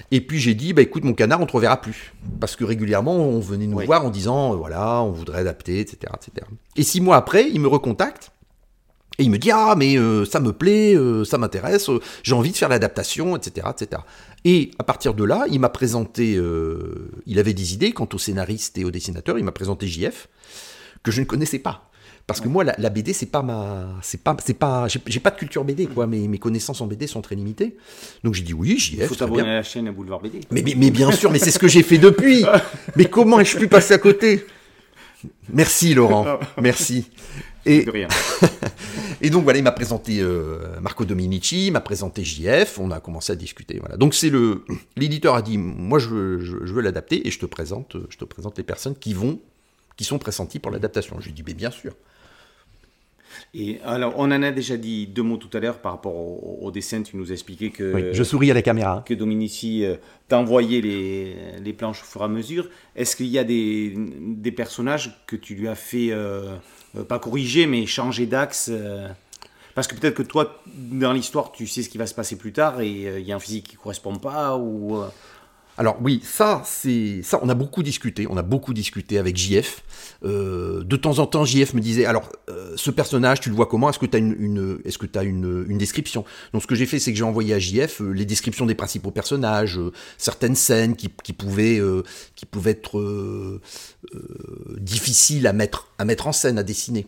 Et 0.09 0.21
puis 0.21 0.39
j'ai 0.39 0.55
dit, 0.55 0.73
bah 0.73 0.81
écoute, 0.81 1.03
mon 1.03 1.13
canard, 1.13 1.39
on 1.39 1.45
te 1.45 1.51
reverra 1.51 1.79
plus. 1.79 2.13
Parce 2.39 2.55
que 2.55 2.63
régulièrement, 2.63 3.15
on 3.17 3.39
venait 3.39 3.67
nous 3.67 3.77
Oui. 3.77 3.85
voir 3.85 4.03
en 4.03 4.09
disant, 4.09 4.55
voilà, 4.55 5.03
on 5.03 5.11
voudrait 5.11 5.41
adapter, 5.41 5.79
etc., 5.79 6.11
etc. 6.15 6.47
Et 6.75 6.81
six 6.81 7.01
mois 7.01 7.17
après, 7.17 7.47
il 7.47 7.59
me 7.61 7.67
recontacte. 7.67 8.31
Et 9.19 9.23
il 9.23 9.31
me 9.31 9.37
dit 9.37 9.49
ah 9.51 9.73
mais 9.75 9.97
euh, 9.97 10.25
ça 10.25 10.39
me 10.39 10.53
plaît, 10.53 10.95
euh, 10.95 11.23
ça 11.25 11.37
m'intéresse, 11.37 11.89
euh, 11.89 11.99
j'ai 12.23 12.33
envie 12.33 12.51
de 12.51 12.57
faire 12.57 12.69
l'adaptation, 12.69 13.35
etc., 13.35 13.67
etc. 13.71 14.01
Et 14.45 14.71
à 14.77 14.83
partir 14.83 15.13
de 15.13 15.23
là, 15.23 15.45
il 15.49 15.59
m'a 15.59 15.69
présenté, 15.69 16.35
euh, 16.35 17.09
il 17.25 17.39
avait 17.39 17.53
des 17.53 17.73
idées 17.73 17.91
quant 17.91 18.07
au 18.13 18.17
scénariste 18.17 18.77
et 18.77 18.85
au 18.85 18.91
dessinateur, 18.91 19.37
il 19.39 19.43
m'a 19.43 19.51
présenté 19.51 19.87
JF 19.87 20.27
que 21.03 21.11
je 21.11 21.21
ne 21.21 21.25
connaissais 21.25 21.59
pas. 21.59 21.89
Parce 22.27 22.41
que 22.41 22.49
moi, 22.49 22.65
la, 22.65 22.75
la 22.77 22.89
BD, 22.89 23.13
c'est 23.13 23.27
pas 23.27 23.41
ma, 23.41 23.87
c'est 24.01 24.21
pas, 24.21 24.35
c'est 24.45 24.53
pas, 24.53 24.87
j'ai 24.89 25.19
pas 25.21 25.31
de 25.31 25.37
culture 25.37 25.63
BD 25.63 25.87
quoi. 25.87 26.07
Mes, 26.07 26.27
mes 26.27 26.37
connaissances 26.39 26.81
en 26.81 26.85
BD 26.87 27.07
sont 27.07 27.21
très 27.21 27.35
limitées. 27.35 27.77
Donc 28.23 28.33
j'ai 28.33 28.43
dit 28.43 28.53
oui, 28.53 28.77
JF, 28.77 29.07
faut 29.07 29.15
très 29.15 29.25
t'abonner 29.25 29.43
bien. 29.43 29.51
à 29.53 29.55
la 29.55 29.63
chaîne 29.63 29.89
Boulevard 29.91 30.19
BD. 30.19 30.41
Mais, 30.51 30.61
mais, 30.61 30.75
mais 30.75 30.91
bien 30.91 31.11
sûr, 31.13 31.31
mais 31.31 31.39
c'est 31.39 31.51
ce 31.51 31.59
que 31.59 31.69
j'ai 31.69 31.83
fait 31.83 31.97
depuis. 31.97 32.45
Mais 32.97 33.05
comment 33.05 33.39
ai-je 33.39 33.57
pu 33.57 33.67
passer 33.67 33.93
à 33.93 33.97
côté? 33.97 34.45
Merci 35.49 35.93
Laurent, 35.93 36.39
merci. 36.61 37.09
Et, 37.65 37.83
De 37.83 37.91
rien. 37.91 38.07
et 39.21 39.29
donc 39.29 39.43
voilà, 39.43 39.59
il 39.59 39.63
m'a 39.63 39.71
présenté 39.71 40.19
euh, 40.21 40.79
Marco 40.79 41.03
Dominici, 41.03 41.67
il 41.67 41.71
m'a 41.71 41.81
présenté 41.81 42.23
JF, 42.23 42.79
on 42.79 42.91
a 42.91 42.99
commencé 42.99 43.33
à 43.33 43.35
discuter. 43.35 43.77
Voilà. 43.79 43.97
Donc 43.97 44.13
c'est 44.13 44.29
le 44.29 44.63
l'éditeur 44.95 45.35
a 45.35 45.41
dit 45.41 45.57
moi 45.57 45.99
je 45.99 46.09
veux, 46.09 46.39
je, 46.39 46.57
je 46.63 46.73
veux 46.73 46.81
l'adapter 46.81 47.27
et 47.27 47.31
je 47.31 47.39
te 47.39 47.45
présente 47.45 47.97
je 48.09 48.17
te 48.17 48.25
présente 48.25 48.57
les 48.57 48.63
personnes 48.63 48.95
qui 48.95 49.13
vont 49.13 49.39
qui 49.97 50.03
sont 50.03 50.19
pressenties 50.19 50.59
pour 50.59 50.71
l'adaptation. 50.71 51.17
Je 51.19 51.25
lui 51.25 51.31
ai 51.31 51.33
dit 51.33 51.43
mais 51.45 51.53
bien 51.53 51.71
sûr. 51.71 51.93
Et 53.53 53.79
alors, 53.83 54.13
on 54.17 54.25
en 54.25 54.43
a 54.43 54.51
déjà 54.51 54.77
dit 54.77 55.07
deux 55.07 55.23
mots 55.23 55.37
tout 55.37 55.55
à 55.55 55.59
l'heure 55.59 55.79
par 55.79 55.93
rapport 55.93 56.15
au, 56.15 56.59
au 56.61 56.71
dessin. 56.71 57.01
Tu 57.01 57.17
nous 57.17 57.31
expliquais 57.31 57.69
que. 57.69 57.91
souris 58.23 58.51
à 58.51 58.53
la 58.53 58.61
caméra. 58.61 59.03
que 59.05 59.13
Dominici 59.13 59.85
euh, 59.85 59.95
t'a 60.27 60.37
envoyé 60.39 60.81
les, 60.81 61.35
les 61.63 61.73
planches 61.73 62.01
au 62.03 62.05
fur 62.05 62.21
et 62.21 62.25
à 62.25 62.27
mesure. 62.27 62.69
Est-ce 62.95 63.15
qu'il 63.15 63.27
y 63.27 63.39
a 63.39 63.43
des, 63.43 63.93
des 63.95 64.51
personnages 64.51 65.23
que 65.27 65.35
tu 65.35 65.55
lui 65.55 65.67
as 65.67 65.75
fait, 65.75 66.09
euh, 66.11 66.55
pas 67.07 67.19
corriger, 67.19 67.67
mais 67.67 67.85
changer 67.85 68.25
d'axe 68.25 68.69
euh, 68.71 69.07
Parce 69.75 69.87
que 69.87 69.95
peut-être 69.95 70.15
que 70.15 70.23
toi, 70.23 70.61
dans 70.75 71.13
l'histoire, 71.13 71.51
tu 71.51 71.67
sais 71.67 71.83
ce 71.83 71.89
qui 71.89 71.97
va 71.97 72.07
se 72.07 72.15
passer 72.15 72.37
plus 72.37 72.53
tard 72.53 72.81
et 72.81 73.07
euh, 73.07 73.19
il 73.19 73.25
y 73.25 73.31
a 73.31 73.35
un 73.35 73.39
physique 73.39 73.67
qui 73.69 73.75
correspond 73.75 74.15
pas 74.15 74.57
ou... 74.57 74.99
euh, 75.77 75.81
Alors 75.81 75.97
oui, 76.01 76.21
ça, 76.23 76.61
c'est 76.65 77.21
ça. 77.23 77.39
On 77.41 77.49
a 77.49 77.55
beaucoup 77.55 77.83
discuté. 77.83 78.27
On 78.29 78.37
a 78.37 78.41
beaucoup 78.41 78.73
discuté 78.73 79.17
avec 79.17 79.37
JF. 79.37 79.83
Euh, 80.23 80.83
de 80.83 80.95
temps 80.95 81.19
en 81.19 81.27
temps, 81.27 81.45
JF 81.45 81.73
me 81.73 81.81
disait 81.81 82.05
alors 82.05 82.29
euh, 82.49 82.73
ce 82.75 82.91
personnage, 82.91 83.39
tu 83.39 83.49
le 83.49 83.55
vois 83.55 83.67
comment? 83.67 83.89
Est-ce 83.89 83.99
que 83.99 84.05
tu 84.05 84.17
as 84.17 84.19
une, 84.19 84.79
est-ce 84.85 84.97
que 84.97 85.05
tu 85.05 85.19
une, 85.19 85.65
une, 85.67 85.77
description? 85.77 86.25
Donc 86.53 86.61
ce 86.61 86.67
que 86.67 86.75
j'ai 86.75 86.85
fait, 86.85 86.99
c'est 86.99 87.11
que 87.11 87.17
j'ai 87.17 87.23
envoyé 87.23 87.53
à 87.53 87.59
JF 87.59 88.01
euh, 88.01 88.11
les 88.11 88.25
descriptions 88.25 88.65
des 88.65 88.75
principaux 88.75 89.11
personnages, 89.11 89.79
certaines 90.17 90.55
scènes 90.55 90.95
qui, 90.95 91.09
qui 91.23 91.33
pouvaient 91.33 91.81
qui 92.35 92.45
pouvaient 92.45 92.71
être 92.71 93.59
difficiles 94.77 95.47
à 95.47 95.53
mettre 95.53 95.87
à 95.97 96.05
mettre 96.05 96.27
en 96.27 96.31
scène, 96.31 96.57
à 96.57 96.63
dessiner. 96.63 97.07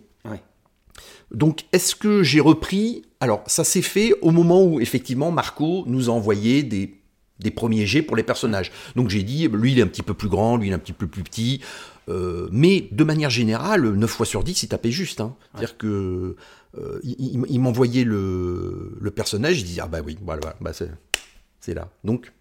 Donc, 1.32 1.66
est-ce 1.74 1.96
que 1.96 2.24
j'ai 2.24 2.40
repris? 2.40 3.04
Alors, 3.20 3.44
ça 3.46 3.64
s'est 3.64 3.84
fait 3.84 4.14
au 4.22 4.32
moment 4.32 4.64
où, 4.64 4.80
effectivement, 4.80 5.32
Marco 5.32 5.84
nous 5.86 6.10
a 6.10 6.14
envoyé 6.14 6.64
des, 6.64 6.99
des 7.40 7.52
premiers 7.52 7.86
jets 7.86 8.02
pour 8.02 8.16
les 8.16 8.24
personnages. 8.24 8.72
Donc, 8.96 9.10
j'ai 9.10 9.24
dit, 9.24 9.48
lui, 9.48 9.74
il 9.74 9.80
est 9.80 9.84
un 9.84 9.88
petit 9.88 10.04
peu 10.04 10.14
plus 10.14 10.30
grand, 10.30 10.58
lui, 10.58 10.68
il 10.68 10.72
est 10.72 10.76
un 10.76 10.80
petit 10.80 10.94
peu 10.94 11.08
plus 11.08 11.24
petit. 11.24 11.62
Euh, 12.10 12.50
mais 12.52 12.88
de 12.92 13.04
manière 13.04 13.30
générale, 13.30 13.82
9 13.82 14.10
fois 14.10 14.26
sur 14.26 14.44
10, 14.44 14.64
il 14.64 14.68
tapait 14.68 14.92
juste. 14.92 15.22
Hein. 15.22 15.36
C'est-à-dire 15.52 15.78
que 15.78 16.36
euh, 16.78 17.00
il, 17.04 17.60
m'envoyait 17.60 18.04
le, 18.04 18.98
le, 19.00 19.12
personnage, 19.12 19.60
il 19.60 19.66
disait 19.66 19.82
Ah 19.82 19.88
bah 19.88 20.00
oui, 20.06 20.18
voilà, 20.22 20.56
bah 20.62 20.72
c'est 20.74 21.74
là. 21.74 21.90
Donc, 22.04 22.32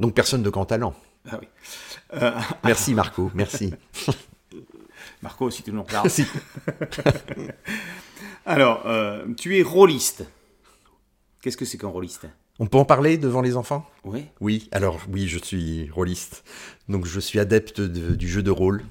donc 0.00 0.14
personne 0.14 0.42
de 0.42 0.50
grand 0.50 0.64
talent. 0.64 0.94
Ah 1.30 1.38
oui. 1.40 1.48
Euh, 2.14 2.32
merci 2.64 2.94
Marco, 2.94 3.30
merci. 3.34 3.74
Marco, 5.22 5.50
si 5.50 5.62
tu 5.62 5.72
nous 5.72 5.82
regardes. 5.82 6.08
Alors, 8.46 8.86
euh, 8.86 9.26
tu 9.36 9.58
es 9.58 9.62
rôliste. 9.62 10.24
Qu'est-ce 11.42 11.56
que 11.56 11.64
c'est 11.64 11.78
qu'un 11.78 11.88
rôliste? 11.88 12.26
On 12.58 12.66
peut 12.66 12.78
en 12.78 12.86
parler 12.86 13.18
devant 13.18 13.42
les 13.42 13.56
enfants? 13.56 13.86
Oui. 14.04 14.24
Oui, 14.40 14.68
alors 14.72 15.00
oui, 15.12 15.28
je 15.28 15.38
suis 15.38 15.90
rôliste. 15.90 16.42
Donc 16.88 17.04
je 17.04 17.20
suis 17.20 17.38
adepte 17.38 17.80
du 17.80 18.28
jeu 18.28 18.42
de 18.42 18.50
rôle. 18.50 18.82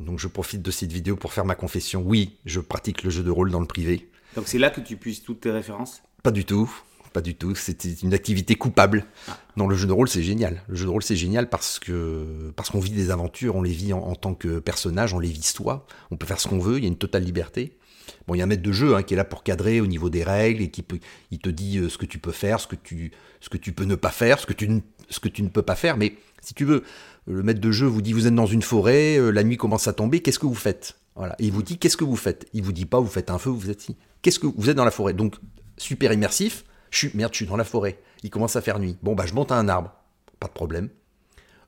Donc 0.00 0.18
je 0.18 0.28
profite 0.28 0.60
de 0.60 0.70
cette 0.70 0.92
vidéo 0.92 1.16
pour 1.16 1.32
faire 1.32 1.46
ma 1.46 1.54
confession. 1.54 2.02
Oui, 2.04 2.36
je 2.44 2.60
pratique 2.60 3.02
le 3.02 3.10
jeu 3.10 3.22
de 3.22 3.30
rôle 3.30 3.50
dans 3.50 3.60
le 3.60 3.66
privé. 3.66 4.10
Donc 4.36 4.48
c'est 4.48 4.58
là 4.58 4.68
que 4.68 4.80
tu 4.80 4.96
puisses 4.96 5.22
toutes 5.22 5.40
tes 5.40 5.50
références? 5.50 6.02
Pas 6.22 6.30
du 6.30 6.44
tout. 6.44 6.70
Pas 7.14 7.22
du 7.22 7.36
tout. 7.36 7.54
C'était 7.54 7.92
une 7.92 8.12
activité 8.12 8.56
coupable. 8.56 9.06
Ah. 9.28 9.38
Dans 9.56 9.68
le 9.68 9.76
jeu 9.76 9.86
de 9.86 9.92
rôle, 9.92 10.08
c'est 10.08 10.22
génial. 10.22 10.62
Le 10.66 10.74
jeu 10.74 10.84
de 10.84 10.90
rôle, 10.90 11.04
c'est 11.04 11.16
génial 11.16 11.48
parce 11.48 11.78
que 11.78 12.52
parce 12.56 12.70
qu'on 12.70 12.80
vit 12.80 12.90
des 12.90 13.10
aventures, 13.10 13.54
on 13.54 13.62
les 13.62 13.70
vit 13.70 13.92
en, 13.92 14.14
tant 14.16 14.34
que 14.34 14.58
personnage, 14.58 15.14
on 15.14 15.20
les 15.20 15.28
vit 15.28 15.42
soi. 15.42 15.86
On 16.10 16.16
peut 16.16 16.26
faire 16.26 16.40
ce 16.40 16.48
qu'on 16.48 16.58
veut. 16.58 16.78
Il 16.78 16.82
y 16.82 16.86
a 16.86 16.88
une 16.88 16.98
totale 16.98 17.22
liberté. 17.22 17.78
Bon, 18.26 18.34
il 18.34 18.38
y 18.38 18.40
a 18.40 18.44
un 18.44 18.46
maître 18.46 18.62
de 18.62 18.72
jeu 18.72 18.94
hein, 18.94 19.02
qui 19.02 19.14
est 19.14 19.16
là 19.16 19.24
pour 19.24 19.42
cadrer 19.42 19.80
au 19.80 19.86
niveau 19.86 20.10
des 20.10 20.24
règles 20.24 20.62
et 20.62 20.70
qui 20.70 20.82
peut, 20.82 20.98
il 21.30 21.38
te 21.38 21.48
dit 21.48 21.78
euh, 21.78 21.88
ce 21.88 21.98
que 21.98 22.06
tu 22.06 22.18
peux 22.18 22.32
faire, 22.32 22.60
ce 22.60 22.66
que 22.66 22.76
tu, 22.76 23.12
ce 23.40 23.48
que 23.48 23.58
tu 23.58 23.72
peux 23.72 23.84
ne 23.84 23.94
pas 23.94 24.10
faire, 24.10 24.38
ce 24.38 24.46
que 24.46 24.52
tu, 24.52 24.82
ce 25.08 25.20
que 25.20 25.28
tu 25.28 25.42
ne 25.42 25.48
peux 25.48 25.62
pas 25.62 25.76
faire. 25.76 25.96
Mais 25.96 26.16
si 26.40 26.54
tu 26.54 26.64
veux, 26.64 26.82
le 27.26 27.42
maître 27.42 27.60
de 27.60 27.70
jeu 27.70 27.86
vous 27.86 28.02
dit 28.02 28.12
vous 28.12 28.26
êtes 28.26 28.34
dans 28.34 28.46
une 28.46 28.62
forêt, 28.62 29.18
euh, 29.18 29.30
la 29.30 29.44
nuit 29.44 29.56
commence 29.56 29.88
à 29.88 29.92
tomber, 29.92 30.20
qu'est-ce 30.20 30.38
que 30.38 30.46
vous 30.46 30.54
faites? 30.54 30.96
Voilà. 31.16 31.36
Il 31.38 31.52
vous 31.52 31.62
dit 31.62 31.78
qu'est-ce 31.78 31.96
que 31.96 32.04
vous 32.04 32.16
faites? 32.16 32.46
Il 32.52 32.62
vous 32.62 32.72
dit 32.72 32.86
pas 32.86 33.00
vous 33.00 33.06
faites 33.06 33.30
un 33.30 33.38
feu, 33.38 33.50
vous 33.50 33.70
êtes 33.70 33.82
ici. 33.82 33.96
Qu'est-ce 34.22 34.38
que 34.38 34.46
vous 34.46 34.70
êtes 34.70 34.76
dans 34.76 34.84
la 34.84 34.90
forêt? 34.90 35.12
Donc 35.12 35.36
super 35.76 36.12
immersif. 36.12 36.64
Je 36.90 36.98
suis, 36.98 37.10
merde, 37.14 37.32
je 37.32 37.38
suis 37.38 37.46
dans 37.46 37.56
la 37.56 37.64
forêt. 37.64 37.98
Il 38.22 38.30
commence 38.30 38.54
à 38.56 38.60
faire 38.60 38.78
nuit. 38.78 38.96
Bon, 39.02 39.14
bah, 39.14 39.26
je 39.26 39.34
monte 39.34 39.50
à 39.50 39.56
un 39.56 39.68
arbre. 39.68 39.92
Pas 40.38 40.46
de 40.46 40.52
problème. 40.52 40.88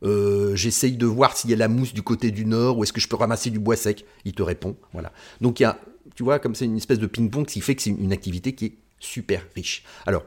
Euh, 0.05 0.55
j'essaye 0.55 0.97
de 0.97 1.07
voir 1.07 1.37
s'il 1.37 1.51
y 1.51 1.53
a 1.53 1.57
la 1.57 1.69
mousse 1.69 1.93
du 1.93 2.03
côté 2.03 2.31
du 2.31 2.47
nord 2.47 2.79
ou 2.79 2.85
est-ce 2.85 2.93
que 2.93 3.01
je 3.01 3.09
peux 3.09 3.17
ramasser 3.17 3.51
du 3.51 3.59
bois 3.59 3.77
sec? 3.77 4.05
Il 4.25 4.35
te 4.35 4.43
répond. 4.43 4.77
Voilà. 4.93 5.13
Donc, 5.41 5.59
il 5.59 5.65
y 5.65 5.67
a, 5.67 5.79
tu 6.17 6.25
vois, 6.25 6.39
comme 6.39 6.55
c'est 6.55 6.65
une 6.65 6.77
espèce 6.77 6.99
de 6.99 7.07
ping-pong 7.07 7.47
qui 7.47 7.61
fait 7.61 7.75
que 7.77 7.83
c'est 7.83 7.91
une 7.91 8.13
activité 8.13 8.55
qui 8.55 8.65
est 8.67 8.79
super 8.99 9.47
riche. 9.55 9.85
Alors, 10.07 10.25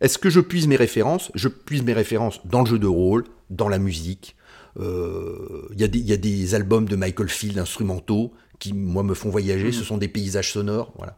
est-ce 0.00 0.18
que 0.18 0.30
je 0.30 0.40
puise 0.40 0.68
mes 0.68 0.76
références? 0.76 1.32
Je 1.34 1.48
puise 1.48 1.82
mes 1.82 1.94
références 1.94 2.46
dans 2.46 2.60
le 2.60 2.66
jeu 2.66 2.78
de 2.78 2.86
rôle, 2.86 3.24
dans 3.50 3.68
la 3.68 3.78
musique. 3.78 4.36
Euh, 4.78 5.68
il 5.72 5.80
y, 5.80 5.98
y, 5.98 6.12
a 6.12 6.16
des 6.18 6.54
albums 6.54 6.86
de 6.86 6.96
Michael 6.96 7.30
Field 7.30 7.58
instrumentaux 7.58 8.34
qui, 8.58 8.74
moi, 8.74 9.02
me 9.02 9.14
font 9.14 9.30
voyager. 9.30 9.68
Mmh. 9.68 9.72
Ce 9.72 9.84
sont 9.84 9.96
des 9.96 10.08
paysages 10.08 10.52
sonores. 10.52 10.92
Voilà. 10.98 11.16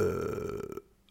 Euh, 0.00 0.60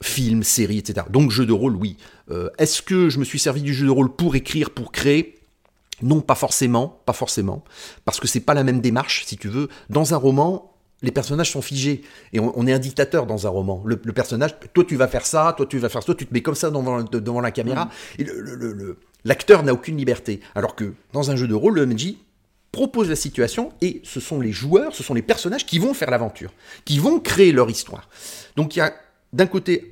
films, 0.02 0.44
séries, 0.44 0.78
etc. 0.78 1.08
Donc 1.10 1.32
jeu 1.32 1.46
de 1.46 1.54
rôle, 1.54 1.76
oui. 1.76 1.98
Euh, 2.30 2.50
est-ce 2.58 2.82
que 2.82 3.10
je 3.10 3.20
me 3.20 3.24
suis 3.24 3.40
servi 3.40 3.62
du 3.62 3.74
jeu 3.74 3.86
de 3.86 3.92
rôle 3.92 4.14
pour 4.14 4.36
écrire, 4.36 4.70
pour 4.70 4.92
créer? 4.92 5.40
Non, 6.02 6.22
pas 6.22 6.36
forcément, 6.36 7.02
pas 7.06 7.14
forcément, 7.14 7.64
parce 8.04 8.20
que 8.20 8.28
c'est 8.28 8.42
pas 8.42 8.54
la 8.54 8.64
même 8.64 8.82
démarche, 8.82 9.24
si 9.26 9.38
tu 9.38 9.48
veux. 9.48 9.70
Dans 9.90 10.14
un 10.14 10.18
roman, 10.18 10.73
les 11.04 11.12
personnages 11.12 11.52
sont 11.52 11.62
figés 11.62 12.02
et 12.32 12.40
on, 12.40 12.66
est 12.66 12.74
un 12.74 12.80
dictateur 12.80 13.28
dans 13.28 13.46
un 13.46 13.50
roman. 13.50 13.84
Le, 13.86 13.98
personnage, 13.98 14.56
toi 14.74 14.84
tu 14.88 14.96
vas 14.96 15.08
faire 15.08 15.26
ça, 15.26 15.54
toi 15.56 15.66
tu 15.66 15.78
vas 15.78 15.90
faire 15.90 16.02
ça, 16.02 16.08
toi 16.08 16.16
tu 16.16 16.26
te 16.26 16.34
mets 16.34 16.42
comme 16.42 16.56
ça 16.56 16.72
devant, 16.72 17.04
devant 17.04 17.42
la 17.42 17.52
caméra. 17.52 17.90
Et 18.18 18.26
l'acteur 19.26 19.64
n'a 19.64 19.74
aucune 19.74 19.98
liberté. 19.98 20.40
Alors 20.56 20.76
que 20.76 20.94
dans 21.12 21.30
un 21.30 21.36
jeu 21.36 21.48
de 21.48 21.54
rôle, 21.54 21.76
le 21.76 21.86
MJ 21.86 22.16
propose 22.72 23.10
la 23.10 23.16
situation 23.16 23.72
et 23.82 24.02
ce 24.04 24.20
sont 24.20 24.40
les 24.40 24.52
joueurs, 24.52 24.96
ce 24.96 25.04
sont 25.04 25.14
les 25.14 25.22
personnages 25.22 25.66
qui 25.66 25.78
vont 25.78 25.94
faire 25.94 26.10
l'aventure, 26.10 26.54
qui 26.86 26.98
vont 26.98 27.20
créer 27.20 27.52
leur 27.52 27.70
histoire. 27.70 28.10
Donc 28.56 28.76
il 28.76 28.80
y 28.80 28.82
a 28.82 28.94
d'un 29.34 29.46
côté 29.46 29.92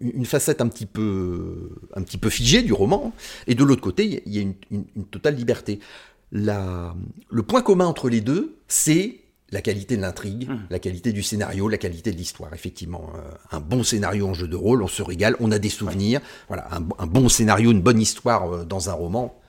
une 0.00 0.26
facette 0.26 0.60
un 0.60 0.68
petit, 0.68 0.86
peu, 0.86 1.70
un 1.94 2.02
petit 2.02 2.18
peu 2.18 2.30
figée 2.30 2.62
du 2.62 2.72
roman, 2.72 3.12
et 3.46 3.54
de 3.54 3.64
l'autre 3.64 3.80
côté, 3.80 4.22
il 4.24 4.34
y 4.34 4.38
a 4.38 4.42
une, 4.42 4.84
totale 5.10 5.34
liberté. 5.34 5.80
La, 6.32 6.94
le 7.28 7.42
point 7.42 7.62
commun 7.62 7.86
entre 7.86 8.08
les 8.08 8.20
deux, 8.20 8.58
c'est 8.68 9.20
la 9.52 9.62
qualité 9.62 9.96
de 9.96 10.02
l'intrigue, 10.02 10.48
mmh. 10.48 10.58
la 10.70 10.78
qualité 10.78 11.12
du 11.12 11.22
scénario, 11.22 11.68
la 11.68 11.78
qualité 11.78 12.12
de 12.12 12.16
l'histoire. 12.16 12.54
Effectivement, 12.54 13.10
euh, 13.16 13.20
un 13.50 13.60
bon 13.60 13.82
scénario 13.82 14.28
en 14.28 14.34
jeu 14.34 14.46
de 14.46 14.56
rôle, 14.56 14.82
on 14.82 14.88
se 14.88 15.02
régale, 15.02 15.36
on 15.40 15.50
a 15.50 15.58
des 15.58 15.68
souvenirs. 15.68 16.20
Voilà, 16.48 16.68
un, 16.70 17.06
bon 17.06 17.28
scénario, 17.28 17.72
une 17.72 17.82
bonne 17.82 18.00
histoire 18.00 18.52
euh, 18.52 18.64
dans 18.64 18.90
un 18.90 18.92
roman, 18.92 19.39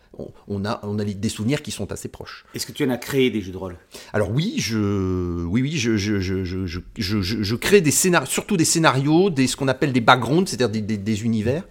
on 0.47 0.65
a, 0.65 0.79
on 0.83 0.99
a 0.99 1.05
des 1.05 1.29
souvenirs 1.29 1.61
qui 1.61 1.71
sont 1.71 1.91
assez 1.91 2.09
proches. 2.09 2.45
Est-ce 2.53 2.65
que 2.65 2.71
tu 2.73 2.83
en 2.83 2.89
as 2.89 2.97
créé 2.97 3.29
des 3.29 3.41
jeux 3.41 3.51
de 3.51 3.57
rôle? 3.57 3.77
Alors 4.13 4.29
oui, 4.31 4.55
je, 4.57 5.45
oui, 5.45 5.61
oui, 5.61 5.77
je, 5.77 5.95
je, 5.95 6.19
je, 6.19 6.43
je, 6.43 7.21
je 7.21 7.55
crée 7.55 7.81
des 7.81 7.91
scénarios, 7.91 8.27
surtout 8.27 8.57
des 8.57 8.65
scénarios, 8.65 9.29
des, 9.29 9.47
ce 9.47 9.55
qu'on 9.55 9.69
appelle 9.69 9.93
des 9.93 10.01
backgrounds, 10.01 10.49
c'est-à-dire 10.49 10.69
des, 10.69 10.97
des, 10.97 11.23
univers, 11.23 11.63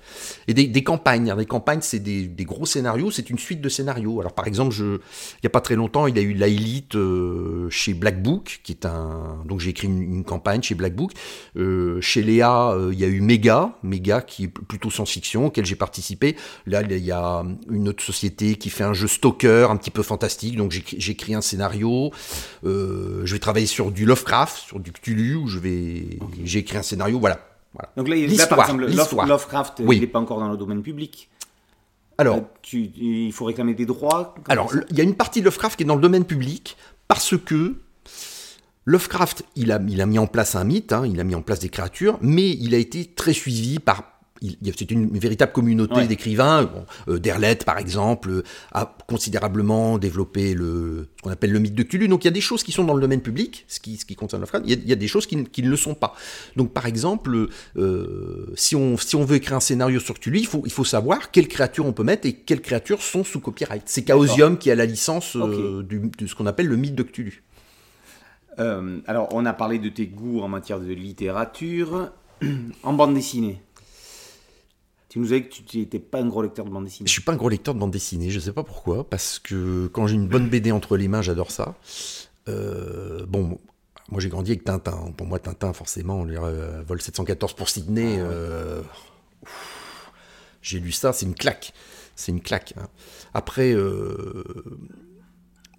et 0.49 0.55
des, 0.55 0.67
des 0.67 0.83
campagnes. 0.83 1.35
des 1.37 1.47
campagnes, 1.47 1.81
c'est 1.83 1.99
des, 1.99 2.45
gros 2.45 2.67
scénarios, 2.67 3.11
c'est 3.11 3.29
une 3.29 3.39
suite 3.39 3.61
de 3.61 3.69
scénarios. 3.69 4.21
Alors 4.21 4.33
par 4.33 4.47
exemple, 4.47 4.75
il 4.79 4.99
n'y 5.43 5.47
a 5.47 5.51
pas 5.51 5.61
très 5.61 5.77
longtemps, 5.77 6.07
il 6.07 6.17
y 6.17 6.19
a 6.19 6.23
eu 6.23 6.33
La 6.33 6.49
Elite 6.49 6.97
euh, 6.97 7.69
chez 7.69 7.93
Black 7.95 8.23
Book, 8.23 8.61
qui 8.65 8.73
est 8.73 8.87
un... 8.87 9.45
Donc 9.47 9.61
j'ai 9.61 9.71
écrit 9.71 9.89
une, 9.89 10.25
campagne 10.25 10.63
chez 10.63 10.75
Black 10.75 10.95
Book. 10.95 11.13
Euh, 11.57 12.01
chez 12.01 12.23
Léa, 12.23 12.71
euh, 12.71 12.91
il 12.93 12.99
y 12.99 13.05
a 13.05 13.09
eu 13.09 13.21
Mega, 13.21 13.77
Mega 13.83 14.21
qui 14.23 14.45
est 14.45 14.49
plutôt 14.49 14.91
science-fiction, 14.91 15.47
auquel 15.47 15.67
j'ai 15.67 15.77
participé. 15.77 16.37
Là, 16.67 16.83
il 16.83 17.05
y 17.05 17.13
a 17.13 17.45
une 17.71 17.89
autre 17.89 18.03
société 18.03 18.31
qui 18.41 18.71
fait 18.71 18.85
un 18.85 18.93
jeu 18.93 19.07
stalker 19.07 19.67
un 19.71 19.77
petit 19.77 19.91
peu 19.91 20.03
fantastique. 20.03 20.57
Donc 20.57 20.73
j'écris 20.73 21.35
un 21.35 21.41
scénario. 21.41 22.11
Euh, 22.65 23.23
je 23.25 23.33
vais 23.33 23.39
travailler 23.39 23.67
sur 23.67 23.91
du 23.91 24.05
Lovecraft, 24.05 24.57
sur 24.57 24.81
du 24.81 24.93
Cthulhu, 24.93 25.37
où 25.37 25.47
je 25.47 25.59
vais 25.59 26.19
écrit 26.55 26.79
un 26.79 26.83
scénario. 26.83 27.19
Voilà. 27.19 27.41
voilà. 27.75 27.91
Donc 27.97 28.09
là, 28.09 28.17
là 28.17 28.47
par 28.47 28.61
exemple, 28.61 28.87
Lovecraft, 29.27 29.81
il 29.81 30.01
n'est 30.01 30.07
pas 30.07 30.21
encore 30.21 30.41
dans 30.41 30.51
le 30.51 30.57
domaine 30.57 30.83
public. 30.83 31.29
Alors, 32.19 32.37
euh, 32.37 32.41
tu, 32.61 32.91
il 32.97 33.33
faut 33.33 33.47
réclamer 33.47 33.73
des 33.73 33.87
droits. 33.87 34.35
Alors, 34.49 34.71
il 34.91 34.97
y 34.97 35.01
a 35.01 35.05
une 35.05 35.15
partie 35.15 35.41
de 35.41 35.47
Lovecraft 35.47 35.77
qui 35.77 35.85
est 35.85 35.87
dans 35.87 35.95
le 35.95 36.03
domaine 36.03 36.27
public 36.27 36.77
parce 37.09 37.35
que 37.37 37.77
Lovecraft, 38.85 39.45
il 39.57 39.73
a, 39.73 39.81
il 39.89 40.01
a 40.01 40.07
mis 40.07 40.19
en 40.19 40.27
place 40.27 40.55
un 40.55 40.65
mythe, 40.65 40.93
hein, 40.93 41.05
il 41.07 41.19
a 41.19 41.25
mis 41.25 41.35
en 41.35 41.43
place 41.43 41.61
des 41.61 41.71
créatures, 41.71 42.19
mais 42.21 42.51
il 42.51 42.75
a 42.75 42.79
été 42.79 43.07
très 43.07 43.33
suivi 43.33 43.79
par 43.79 44.20
c'est 44.77 44.91
une, 44.91 45.19
véritable 45.19 45.53
communauté 45.53 46.07
d'écrivains. 46.07 46.65
Bon, 46.65 46.85
euh, 47.09 47.19
Derlette, 47.19 47.65
par 47.65 47.79
exemple, 47.79 48.43
a 48.73 48.97
considérablement 49.07 49.99
développé 49.99 50.55
le, 50.55 51.09
ce 51.17 51.23
qu'on 51.23 51.31
appelle 51.31 51.53
le 51.53 51.59
mythe 51.59 51.75
de 51.75 51.83
Cthulhu. 51.83 52.09
Donc 52.09 52.25
il 52.25 52.29
y 52.29 52.29
a 52.29 52.33
des 52.33 52.41
choses 52.41 52.63
qui 52.63 52.73
sont 52.73 52.85
dans 52.85 52.95
le 52.95 53.01
domaine 53.01 53.21
public, 53.21 53.65
ce 53.69 53.81
qui, 53.81 53.97
ce 53.97 54.05
qui 54.05 54.17
concerne 54.17 54.41
Lovecraft, 54.41 54.65
il 54.67 54.71
y, 54.71 54.75
a, 54.75 54.81
il 54.83 54.89
y 54.89 54.93
a 54.93 54.97
des 54.97 55.09
choses 55.09 55.27
qui, 55.27 55.45
qui, 55.45 55.63
ne 55.63 55.69
le 55.69 55.77
sont 55.77 55.95
pas. 55.95 56.15
Donc 56.57 56.73
par 56.73 56.87
exemple, 56.87 57.49
euh, 57.77 58.47
si, 58.55 58.77
on, 58.77 58.97
si 58.97 59.17
on 59.17 59.25
veut 59.25 59.37
écrire 59.37 59.57
un 59.57 59.61
scénario 59.61 60.01
sur 60.01 60.15
Cthulhu, 60.15 60.39
il 60.39 60.47
faut, 60.47 60.63
il 60.65 60.73
faut 60.73 60.85
savoir 60.85 61.31
quelles 61.31 61.49
créatures 61.49 61.87
on 61.87 61.93
peut 61.93 62.05
mettre 62.05 62.27
et 62.27 62.33
quelles 62.33 62.63
créatures 62.63 63.03
sont 63.03 63.25
sous 63.25 63.41
copyright. 63.41 63.83
C'est 63.87 64.07
Chaosium 64.07 64.59
qui 64.59 64.71
a 64.71 64.75
la 64.75 64.87
licence 64.87 65.37
euh, 65.37 65.83
de 65.83 66.27
ce 66.27 66.35
qu'on 66.35 66.47
appelle 66.47 66.67
le 66.67 66.77
mythe 66.77 66.95
de 66.95 67.03
Cthulhu. 67.03 67.43
alors 68.57 69.29
on 69.33 69.45
a 69.45 69.53
parlé 69.53 69.79
de 69.79 69.89
tes 69.89 70.07
goûts 70.07 70.41
en 70.41 70.49
matière 70.49 70.81
de 70.81 70.93
littérature. 70.93 72.11
en 72.83 72.93
bande 72.93 73.15
dessinée 73.15 73.61
tu 75.11 75.19
nous 75.19 75.33
as 75.33 75.41
dit 75.41 75.49
que 75.49 75.63
tu 75.69 75.79
n'étais 75.79 75.99
pas 75.99 76.21
un 76.21 76.29
gros 76.29 76.41
lecteur 76.41 76.65
de 76.65 76.71
bande 76.71 76.85
dessinée. 76.85 77.09
Je 77.09 77.13
suis 77.13 77.21
pas 77.21 77.33
un 77.33 77.37
gros 77.37 77.49
lecteur 77.49 77.75
de 77.75 77.81
bande 77.81 77.91
dessinée, 77.91 78.31
je 78.31 78.37
ne 78.37 78.41
sais 78.41 78.53
pas 78.53 78.63
pourquoi, 78.63 79.03
parce 79.03 79.41
que 79.41 79.89
quand 79.89 80.07
j'ai 80.07 80.15
une 80.15 80.29
bonne 80.29 80.49
BD 80.49 80.71
entre 80.71 80.97
les 80.97 81.09
mains, 81.09 81.21
j'adore 81.21 81.51
ça. 81.51 81.75
Euh, 82.49 83.27
bon, 83.27 83.59
moi 84.09 84.21
j'ai 84.21 84.29
grandi 84.29 84.53
avec 84.53 84.63
Tintin. 84.63 85.13
Pour 85.17 85.27
moi, 85.27 85.41
Tintin, 85.41 85.73
forcément, 85.73 86.21
on 86.21 86.29
euh, 86.29 86.83
vol 86.87 87.03
714 87.03 87.55
pour 87.55 87.69
Sydney. 87.69 88.19
Ah 88.21 88.23
euh, 88.23 88.83
j'ai 90.63 90.79
lu 90.79 90.93
ça, 90.93 91.13
c'est 91.13 91.27
une 91.27 91.35
claque. 91.35 91.73
C'est 92.15 92.31
une 92.31 92.41
claque. 92.41 92.75
Hein. 92.79 92.87
Après, 93.35 93.75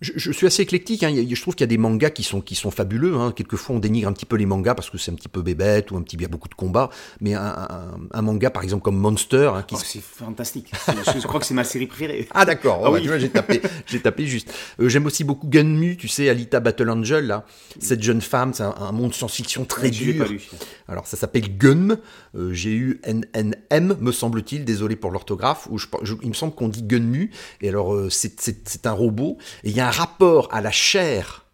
je, 0.02 0.12
je 0.16 0.32
suis 0.32 0.48
assez 0.48 0.64
éclectique. 0.64 1.04
Hein. 1.04 1.14
Je 1.30 1.42
trouve 1.42 1.56
qu'il 1.56 1.64
y 1.64 1.66
a 1.66 1.68
des 1.68 1.78
mangas 1.78 2.10
qui 2.10 2.24
sont, 2.24 2.42
qui 2.42 2.56
sont 2.56 2.72
fabuleux. 2.72 3.16
Hein. 3.16 3.32
Quelquefois, 3.36 3.76
on 3.76 3.80
dénigre 3.80 4.08
un 4.10 4.14
petit 4.14 4.26
peu 4.26 4.36
les 4.36 4.46
mangas 4.46 4.76
parce 4.76 4.90
que 4.90 4.98
c'est 4.98 5.12
un 5.12 5.16
petit 5.16 5.28
peu 5.30 5.42
bébête 5.42 5.92
ou 5.92 5.98
un 5.98 6.02
petit, 6.02 6.16
il 6.16 6.22
y 6.22 6.26
a 6.26 6.28
beaucoup 6.28 6.50
de 6.50 6.56
combats. 6.56 6.90
Mais 7.22 7.34
un, 7.36 7.42
un- 7.46 8.00
un 8.12 8.22
manga, 8.22 8.50
par 8.50 8.64
exemple, 8.64 8.84
comme 8.84 8.98
Monster, 8.98 9.52
hein, 9.56 9.64
qui 9.68 9.76
Oh, 9.78 9.82
c'est 9.84 10.02
fantastique. 10.02 10.72
je, 10.88 11.26
crois 11.28 11.40
que 11.40 11.46
c'est 11.46 11.54
ma 11.54 11.64
série 11.64 11.88
préférée. 11.88 12.28
Ah 12.34 12.46
d'accord, 12.46 12.82
Ah 12.84 12.90
Oh, 12.92 12.94
oui. 12.96 13.08
j'ai 13.20 13.30
tapé, 13.30 13.62
j'ai 13.86 14.00
tapé 14.02 14.26
juste. 14.26 14.52
Euh, 14.80 14.90
J'aime 14.90 15.06
aussi 15.06 15.24
beaucoup 15.24 15.48
Gunmu, 15.48 15.98
tu 15.98 16.08
sais, 16.08 16.30
Alita 16.30 16.60
Battle 16.60 16.90
Angel, 16.90 17.26
là. 17.28 17.46
Cette 17.80 18.02
jeune 18.04 18.22
femme, 18.22 18.54
c'est 18.54 18.64
un, 18.64 18.74
un 18.80 18.92
monde 18.92 19.14
science-fiction 19.14 19.66
très 19.66 19.84
Ouais, 19.84 19.90
dur. 19.92 20.26
pas 20.26 20.32
lu. 20.32 20.42
Alors 20.88 21.08
ça 21.08 21.16
s'appelle 21.18 21.58
Gunm, 21.58 21.98
euh, 22.36 22.52
G-U-N-N-M, 22.54 23.98
me 24.00 24.12
semble-t-il, 24.12 24.66
désolé 24.66 24.96
pour 24.96 25.12
l'orthographe, 25.12 25.68
ou 25.70 25.78
je, 25.78 25.88
je- 26.04 26.16
il 26.24 26.30
me 26.30 26.34
semble 26.34 26.54
qu'on 26.54 26.68
dit 26.70 26.84
Gunmu, 26.84 27.32
et 27.62 27.70
alors 27.70 27.94
euh, 27.94 28.10
c'est 28.10 28.86
un 28.86 28.92
robot, 28.92 29.38
et 29.64 29.70
il 29.70 29.76
y 29.76 29.80
a 29.80 29.88
un 29.88 29.91
rapport 29.92 30.48
à 30.54 30.62
la 30.62 30.72
chair, 30.72 31.46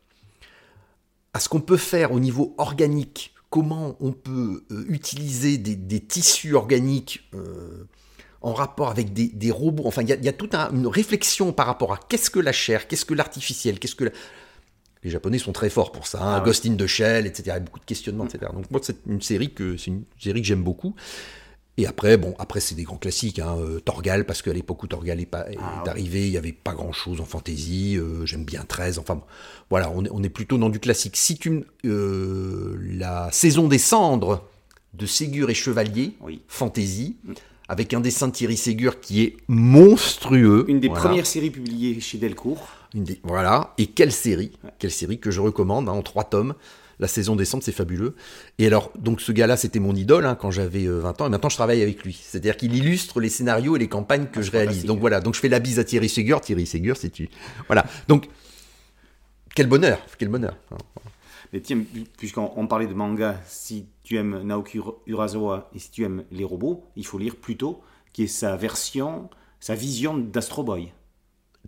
à 1.34 1.40
ce 1.40 1.50
qu'on 1.50 1.62
peut 1.62 1.78
faire 1.78 2.12
au 2.12 2.20
niveau 2.20 2.56
organique, 2.58 3.34
comment 3.50 3.96
on 4.00 4.12
peut 4.12 4.64
euh, 4.72 4.86
utiliser 4.90 5.58
des, 5.58 5.76
des 5.76 6.00
tissus 6.00 6.54
organiques 6.56 7.30
euh, 7.34 7.86
en 8.42 8.54
rapport 8.54 8.90
avec 8.90 9.14
des, 9.14 9.28
des 9.28 9.52
robots, 9.52 9.84
enfin 9.86 10.02
il 10.04 10.10
y 10.10 10.14
a, 10.14 10.16
il 10.16 10.24
y 10.26 10.30
a 10.30 10.34
toute 10.34 10.54
un- 10.56 10.70
une 10.72 10.88
réflexion 10.88 11.54
par 11.54 11.66
rapport 11.68 11.94
à 11.94 12.00
qu'est-ce 12.10 12.30
que 12.30 12.40
la 12.40 12.52
chair, 12.52 12.88
qu'est-ce 12.88 13.06
que 13.06 13.14
l'artificiel, 13.14 13.80
qu'est-ce 13.80 13.96
que... 13.96 14.06
la- 14.06 14.12
Les 15.04 15.10
Japonais 15.10 15.38
sont 15.40 15.54
très 15.54 15.70
forts 15.70 15.92
pour 15.92 16.08
ça, 16.08 16.22
hein, 16.22 16.38
Ah. 16.38 16.44
Ghost 16.46 16.66
in 16.66 16.76
the 16.76 16.88
Shell, 16.88 17.26
etc. 17.26 17.44
Il 17.46 17.50
y 17.50 17.52
a 17.52 17.60
beaucoup 17.60 17.80
de 17.80 17.86
questionnements, 17.86 18.26
etc. 18.26 18.52
Donc 18.54 18.70
moi, 18.72 18.80
c'est 18.84 18.98
une 19.08 19.22
série 19.22 19.54
que 19.54 19.78
c'est 19.78 19.88
une 19.92 20.04
série 20.20 20.42
que 20.42 20.48
j'aime 20.48 20.64
beaucoup. 20.64 20.96
Et 21.80 21.86
après, 21.86 22.18
bon, 22.18 22.34
après 22.40 22.60
c'est 22.60 22.74
des 22.76 22.84
grands 22.84 22.98
classiques. 22.98 23.38
Hein, 23.40 23.56
euh, 23.60 23.80
Torgal, 23.80 24.26
parce 24.26 24.42
qu'à 24.42 24.52
l'époque 24.54 24.82
où 24.84 24.88
Torgal 24.88 25.20
est, 25.20 25.26
pas, 25.28 25.48
est 25.52 25.58
Ah 25.62 25.84
arrivé, 25.88 26.26
il 26.26 26.32
n'y 26.32 26.38
avait 26.38 26.52
pas 26.52 26.74
grand-chose 26.74 27.22
en 27.22 27.26
fantasy. 27.26 27.96
euh, 27.98 28.26
j'aime 28.26 28.46
bien 28.46 28.64
13. 28.68 28.98
Enfin, 28.98 29.16
bon, 29.16 29.24
voilà, 29.70 29.92
on 29.94 30.04
est, 30.04 30.10
on 30.12 30.24
est 30.24 30.30
plutôt 30.30 30.58
dans 30.58 30.70
du 30.70 30.80
classique. 30.80 31.16
Si 31.16 31.38
tu, 31.38 31.64
euh, 31.86 32.76
la 32.82 33.30
saison 33.32 33.68
des 33.68 33.78
cendres 33.78 34.44
de 34.94 35.06
Ségur 35.06 35.50
et 35.52 35.54
Chevalier, 35.54 36.14
Oui. 36.22 36.42
fantasy, 36.48 37.18
avec 37.70 37.94
un 37.94 38.00
dessin 38.00 38.30
de 38.30 38.32
Thierry 38.34 38.58
Ségur 38.58 39.00
qui 39.00 39.22
est 39.22 39.38
monstrueux. 39.48 40.66
Une 40.70 40.80
des 40.80 40.88
Voilà. 40.88 41.04
premières 41.04 41.28
séries 41.28 41.52
publiées 41.52 42.00
chez 42.00 42.18
Delcourt. 42.18 42.70
Une 42.96 43.04
des- 43.04 43.20
voilà. 43.24 43.74
Et 43.78 43.88
quelle 43.88 44.12
série 44.14 44.52
Quelle 44.80 44.92
série 44.92 45.20
que 45.20 45.30
je 45.30 45.42
recommande 45.42 45.90
hein, 45.90 45.92
en 45.92 46.02
trois 46.02 46.24
tomes. 46.24 46.56
La 47.00 47.08
saison 47.08 47.36
décembre, 47.36 47.64
c'est 47.64 47.72
fabuleux. 47.72 48.16
Et 48.58 48.66
alors, 48.68 48.92
donc 48.98 49.22
ce 49.22 49.32
gars-là, 49.32 49.56
c'était 49.56 49.80
mon 49.80 49.94
idole 49.96 50.26
hein, 50.26 50.34
quand 50.36 50.50
j'avais 50.50 50.86
euh, 50.86 51.00
20 51.00 51.22
ans. 51.22 51.28
Et 51.28 51.30
maintenant, 51.30 51.50
je 51.50 51.56
travaille 51.56 51.82
avec 51.84 52.04
lui. 52.04 52.20
C'est-à-dire 52.20 52.58
qu'il 52.58 52.76
illustre 52.76 53.20
les 53.20 53.30
scénarios 53.30 53.76
et 53.76 53.80
les 53.80 53.88
campagnes 53.88 54.26
que 54.26 54.40
Ah, 54.40 54.42
je 54.42 54.50
réalise. 54.52 54.86
Donc 54.86 55.00
voilà. 55.00 55.20
Donc 55.22 55.36
je 55.36 55.40
fais 55.40 55.50
la 55.50 55.60
bise 55.60 55.78
à 55.78 55.84
Thierry 55.84 56.10
Ségur. 56.10 56.42
Thierry 56.42 56.66
Ségur, 56.66 56.98
c'est 56.98 57.12
tu. 57.12 57.30
Voilà. 57.68 57.86
Donc, 58.08 58.28
quel 59.56 59.68
bonheur. 59.68 60.00
Quel 60.18 60.30
bonheur. 60.30 60.56
Mais 61.54 61.62
tiens, 61.62 61.80
pu- 61.80 62.04
puisqu'on 62.18 62.52
on 62.56 62.68
parlait 62.68 62.88
de 62.88 62.94
manga, 62.94 63.40
si 63.48 63.86
tu 64.04 64.18
aimes 64.18 64.42
Naoki 64.44 64.78
Ura- 64.80 64.96
Urasawa 65.08 65.70
et 65.74 65.80
si 65.80 65.92
tu 65.92 66.04
aimes 66.04 66.24
les 66.32 66.44
robots, 66.44 66.84
il 66.96 67.06
faut 67.06 67.18
lire 67.18 67.36
plutôt 67.36 67.82
qui 68.12 68.24
est 68.24 68.28
sa 68.28 68.56
version, 68.58 69.30
sa 69.60 69.76
vision 69.76 70.18
d'Astro 70.18 70.64
Boy. 70.64 70.92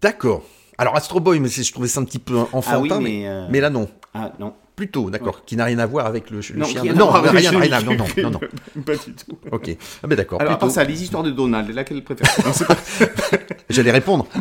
D'accord. 0.02 0.44
Alors, 0.78 0.96
Astro 0.96 1.20
Boy, 1.20 1.40
mais 1.40 1.50
je 1.50 1.72
trouvais 1.72 1.88
ça 1.88 2.00
un 2.02 2.06
petit 2.06 2.20
peu 2.20 2.38
enfantin. 2.52 2.72
Ah 2.72 2.80
oui, 2.80 2.90
mais, 2.90 3.00
mais, 3.00 3.28
euh, 3.28 3.48
mais 3.50 3.60
là, 3.60 3.70
non. 3.70 3.90
Ah 4.14 4.34
non. 4.40 4.54
Plutôt, 4.80 5.10
d'accord. 5.10 5.44
Qui 5.46 5.58
n'a 5.58 5.66
rien 5.66 5.78
à 5.80 5.86
voir 5.86 6.06
avec 6.06 6.30
le, 6.30 6.38
Non, 6.56 6.66
chien. 6.66 6.82
rien 6.84 6.94
à 6.94 6.96
non, 6.96 7.10
rien, 7.12 7.32
rien, 7.32 7.42
chien. 7.42 7.82
non, 7.82 7.96
non, 7.96 8.06
non, 8.24 8.30
non. 8.32 8.40
Pas 8.86 8.96
du 8.96 9.12
tout. 9.14 9.38
Ok. 9.52 9.76
Ah 10.02 10.08
ben 10.08 10.16
d'accord. 10.16 10.40
Alors, 10.40 10.54
à 10.54 10.56
part 10.58 10.70
plutôt. 10.70 10.74
ça, 10.76 10.86
les 10.86 11.04
histoires 11.04 11.22
de 11.24 11.32
Donald, 11.32 11.70
laquelle 11.76 12.02
pas- 12.02 12.16
J'allais 13.70 13.92
répondre. 13.92 14.26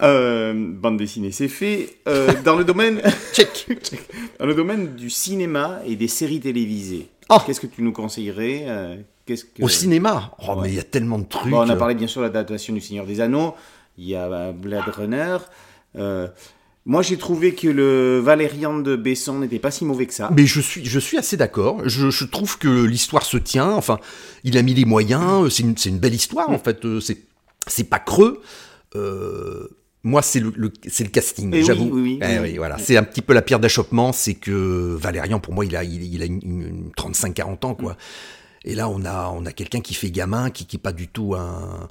Euh, 0.00 0.52
Bande 0.54 0.96
dessinée, 0.96 1.32
c'est 1.32 1.48
fait. 1.48 1.96
Euh, 2.06 2.30
dans 2.44 2.54
le 2.54 2.62
domaine, 2.64 3.00
Check. 3.32 3.66
dans 4.38 4.46
le 4.46 4.54
domaine 4.54 4.94
du 4.94 5.10
cinéma 5.10 5.80
et 5.84 5.96
des 5.96 6.06
séries 6.06 6.38
télévisées, 6.38 7.08
Oh. 7.30 7.38
qu'est-ce 7.44 7.60
que 7.60 7.66
tu 7.66 7.82
nous 7.82 7.90
conseillerais 7.92 8.64
euh, 8.68 8.96
Qu'est-ce 9.26 9.44
que 9.44 9.60
Au 9.62 9.68
cinéma? 9.68 10.30
Oh, 10.38 10.52
Ouais. 10.52 10.56
mais 10.62 10.68
il 10.68 10.74
y 10.76 10.78
a 10.78 10.84
tellement 10.84 11.18
de 11.18 11.24
trucs. 11.24 11.50
Bon, 11.50 11.58
on 11.66 11.68
a 11.68 11.74
parlé 11.74 11.96
bien 11.96 12.06
sûr 12.06 12.20
de 12.20 12.26
l'adaptation 12.26 12.72
du 12.74 12.80
Seigneur 12.80 13.06
des 13.06 13.20
Anneaux. 13.20 13.54
Il 13.98 14.04
y 14.08 14.14
a 14.14 14.52
Blade 14.52 14.88
Runner. 14.88 15.38
Moi, 16.88 17.02
j'ai 17.02 17.18
trouvé 17.18 17.54
que 17.54 17.68
le 17.68 18.18
Valérian 18.18 18.78
de 18.78 18.96
Besson 18.96 19.40
n'était 19.40 19.58
pas 19.58 19.70
si 19.70 19.84
mauvais 19.84 20.06
que 20.06 20.14
ça. 20.14 20.30
Mais 20.34 20.46
je 20.46 20.60
suis, 20.60 20.84
je 20.86 20.98
suis 20.98 21.18
assez 21.18 21.36
d'accord. 21.36 21.82
Je, 21.86 22.08
je 22.10 22.24
trouve 22.24 22.56
que 22.58 22.82
l'histoire 22.84 23.24
se 23.24 23.36
tient. 23.36 23.70
Enfin, 23.70 23.98
il 24.42 24.56
a 24.56 24.62
mis 24.62 24.72
les 24.72 24.86
moyens. 24.86 25.52
C'est 25.54 25.62
une, 25.64 25.76
c'est 25.76 25.90
une 25.90 25.98
belle 25.98 26.14
histoire, 26.14 26.48
en 26.48 26.58
fait. 26.58 26.84
Euh, 26.86 26.98
C'est, 27.00 27.18
c'est 27.66 27.84
pas 27.84 27.98
creux. 27.98 28.40
Euh, 28.96 29.68
moi, 30.02 30.22
c'est 30.22 30.40
le, 30.40 30.50
le- 30.56 30.72
c'est 30.88 31.04
le 31.04 31.10
casting, 31.10 31.50
Eh 31.52 31.58
oui, 31.58 31.64
j'avoue. 31.66 31.90
oui, 31.92 32.00
oui, 32.02 32.18
Eh 32.22 32.38
oui. 32.38 32.48
oui, 32.52 32.56
voilà. 32.56 32.78
C'est 32.78 32.96
un 32.96 33.02
petit 33.02 33.20
peu 33.20 33.34
la 33.34 33.42
pierre 33.42 33.60
d'achoppement. 33.60 34.12
C'est 34.12 34.34
que 34.34 34.96
Valérian, 34.98 35.40
pour 35.40 35.52
moi, 35.52 35.66
il 35.66 35.76
a, 35.76 35.84
il, 35.84 36.02
il 36.02 36.22
a 36.22 36.24
une, 36.24 36.40
une 36.42 36.90
35-40 36.96 37.66
ans, 37.66 37.74
quoi. 37.74 37.98
Et 38.64 38.74
là, 38.74 38.88
on 38.88 39.04
a, 39.04 39.28
on 39.36 39.44
a 39.44 39.52
quelqu'un 39.52 39.80
qui 39.80 39.92
fait 39.92 40.10
gamin, 40.10 40.48
qui, 40.48 40.64
qui 40.64 40.76
est 40.76 40.80
pas 40.80 40.92
du 40.92 41.06
tout 41.08 41.34
un. 41.34 41.88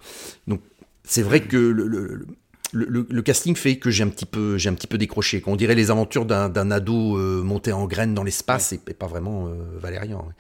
Donc, 0.48 0.62
c'est 1.04 1.22
vrai 1.22 1.42
que 1.42 1.58
le, 1.58 1.86
le- 1.88 2.26
le, 2.74 2.86
le- 2.86 3.08
le 3.10 3.22
casting 3.22 3.56
fait 3.56 3.78
que 3.78 3.90
j'ai 3.90 4.04
un 4.04 4.10
petit 4.10 4.26
peu, 4.26 4.58
j'ai 4.58 4.70
un 4.70 4.74
petit 4.74 4.88
peu 4.88 4.98
décroché. 4.98 5.42
On 5.48 5.56
dirait 5.56 5.76
les 5.76 5.90
aventures 5.92 6.26
d'un, 6.26 6.72
ado 6.72 7.18
euh, 7.18 7.42
monté 7.44 7.72
en 7.72 7.86
graines 7.86 8.14
dans 8.14 8.24
l'espace 8.24 8.74
et, 8.74 8.80
et 8.88 8.94
pas 8.94 9.08
vraiment 9.08 9.48
euh, 9.48 9.56
Valérian. 9.80 10.20
ouais. 10.28 10.34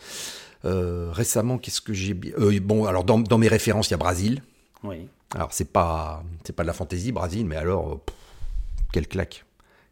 Euh, 0.65 1.09
récemment, 1.11 1.57
qu'est-ce 1.57 1.81
que 1.81 1.93
j'ai 1.93 2.19
euh, 2.39 2.59
Bon, 2.59 2.85
alors 2.85 3.03
dans, 3.03 3.19
dans 3.19 3.37
mes 3.37 3.47
références, 3.47 3.89
il 3.89 3.91
y 3.91 3.93
a 3.93 3.97
Brasil. 3.97 4.41
Oui. 4.83 5.07
Alors 5.35 5.53
c'est 5.53 5.71
pas, 5.71 6.23
c'est 6.43 6.53
pas 6.55 6.63
de 6.63 6.67
la 6.67 6.73
fantaisie 6.73 7.11
Brasil, 7.11 7.45
mais 7.45 7.55
alors, 7.57 7.99
pff, 8.01 8.15
quelle 8.91 9.07
claque, 9.07 9.45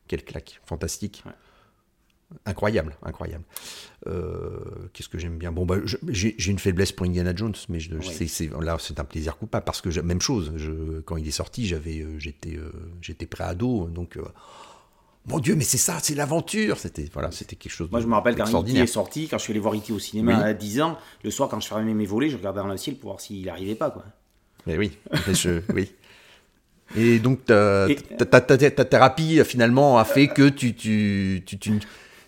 quelle 0.07 0.23
claque, 0.23 0.59
fantastique. 0.65 1.23
Ouais. 1.25 1.31
Incroyable, 2.45 2.95
incroyable. 3.03 3.43
Euh, 4.07 4.59
Qu'est-ce 4.93 5.09
que 5.09 5.17
j'aime 5.17 5.37
bien? 5.37 5.51
Bon, 5.51 5.65
bah, 5.65 5.77
j'ai 6.07 6.35
une 6.51 6.59
faiblesse 6.59 6.91
pour 6.91 7.05
Indiana 7.05 7.33
Jones, 7.35 7.55
mais 7.69 7.79
je, 7.79 7.89
là, 8.61 8.77
c'est 8.79 8.99
un 8.99 9.03
plaisir 9.03 9.37
coupable 9.37 9.65
parce 9.65 9.81
que 9.81 9.99
même 10.01 10.21
chose. 10.21 10.53
Je, 10.57 10.99
quand 11.01 11.17
il 11.17 11.27
est 11.27 11.31
sorti, 11.31 11.65
j'avais, 11.65 12.01
euh, 12.01 12.19
j'étais, 12.19 12.55
euh, 12.55 12.71
j'étais 13.01 13.25
pré-ado, 13.25 13.87
donc. 13.87 14.17
euh, 14.17 14.23
mon 15.27 15.39
Dieu, 15.39 15.55
mais 15.55 15.63
c'est 15.63 15.79
ça, 15.79 15.97
c'est 16.03 16.13
l'aventure. 16.13 16.77
C'était, 16.77 17.09
voilà, 17.11 17.31
c'était 17.31 17.55
quelque 17.55 17.71
chose. 17.71 17.89
Moi, 17.89 17.99
de- 17.99 18.03
je 18.03 18.07
me 18.09 18.13
rappelle 18.13 18.35
quand 18.35 18.43
d'extraordinaire. 18.43 18.83
est 18.83 18.87
sorti, 18.87 19.27
quand 19.27 19.39
je 19.39 19.43
suis 19.43 19.53
allé 19.53 19.59
voir 19.59 19.73
E.T. 19.73 19.91
au 19.91 19.97
cinéma 19.97 20.37
Oui. 20.37 20.43
à 20.43 20.53
10 20.53 20.81
ans, 20.81 20.99
le 21.23 21.31
soir, 21.31 21.49
quand 21.49 21.59
je 21.59 21.67
fermais 21.67 21.95
mes 21.95 22.05
volets, 22.05 22.29
je 22.29 22.37
regardais 22.37 22.59
dans 22.59 22.67
le 22.67 22.77
ciel 22.77 22.95
pour 22.97 23.09
voir 23.09 23.19
s'il 23.19 23.43
n'arrivait 23.43 23.73
pas. 23.73 23.89
Quoi. 23.89 24.05
Mais 24.67 24.77
oui, 24.77 24.95
je- 25.33 25.61
oui. 25.73 25.91
Et 26.95 27.17
donc 27.17 27.43
ta, 27.45 27.89
Et- 27.89 27.95
ta- 27.95 28.25
ta- 28.27 28.41
ta- 28.41 28.69
ta 28.71 28.85
thérapie 28.85 29.43
finalement 29.43 29.97
a 29.97 30.05
fait 30.05 30.27
que 30.27 30.47
tu, 30.49 30.75
tu, 30.75 31.41
tu, 31.43 31.57
tu, 31.57 31.79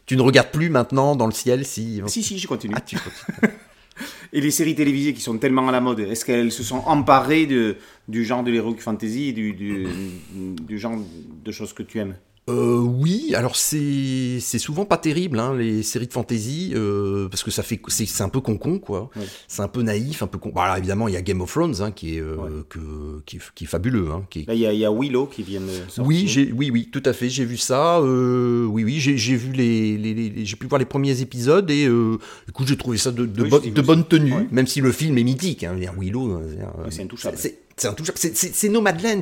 tu 0.07 0.17
ne 0.17 0.21
regardes 0.21 0.51
plus 0.51 0.69
maintenant 0.69 1.15
dans 1.15 1.27
le 1.27 1.33
ciel 1.33 1.65
si... 1.65 2.01
Si, 2.07 2.23
si, 2.23 2.39
je 2.39 2.47
continue. 2.47 2.73
Ah, 2.75 2.81
tu 2.81 2.97
continues. 2.97 3.53
Et 4.33 4.41
les 4.41 4.51
séries 4.51 4.75
télévisées 4.75 5.13
qui 5.13 5.21
sont 5.21 5.37
tellement 5.37 5.67
à 5.67 5.71
la 5.71 5.81
mode, 5.81 5.99
est-ce 5.99 6.25
qu'elles 6.25 6.51
se 6.51 6.63
sont 6.63 6.79
emparées 6.85 7.45
de, 7.45 7.77
du 8.07 8.25
genre 8.25 8.43
de 8.43 8.51
l'heroic 8.51 8.77
fantasy, 8.79 9.33
du, 9.33 9.53
du, 9.53 9.87
du 10.33 10.77
genre 10.77 10.97
de 11.43 11.51
choses 11.51 11.73
que 11.73 11.83
tu 11.83 11.99
aimes? 11.99 12.15
Euh, 12.49 12.77
oui, 12.79 13.33
alors 13.35 13.57
c'est 13.57 14.37
c'est 14.39 14.57
souvent 14.57 14.85
pas 14.85 14.95
terrible 14.97 15.37
hein, 15.37 15.53
les 15.53 15.83
séries 15.83 16.07
de 16.07 16.13
fantasy 16.13 16.71
euh, 16.75 17.27
parce 17.27 17.43
que 17.43 17.51
ça 17.51 17.61
fait 17.61 17.77
c'est 17.89 18.05
c'est 18.05 18.23
un 18.23 18.29
peu 18.29 18.39
concon 18.39 18.79
quoi. 18.79 19.09
Ouais. 19.17 19.25
C'est 19.49 19.61
un 19.61 19.67
peu 19.67 19.81
naïf, 19.81 20.23
un 20.23 20.27
peu 20.27 20.37
con. 20.37 20.51
Bon, 20.55 20.61
alors 20.61 20.77
évidemment 20.77 21.09
il 21.09 21.13
y 21.13 21.17
a 21.17 21.21
Game 21.21 21.41
of 21.41 21.51
Thrones 21.51 21.75
hein, 21.81 21.91
qui 21.91 22.15
est 22.15 22.21
euh, 22.21 22.37
Ouais. 22.37 22.49
que 22.69 22.79
qui, 23.25 23.35
est- 23.35 23.41
qui 23.53 23.65
est 23.65 23.67
fabuleux 23.67 24.11
hein, 24.13 24.23
qui 24.29 24.39
est- 24.41 24.47
Là, 24.47 24.53
il 24.53 24.59
y, 24.59 24.77
y 24.79 24.85
a 24.85 24.91
Willow 24.91 25.25
qui 25.25 25.43
vient 25.43 25.59
de 25.59 25.67
sortir. 25.89 26.05
Oui, 26.05 26.23
j'ai, 26.27 26.53
oui, 26.53 26.69
oui, 26.71 26.89
tout 26.89 27.03
à 27.05 27.11
fait, 27.11 27.27
j'ai 27.29 27.43
vu 27.43 27.57
ça. 27.57 27.99
euh, 27.99 28.63
oui, 28.65 28.85
oui, 28.85 28.99
j'ai, 29.01 29.17
j'ai 29.17 29.35
vu 29.35 29.51
les, 29.51 29.97
les- 29.97 30.13
les- 30.13 30.45
j'ai 30.45 30.55
pu 30.55 30.67
voir 30.67 30.79
les 30.79 30.85
premiers 30.85 31.19
épisodes 31.21 31.69
et 31.69 31.85
euh, 31.85 32.17
écoute, 32.47 32.67
j'ai 32.67 32.77
trouvé 32.77 32.97
ça 32.97 33.11
de, 33.11 33.25
de, 33.25 33.43
Oui, 33.43 33.71
de 33.71 33.81
bonne 33.81 34.05
tenue, 34.05 34.33
Ouais. 34.33 34.47
même 34.51 34.67
si 34.67 34.79
le 34.79 34.93
film 34.93 35.17
est 35.17 35.23
mythique. 35.23 35.65
Hein, 35.65 35.75
Willow, 35.99 36.31
euh, 36.31 36.39
c'est, 36.49 36.61
euh, 36.63 36.87
c'est 36.91 37.01
intouchable. 37.03 37.37
C'est, 37.37 37.59
c'est 37.77 37.87
intouchable. 37.87 38.17
C'est, 38.17 38.69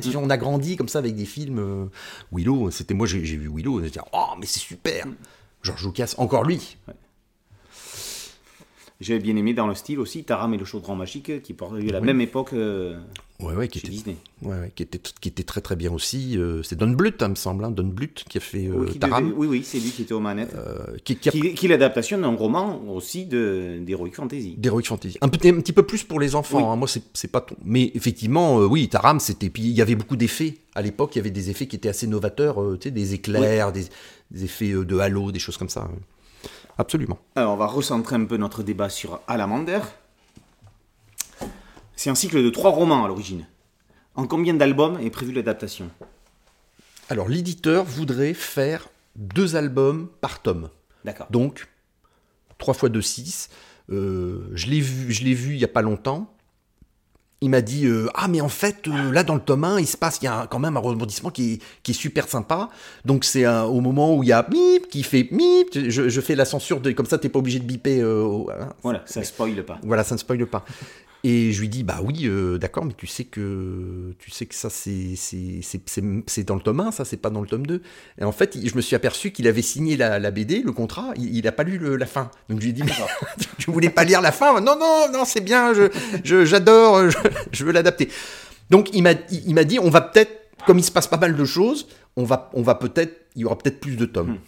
tu 0.00 0.10
vois, 0.10 0.22
On 0.22 0.30
a 0.30 0.36
grandi 0.36 0.76
comme 0.76 0.88
ça 0.88 0.98
avec 0.98 1.14
des 1.14 1.26
films. 1.26 1.58
euh, 1.58 1.86
Willow, 2.32 2.70
c'était 2.70 2.94
moi, 2.94 3.06
j'ai, 3.06 3.20
vu 3.20 3.50
Willow, 3.52 3.80
me 3.80 3.88
oh, 4.12 4.34
mais 4.38 4.46
c'est 4.46 4.60
super. 4.60 5.06
George 5.62 5.84
Lucas, 5.84 6.14
encore 6.18 6.44
lui. 6.44 6.76
J'avais 9.00 9.20
bien 9.20 9.36
aimé 9.36 9.52
dans 9.52 9.66
le 9.66 9.74
style 9.74 9.98
aussi 9.98 10.24
Taram 10.24 10.54
et 10.54 10.56
le 10.56 10.64
chaudron 10.64 10.96
magique 10.96 11.42
qui 11.42 11.52
portait 11.52 11.86
à 11.86 11.92
la 11.92 12.00
même 12.00 12.20
époque 12.22 12.54
euh, 12.54 12.98
Ouais, 13.38 13.54
ouais, 13.54 13.68
qui 13.68 13.80
était, 13.80 13.88
Disney. 13.88 14.16
ouais, 14.40 14.58
ouais, 14.60 14.72
qui 14.74 14.82
était, 14.82 14.98
qui 15.20 15.28
était 15.28 15.42
très 15.42 15.60
très 15.60 15.76
bien 15.76 15.92
aussi. 15.92 16.38
euh, 16.38 16.62
c'est 16.62 16.74
Don 16.74 16.88
Bluth, 16.88 17.20
hein, 17.20 17.28
me 17.28 17.34
semble, 17.34 17.64
hein, 17.66 17.70
Don 17.70 17.84
Bluth 17.84 18.24
qui 18.26 18.38
a 18.38 18.40
fait 18.40 18.66
euh, 18.66 18.76
oui, 18.78 18.92
qui 18.92 18.98
Taram, 18.98 19.24
devait- 19.26 19.36
oui, 19.36 19.46
oui, 19.46 19.62
c'est 19.62 19.78
lui 19.78 19.90
qui 19.90 20.02
était 20.02 20.14
aux 20.14 20.20
manettes. 20.20 20.54
euh, 20.54 20.96
qui, 21.04 21.16
qui 21.16 21.28
a 21.28 21.32
qui, 21.32 21.68
l'adaptation 21.68 22.16
d'un 22.16 22.34
roman 22.34 22.80
aussi 22.88 23.26
de- 23.26 23.78
d'Heroic 23.84 24.12
Fantasy. 24.14 24.54
D'Heroic 24.56 24.84
Fantasy. 24.84 25.18
Un, 25.20 25.28
petit- 25.28 25.50
un 25.50 25.60
petit 25.60 25.74
peu 25.74 25.82
plus 25.82 26.02
pour 26.02 26.18
les 26.18 26.34
enfants. 26.34 26.56
Oui. 26.58 26.64
hein. 26.64 26.76
Moi, 26.76 26.88
c'est 26.88 27.02
c'est 27.12 27.28
pas 27.30 27.42
tout. 27.42 27.56
Mais 27.62 27.90
effectivement, 27.94 28.58
euh, 28.60 28.64
oui, 28.66 28.88
Taram, 28.88 29.20
c'était. 29.20 29.50
Puis 29.50 29.64
il 29.64 29.72
y 29.72 29.82
avait 29.82 29.96
beaucoup 29.96 30.16
d'effets. 30.16 30.54
À 30.74 30.80
l'époque, 30.80 31.14
il 31.14 31.18
y 31.18 31.20
avait 31.20 31.30
des 31.30 31.50
effets 31.50 31.66
qui 31.66 31.76
étaient 31.76 31.90
assez 31.90 32.06
novateurs. 32.06 32.56
tu 32.80 32.84
sais, 32.88 32.90
des 32.90 33.12
éclairs, 33.12 33.70
des, 33.70 33.84
des 34.30 34.44
effets 34.44 34.72
de 34.72 34.98
halo, 34.98 35.30
des 35.30 35.38
choses 35.40 35.58
comme 35.58 35.68
ça. 35.68 35.90
Absolument. 36.78 37.18
Alors, 37.34 37.52
on 37.54 37.56
va 37.56 37.66
recentrer 37.66 38.16
un 38.16 38.24
peu 38.24 38.36
notre 38.38 38.62
débat 38.62 38.88
sur 38.88 39.20
Alamander. 39.28 39.80
C'est 41.96 42.10
un 42.10 42.14
cycle 42.14 42.42
de 42.42 42.50
trois 42.50 42.70
romans 42.70 43.04
à 43.04 43.08
l'origine. 43.08 43.46
En 44.14 44.26
combien 44.26 44.54
d'albums 44.54 44.98
est 45.00 45.10
prévue 45.10 45.32
l'adaptation 45.32 45.90
Alors, 47.08 47.28
l'éditeur 47.28 47.84
voudrait 47.84 48.34
faire 48.34 48.88
deux 49.16 49.56
albums 49.56 50.08
par 50.20 50.40
tome. 50.42 50.68
D'accord. 51.04 51.26
Donc, 51.30 51.68
3 52.58 52.74
fois 52.74 52.88
2, 52.88 53.00
6. 53.00 53.48
Euh, 53.90 54.48
je 54.52 54.66
l'ai 54.66 54.80
vu, 54.80 55.12
je 55.12 55.24
l'ai 55.24 55.34
vu 55.34 55.54
il 55.54 55.58
y 55.58 55.64
a 55.64 55.68
pas 55.68 55.82
longtemps. 55.82 56.32
Il 57.42 57.50
m'a 57.50 57.60
dit 57.60 57.86
euh, 57.86 58.08
ah 58.14 58.28
mais 58.28 58.40
en 58.40 58.48
fait 58.48 58.88
euh, 58.88 59.12
là 59.12 59.22
dans 59.22 59.34
le 59.34 59.42
tome 59.42 59.64
1 59.64 59.78
il 59.78 59.86
se 59.86 59.98
passe 59.98 60.18
il 60.22 60.24
y 60.24 60.28
a 60.28 60.46
quand 60.46 60.58
même 60.58 60.74
un 60.78 60.80
rebondissement 60.80 61.28
qui 61.28 61.52
est, 61.52 61.62
qui 61.82 61.90
est 61.90 61.94
super 61.94 62.28
sympa 62.28 62.70
donc 63.04 63.24
c'est 63.24 63.46
au 63.46 63.82
moment 63.82 64.16
où 64.16 64.22
il 64.22 64.30
y 64.30 64.32
a 64.32 64.42
bip 64.42 64.88
qui 64.88 65.02
fait 65.02 65.24
bip 65.24 65.68
je, 65.74 66.08
je 66.08 66.20
fais 66.22 66.34
la 66.34 66.46
censure 66.46 66.80
de 66.80 66.90
comme 66.92 67.04
ça 67.04 67.18
t'es 67.18 67.28
pas 67.28 67.38
obligé 67.38 67.58
de 67.58 67.64
biper 67.66 68.00
euh, 68.00 68.46
hein. 68.58 68.72
Voilà, 68.82 69.02
ça 69.04 69.22
spoile 69.22 69.62
pas. 69.66 69.78
voilà 69.82 70.02
ça 70.02 70.14
ne 70.14 70.18
spoile 70.18 70.46
pas 70.46 70.64
et 71.24 71.52
je 71.52 71.60
lui 71.60 71.68
dis 71.68 71.82
bah 71.82 72.00
oui 72.04 72.26
euh, 72.26 72.58
d'accord 72.58 72.84
mais 72.84 72.92
tu 72.96 73.06
sais 73.06 73.24
que 73.24 74.12
tu 74.18 74.30
sais 74.30 74.46
que 74.46 74.54
ça 74.54 74.70
c'est 74.70 75.14
c'est 75.16 75.60
c'est- 75.62 75.80
c'est- 75.88 76.04
c'est 76.26 76.44
dans 76.44 76.54
le 76.54 76.60
tome 76.60 76.80
1 76.80 76.90
ça 76.92 77.04
c'est 77.04 77.16
pas 77.16 77.30
dans 77.30 77.40
le 77.40 77.46
tome 77.48 77.66
2 77.66 77.82
et 78.20 78.24
en 78.24 78.32
fait 78.32 78.56
je 78.64 78.74
me 78.76 78.80
suis 78.80 78.94
aperçu 78.94 79.30
qu'il 79.32 79.46
avait 79.48 79.62
signé 79.62 79.96
la, 79.96 80.18
la 80.18 80.30
BD 80.30 80.62
le 80.62 80.72
contrat 80.72 81.12
il, 81.16 81.36
il 81.36 81.48
a 81.48 81.52
pas 81.52 81.62
lu 81.64 81.78
le- 81.78 81.96
la 81.96 82.06
fin. 82.06 82.30
Donc 82.48 82.58
je 82.60 82.64
lui 82.64 82.70
ai 82.70 82.72
dit 82.74 82.82
mais 82.84 82.92
tu 83.58 83.70
voulais 83.70 83.90
pas 83.90 84.04
lire 84.04 84.20
la 84.20 84.32
fin? 84.32 84.60
Non 84.60 84.78
non 84.78 85.06
non 85.12 85.24
c'est 85.24 85.40
bien 85.40 85.74
je 85.74 85.90
je- 86.22 86.44
j'adore 86.44 87.10
je, 87.10 87.18
je 87.52 87.64
veux 87.64 87.72
l'adapter. 87.72 88.08
Donc 88.70 88.90
il 88.94 89.02
m'a 89.02 89.12
il, 89.12 89.48
il 89.48 89.54
m'a 89.54 89.64
dit 89.64 89.78
on 89.78 89.90
va 89.90 90.00
peut-être 90.02 90.32
comme 90.66 90.78
il 90.78 90.84
se 90.84 90.90
passe 90.92 91.06
pas 91.08 91.16
mal 91.18 91.34
de 91.36 91.44
choses 91.44 91.88
on 92.16 92.24
va 92.24 92.50
on 92.54 92.62
va 92.62 92.74
peut-être 92.74 93.26
il 93.36 93.42
y 93.42 93.44
aura 93.44 93.56
peut-être 93.58 93.80
plus 93.80 93.96
de 93.96 94.04
tomes 94.06 94.38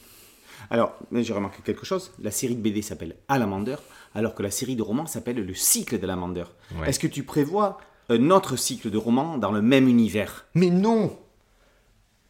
Alors, 0.70 0.94
j'ai 1.12 1.32
remarqué 1.32 1.58
quelque 1.64 1.86
chose. 1.86 2.12
La 2.22 2.30
série 2.30 2.54
de 2.54 2.60
BD 2.60 2.82
s'appelle 2.82 3.16
Alamander, 3.28 3.76
alors 4.14 4.34
que 4.34 4.42
la 4.42 4.50
série 4.50 4.76
de 4.76 4.82
romans 4.82 5.06
s'appelle 5.06 5.44
Le 5.44 5.54
cycle 5.54 5.98
d'Alamander. 5.98 6.44
Ouais. 6.78 6.88
Est-ce 6.88 6.98
que 6.98 7.06
tu 7.06 7.22
prévois 7.22 7.78
un 8.10 8.30
autre 8.30 8.56
cycle 8.56 8.90
de 8.90 8.98
romans 8.98 9.38
dans 9.38 9.52
le 9.52 9.62
même 9.62 9.88
univers? 9.88 10.46
Mais 10.54 10.70
non 10.70 11.18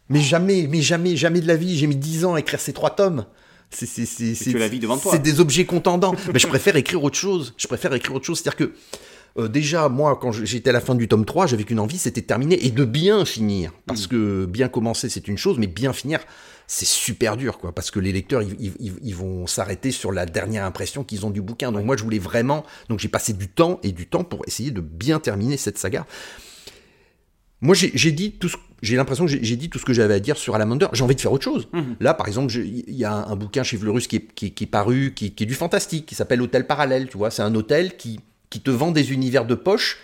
Mais 0.08 0.20
jamais, 0.20 0.66
mais 0.68 0.82
jamais, 0.82 1.16
jamais 1.16 1.40
de 1.40 1.48
la 1.48 1.56
vie. 1.56 1.76
J'ai 1.76 1.86
mis 1.86 1.96
10 1.96 2.24
ans 2.26 2.34
à 2.34 2.40
écrire 2.40 2.60
ces 2.60 2.72
trois 2.72 2.90
tomes. 2.90 3.26
C'est, 3.70 3.86
c'est, 3.86 4.06
c'est, 4.06 4.52
la 4.54 4.68
vie 4.68 4.78
devant 4.78 4.96
toi. 4.96 5.12
C'est 5.12 5.18
des 5.18 5.40
objets 5.40 5.66
contendants. 5.66 6.14
mais 6.32 6.38
je 6.38 6.46
préfère 6.46 6.76
écrire 6.76 7.02
autre 7.04 7.18
chose. 7.18 7.54
Je 7.58 7.66
préfère 7.66 7.92
écrire 7.92 8.14
autre 8.14 8.24
chose. 8.24 8.40
C'est-à-dire 8.40 8.56
que, 8.56 8.72
euh, 9.36 9.48
déjà, 9.48 9.88
moi, 9.88 10.18
quand 10.20 10.32
j'étais 10.32 10.70
à 10.70 10.72
la 10.72 10.80
fin 10.80 10.94
du 10.94 11.08
tome 11.08 11.24
3, 11.24 11.46
j'avais 11.46 11.64
qu'une 11.64 11.80
envie, 11.80 11.98
c'était 11.98 12.20
de 12.22 12.26
terminer 12.26 12.64
et 12.64 12.70
de 12.70 12.84
bien 12.84 13.24
finir. 13.24 13.72
Parce 13.86 14.06
Mm. 14.06 14.08
que 14.08 14.46
bien 14.46 14.68
commencer, 14.68 15.08
c'est 15.08 15.28
une 15.28 15.36
chose, 15.38 15.58
mais 15.58 15.66
bien 15.66 15.92
finir, 15.92 16.20
c'est 16.66 16.86
super 16.86 17.36
dur, 17.36 17.58
quoi. 17.58 17.72
Parce 17.74 17.90
que 17.90 17.98
les 18.00 18.12
lecteurs, 18.12 18.42
ils, 18.42 18.56
ils- 18.58 18.72
ils- 18.80 18.98
ils 19.02 19.14
vont 19.14 19.46
s'arrêter 19.46 19.90
sur 19.90 20.12
la 20.12 20.26
dernière 20.26 20.64
impression 20.64 21.04
qu'ils 21.04 21.24
ont 21.26 21.30
du 21.30 21.40
bouquin. 21.42 21.72
Donc 21.72 21.84
moi, 21.84 21.96
je 21.96 22.02
voulais 22.02 22.18
vraiment... 22.18 22.64
Donc 22.88 22.98
j'ai 22.98 23.08
passé 23.08 23.32
du 23.32 23.48
temps 23.48 23.80
et 23.82 23.92
du 23.92 24.06
temps 24.06 24.24
pour 24.24 24.42
essayer 24.46 24.70
de 24.70 24.80
bien 24.80 25.18
terminer 25.20 25.56
cette 25.56 25.78
saga. 25.78 26.06
Moi, 27.60 27.74
j'ai 27.74 28.12
dit 28.12 28.32
tout 28.32 28.48
ce, 28.48 28.56
j'ai 28.82 28.94
l'impression 28.96 29.26
que 29.26 29.32
j'ai 29.42 29.56
dit 29.56 29.68
tout 29.68 29.80
ce 29.80 29.84
que 29.84 29.92
j'avais 29.92 30.14
à 30.14 30.20
dire 30.20 30.36
sur 30.36 30.54
Alamander. 30.54 30.86
J'ai 30.92 31.02
envie 31.02 31.16
de 31.16 31.20
faire 31.20 31.32
autre 31.32 31.42
chose. 31.44 31.68
Là, 31.98 32.14
par 32.14 32.28
exemple, 32.28 32.54
il 32.54 32.94
y 32.94 33.04
a 33.04 33.12
un, 33.12 33.32
un 33.32 33.36
bouquin 33.36 33.64
chez 33.64 33.76
Fleurus 33.76 34.06
qui 34.06 34.16
est, 34.16 34.32
qui, 34.32 34.46
est- 34.46 34.50
qui 34.50 34.64
est 34.64 34.68
paru, 34.68 35.12
qui, 35.16 35.32
qui 35.32 35.42
est 35.42 35.46
du 35.46 35.54
fantastique, 35.54 36.06
qui 36.06 36.14
s'appelle 36.14 36.40
Hôtel 36.40 36.66
Parallèle. 36.68 37.08
Tu 37.08 37.16
vois, 37.18 37.32
c'est 37.32 37.42
un 37.42 37.52
hôtel 37.56 37.96
qui, 37.96 38.20
qui 38.50 38.60
te 38.60 38.70
vend 38.70 38.90
des 38.90 39.12
univers 39.12 39.44
de 39.46 39.54
poche 39.54 39.98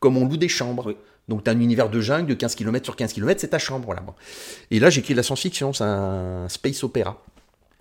comme 0.00 0.16
on 0.16 0.26
loue 0.28 0.36
des 0.36 0.48
chambres. 0.48 0.88
Oui. 0.88 0.96
Donc, 1.28 1.42
tu 1.42 1.50
as 1.50 1.52
un 1.54 1.60
univers 1.60 1.90
de 1.90 2.00
jungle 2.00 2.26
de 2.28 2.34
15 2.34 2.54
km 2.54 2.84
sur 2.84 2.94
15 2.94 3.12
km, 3.12 3.40
c'est 3.40 3.48
ta 3.48 3.58
chambre. 3.58 3.94
Bon. 4.06 4.12
Et 4.70 4.78
là, 4.78 4.90
j'écris 4.90 5.14
de 5.14 5.16
la 5.16 5.22
science-fiction, 5.24 5.72
c'est 5.72 5.82
un 5.84 6.48
space 6.48 6.84
opéra. 6.84 7.22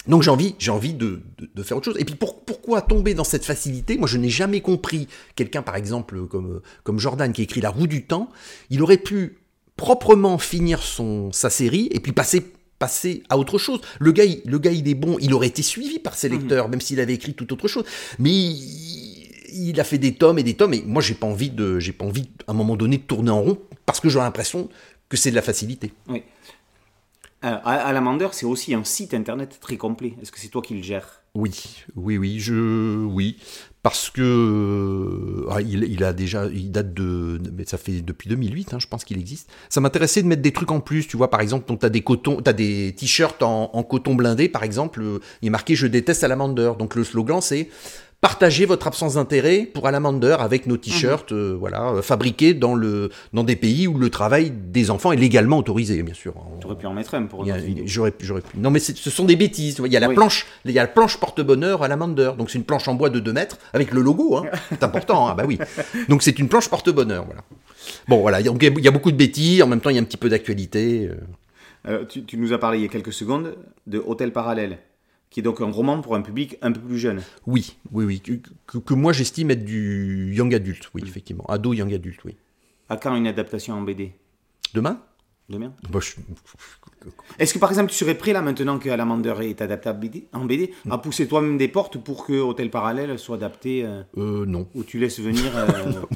Donc 0.07 0.21
j'ai 0.21 0.29
envie, 0.29 0.53
j'ai 0.59 0.69
envie 0.69 0.93
de, 0.93 1.21
de- 1.39 1.49
de 1.53 1.63
faire 1.63 1.77
autre 1.77 1.85
chose. 1.85 1.95
Et 1.99 2.05
puis 2.05 2.13
pour- 2.15 2.39
pourquoi 2.45 2.81
tomber 2.81 3.15
dans 3.15 3.23
cette 3.23 3.43
facilité? 3.43 3.97
Moi, 3.97 4.07
je 4.07 4.17
n'ai 4.19 4.29
jamais 4.29 4.61
compris. 4.61 5.07
Quelqu'un, 5.35 5.63
par 5.63 5.75
exemple, 5.75 6.27
comme, 6.27 6.61
comme 6.83 6.99
Jordan, 6.99 7.33
qui 7.33 7.41
écrit 7.41 7.59
La 7.59 7.71
Roue 7.71 7.87
du 7.87 8.05
Temps, 8.05 8.29
il 8.69 8.83
aurait 8.83 8.99
pu 8.99 9.37
proprement 9.77 10.37
finir 10.37 10.81
son, 10.83 11.31
sa 11.31 11.49
série 11.49 11.89
et 11.91 11.99
puis 11.99 12.11
passer 12.11 12.45
passer 12.77 13.23
à 13.29 13.37
autre 13.37 13.57
chose. 13.57 13.79
Le 13.99 14.11
gars, 14.11 14.25
il, 14.25 14.41
le 14.45 14.59
gars, 14.59 14.71
il 14.71 14.87
est 14.89 14.93
bon, 14.95 15.17
il 15.21 15.33
aurait 15.33 15.47
été 15.47 15.61
suivi 15.63 15.97
par 15.97 16.13
ses 16.15 16.27
lecteurs, 16.29 16.67
même 16.69 16.81
s'il 16.81 16.99
avait 16.99 17.13
écrit 17.13 17.33
tout 17.33 17.51
autre 17.53 17.67
chose. 17.69 17.85
Mais 18.19 18.29
il, 18.31 19.04
il 19.55 19.79
a 19.79 19.83
fait 19.83 19.97
des 19.97 20.13
tomes 20.15 20.39
et 20.39 20.43
des 20.43 20.55
tomes, 20.55 20.73
et 20.73 20.83
moi, 20.85 21.01
j'ai 21.01 21.15
pas 21.15 21.27
envie 21.27 21.49
de, 21.49 21.79
j'ai 21.79 21.93
pas 21.93 22.05
envie, 22.05 22.29
à 22.47 22.51
un 22.51 22.55
moment 22.55 22.75
donné, 22.75 22.97
de 22.97 23.03
tourner 23.03 23.31
en 23.31 23.41
rond, 23.41 23.57
parce 23.85 23.99
que 23.99 24.09
j'ai 24.09 24.19
l'impression 24.19 24.69
que 25.09 25.17
c'est 25.17 25.29
de 25.31 25.35
la 25.35 25.41
facilité. 25.41 25.93
Oui. 26.07 26.23
Alors, 27.41 27.61
Alamander, 27.65 28.29
c'est 28.31 28.45
aussi 28.45 28.73
un 28.73 28.83
site 28.83 29.13
internet 29.13 29.59
très 29.61 29.77
complet. 29.77 30.13
Est-ce 30.21 30.31
que 30.31 30.39
c'est 30.39 30.47
toi 30.47 30.61
qui 30.63 30.73
le 30.73 30.81
gères? 30.81 31.21
Oui, 31.35 31.51
oui, 31.95 32.17
oui, 32.17 32.39
je, 32.39 33.03
oui, 33.05 33.37
parce 33.83 34.09
que 34.09 35.45
ah, 35.51 35.61
il, 35.61 35.83
il 35.83 36.03
a 36.03 36.13
déjà, 36.13 36.45
il 36.47 36.71
date 36.71 36.93
de, 36.93 37.39
mais 37.55 37.65
ça 37.65 37.77
fait 37.77 38.01
depuis 38.01 38.29
2008, 38.29 38.73
hein, 38.73 38.79
je 38.79 38.87
pense 38.87 39.03
qu'il 39.03 39.19
existe. 39.19 39.49
Ça 39.69 39.81
m'intéressait 39.81 40.23
de 40.23 40.27
mettre 40.27 40.41
des 40.41 40.53
trucs 40.53 40.71
en 40.71 40.79
plus, 40.79 41.07
tu 41.07 41.17
vois, 41.17 41.29
par 41.29 41.41
exemple, 41.41 41.71
tu 41.77 41.85
as 41.85 41.89
des 41.89 42.01
cotons, 42.01 42.41
t'as 42.41 42.53
des 42.53 42.95
t-shirts 42.97 43.43
en, 43.43 43.69
en 43.73 43.83
coton 43.83 44.15
blindé, 44.15 44.47
par 44.47 44.63
exemple, 44.63 45.01
euh, 45.03 45.19
il 45.41 45.47
est 45.47 45.51
marqué 45.51 45.75
"Je 45.75 45.87
déteste 45.87 46.23
Alamander", 46.23 46.71
donc 46.79 46.95
le 46.95 47.03
slogan 47.03 47.41
c'est 47.41 47.69
Partagez 48.21 48.65
votre 48.65 48.87
absence 48.87 49.15
d'intérêt 49.15 49.69
pour 49.71 49.85
Alamander 49.85 50.35
avec 50.39 50.65
nos 50.65 50.77
t-shirts, 50.77 51.31
euh, 51.31 51.55
voilà, 51.59 51.89
euh, 51.91 52.01
fabriqués 52.01 52.55
dans 52.55 52.73
le 52.73 53.11
dans 53.33 53.43
des 53.43 53.55
pays 53.55 53.87
où 53.87 53.99
le 53.99 54.09
travail 54.09 54.51
des 54.51 54.89
enfants 54.89 55.11
est 55.11 55.17
légalement 55.17 55.59
autorisé, 55.59 56.01
bien 56.01 56.13
sûr. 56.15 56.33
Tu 56.59 56.65
aurais 56.65 56.75
pu 56.77 56.87
en 56.87 56.93
mettre 56.93 57.13
un 57.13 57.23
pour. 57.27 57.45
J'aurais 57.85 58.09
pu, 58.11 58.25
j'aurais 58.25 58.41
pu. 58.41 58.57
Non, 58.57 58.71
mais 58.71 58.79
ce 58.79 59.09
sont 59.11 59.25
des 59.25 59.35
bêtises. 59.35 59.79
Il 59.85 59.91
y 59.93 59.97
a 59.97 59.99
la 59.99 60.07
Oui. 60.09 60.15
planche, 60.15 60.47
il 60.65 60.71
y 60.71 60.79
a 60.79 60.81
la 60.81 60.87
planche 60.87 61.17
porte-bonheur 61.17 61.83
à 61.83 61.87
la 61.87 61.97
Mander. 61.97 62.31
Donc 62.37 62.49
c'est 62.49 62.57
une 62.57 62.63
planche 62.63 62.87
en 62.87 62.95
bois 62.95 63.11
de 63.11 63.19
2 63.19 63.31
mètres 63.31 63.57
avec 63.73 63.91
le 63.91 64.01
logo. 64.01 64.37
Hein. 64.37 64.45
C'est 64.71 64.83
important. 64.83 65.27
hein, 65.27 65.35
bah 65.35 65.43
oui. 65.45 65.59
Donc 66.09 66.23
c'est 66.23 66.39
une 66.39 66.47
planche 66.47 66.67
porte-bonheur. 66.69 67.25
Voilà. 67.25 67.41
Bon, 68.07 68.21
voilà. 68.21 68.41
Donc, 68.41 68.63
il 68.63 68.83
y 68.83 68.87
a- 68.87 68.91
beaucoup 68.91 69.11
de 69.11 69.17
bêtises. 69.17 69.61
En 69.61 69.67
même 69.67 69.81
temps, 69.81 69.91
il 69.91 69.97
y 69.97 69.99
a 69.99 70.01
un 70.01 70.05
petit 70.05 70.17
peu 70.17 70.29
d'actualité. 70.29 71.11
euh. 71.87 72.05
Tu, 72.05 72.23
tu 72.23 72.37
nous 72.37 72.51
as 72.53 72.57
parlé 72.57 72.79
il 72.79 72.81
y 72.81 72.85
a 72.85 72.87
quelques 72.89 73.13
secondes 73.13 73.55
de 73.85 73.99
Hôtel 73.99 74.31
Parallèle, 74.33 74.79
qui 75.29 75.39
est 75.41 75.43
donc 75.43 75.61
un 75.61 75.71
roman 75.71 76.01
pour 76.01 76.15
un 76.15 76.21
public 76.21 76.57
un 76.61 76.71
peu 76.71 76.79
plus 76.79 76.97
jeune. 76.97 77.21
Oui, 77.45 77.77
oui, 77.91 78.05
oui. 78.05 78.21
Que, 78.67 78.93
moi 78.93 79.11
j'estime 79.13 79.51
être 79.51 79.65
du 79.65 80.33
young 80.33 80.53
adulte. 80.55 80.89
Oui, 80.93 81.03
effectivement. 81.05 81.45
Ado, 81.49 81.73
young 81.73 81.93
adulte. 81.93 82.23
Oui. 82.23 82.35
À 82.89 82.97
quand 82.97 83.15
une 83.15 83.27
adaptation 83.27 83.73
en 83.75 83.81
BD 83.81 84.11
Demain? 84.73 85.01
Demain? 85.49 85.73
Bah, 85.91 85.99
je- 86.01 86.15
Est-ce 87.39 87.53
que 87.53 87.59
par 87.59 87.69
exemple 87.69 87.91
tu 87.91 87.95
serais 87.97 88.15
prêt 88.15 88.33
là 88.33 88.41
maintenant 88.41 88.79
que 88.79 88.89
Alamander 88.89 89.35
est 89.41 89.61
adapté 89.61 89.89
en 89.89 89.93
BD, 89.93 90.27
BD 90.45 90.73
à 90.89 90.97
pousser 90.97 91.27
toi-même 91.27 91.57
des 91.57 91.67
portes 91.67 91.97
pour 92.03 92.25
que 92.25 92.33
Hôtel 92.33 92.71
Parallèle 92.71 93.19
soit 93.19 93.35
adapté 93.35 93.85
euh, 93.85 94.01
euh, 94.17 94.45
non. 94.47 94.67
où 94.73 94.83
tu 94.83 94.97
laisses 94.97 95.19
venir 95.19 95.51
euh, 95.55 95.67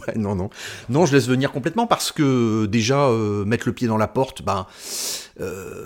Ouais, 0.08 0.16
non, 0.18 0.34
non. 0.34 0.50
Non, 0.90 1.06
je 1.06 1.14
laisse 1.14 1.28
venir 1.28 1.52
complètement 1.52 1.86
parce 1.86 2.12
que 2.12 2.66
déjà, 2.66 3.08
euh, 3.08 3.46
mettre 3.46 3.68
le 3.68 3.74
pied 3.74 3.88
dans 3.88 3.98
la 3.98 4.08
porte, 4.08 4.42
ben, 4.42 4.66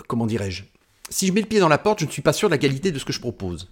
comment 0.08 0.26
dirais-je? 0.26 0.64
Si 1.10 1.26
je 1.26 1.32
mets 1.32 1.40
le 1.42 1.46
pied 1.46 1.60
dans 1.60 1.68
la 1.68 1.78
porte, 1.78 2.00
je 2.00 2.06
ne 2.06 2.10
suis 2.10 2.22
pas 2.22 2.32
sûr 2.32 2.48
de 2.48 2.54
la 2.54 2.58
qualité 2.58 2.90
de 2.92 2.98
ce 2.98 3.04
que 3.04 3.12
je 3.12 3.20
propose. 3.20 3.70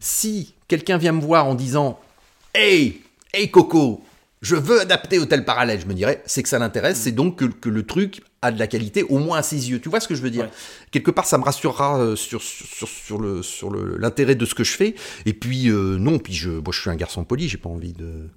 Si 0.00 0.54
quelqu'un 0.68 0.98
vient 0.98 1.12
me 1.12 1.20
voir 1.20 1.46
en 1.46 1.54
disant 1.54 1.98
Hey, 2.54 3.00
hey 3.32 3.50
Coco, 3.50 4.04
je 4.42 4.54
veux 4.56 4.80
adapter 4.80 5.18
Hôtel 5.18 5.44
Parallèle, 5.44 5.80
je 5.80 5.86
me 5.86 5.94
dirais, 5.94 6.22
c'est 6.26 6.42
que 6.42 6.48
ça 6.48 6.58
l'intéresse, 6.58 6.98
c'est 7.00 7.12
donc 7.12 7.36
que, 7.38 7.46
que 7.46 7.70
le 7.70 7.84
truc 7.84 8.22
a 8.42 8.52
de 8.52 8.58
la 8.58 8.66
qualité, 8.66 9.02
au 9.04 9.18
moins 9.18 9.38
à 9.38 9.42
ses 9.42 9.70
yeux. 9.70 9.80
Tu 9.80 9.88
vois 9.88 10.00
ce 10.00 10.06
que 10.08 10.14
je 10.14 10.20
veux 10.20 10.28
dire? 10.30 10.44
Ouais. 10.44 10.50
Quelque 10.90 11.10
part, 11.10 11.24
ça 11.24 11.38
me 11.38 11.44
rassurera 11.44 11.98
euh, 11.98 12.14
sur, 12.16 12.42
sur, 12.42 12.86
sur, 12.86 13.18
le, 13.18 13.42
sur 13.42 13.70
le- 13.70 13.96
l'intérêt 13.96 14.34
de 14.34 14.44
ce 14.44 14.54
que 14.54 14.64
je 14.64 14.72
fais. 14.72 14.94
Et 15.24 15.32
puis, 15.32 15.70
euh, 15.70 15.96
non, 15.96 16.18
puis 16.18 16.34
je, 16.34 16.50
moi, 16.50 16.64
je 16.72 16.80
suis 16.80 16.90
un 16.90 16.96
garçon 16.96 17.24
poli, 17.24 17.48
j'ai 17.48 17.56
pas 17.56 17.70
envie 17.70 17.94
de. 17.94 18.28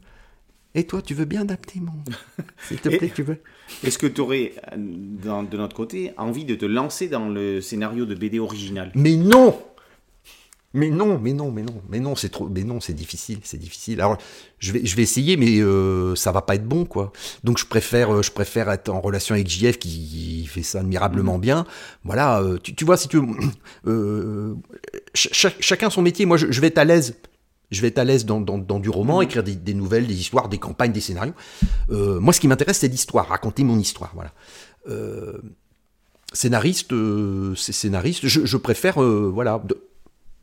Et 0.78 0.84
toi, 0.86 1.02
tu 1.02 1.16
veux 1.16 1.26
bien 1.26 1.42
adapter 1.42 1.80
mon. 1.80 1.92
S'il 2.68 2.78
te 2.78 2.88
plaît, 2.90 3.12
tu 3.14 3.24
veux 3.24 3.40
Est-ce 3.84 3.98
que 3.98 4.06
tu 4.08 4.22
aurais, 4.22 4.54
de 4.78 5.58
notre 5.58 5.76
côté, 5.76 6.14
envie 6.18 6.46
de 6.46 6.54
te 6.56 6.66
lancer 6.66 7.08
dans 7.08 7.28
le 7.28 7.62
scénario 7.62 8.06
de 8.06 8.14
BD 8.16 8.40
original? 8.40 8.92
Mais 8.96 9.16
non 9.18 9.60
mais 10.74 10.90
non, 10.92 11.18
mais 11.18 11.34
non, 11.34 11.50
mais 11.50 11.64
non, 11.64 11.82
mais 11.90 12.00
non, 12.00 12.16
c'est 12.16 12.30
trop, 12.30 12.48
mais 12.50 12.64
non, 12.64 12.80
c'est 12.80 12.94
difficile, 12.94 13.40
c'est 13.42 13.58
difficile. 13.58 14.00
Alors, 14.00 14.18
je 14.60 14.74
vais, 14.74 14.86
je 14.86 14.96
vais 14.96 15.02
essayer, 15.02 15.36
mais 15.36 15.60
euh, 15.60 16.14
ça 16.14 16.32
va 16.32 16.42
pas 16.44 16.54
être 16.54 16.68
bon, 16.68 16.86
quoi. 16.86 17.12
Donc, 17.44 17.58
je 17.58 17.66
préfère, 17.66 18.14
euh, 18.14 18.22
je 18.22 18.32
préfère 18.32 18.70
être 18.70 18.90
en 18.90 19.00
relation 19.02 19.34
avec 19.34 19.48
JF 19.50 19.80
qui 19.80 20.46
fait 20.46 20.62
ça 20.62 20.82
admirablement 20.82 21.40
bien. 21.40 21.66
Voilà, 22.04 22.42
euh, 22.42 22.60
tu, 22.62 22.76
tu 22.76 22.86
vois, 22.86 22.98
si 22.98 23.08
tu, 23.08 23.18
veux, 23.18 23.26
euh, 23.88 24.54
ch- 25.16 25.34
ch- 25.34 25.56
chacun 25.62 25.90
son 25.90 26.04
métier. 26.04 26.26
Moi, 26.28 26.38
je, 26.38 26.52
je 26.52 26.62
vais 26.62 26.68
être 26.68 26.78
à 26.78 26.86
l'aise. 26.86 27.16
Je 27.70 27.82
vais 27.82 27.89
être 27.89 27.97
à 27.97 28.05
l'aise 28.05 28.26
dans, 28.26 28.39
du 28.80 28.89
roman, 28.89 29.22
écrire 29.22 29.43
des, 29.43 29.74
nouvelles, 29.74 30.07
des 30.07 30.20
histoires, 30.20 30.47
des 30.47 30.57
campagnes, 30.57 30.93
des 30.93 31.01
scénarios. 31.01 31.34
Euh, 31.89 32.20
moi, 32.20 32.32
ce 32.32 32.39
qui 32.39 32.47
m'intéresse, 32.47 32.78
c'est 32.78 32.88
l'histoire, 32.88 33.28
raconter 33.28 33.63
mon 33.63 33.78
histoire. 33.78 34.11
Voilà. 34.13 34.32
Euh, 34.88 35.41
scénariste, 36.32 36.93
euh, 36.93 37.55
c'est 37.55 37.74
scénariste. 37.74 38.26
Je, 38.26 38.57
préfère, 38.57 39.01
voilà, 39.01 39.61
de- 39.65 39.82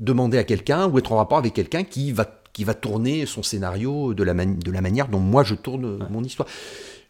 demander 0.00 0.36
à 0.36 0.44
quelqu'un 0.44 0.86
ou 0.86 0.98
être 0.98 1.12
en 1.12 1.16
rapport 1.16 1.38
avec 1.38 1.54
quelqu'un 1.54 1.84
qui 1.84 2.12
va 2.12 2.40
qui 2.52 2.62
va 2.62 2.74
tourner 2.74 3.26
son 3.26 3.42
scénario 3.42 4.14
de 4.14 4.22
la, 4.22 4.32
manière 4.32 5.08
dont 5.08 5.18
moi 5.18 5.42
je 5.42 5.56
tourne 5.56 6.06
mon 6.08 6.22
histoire. 6.22 6.48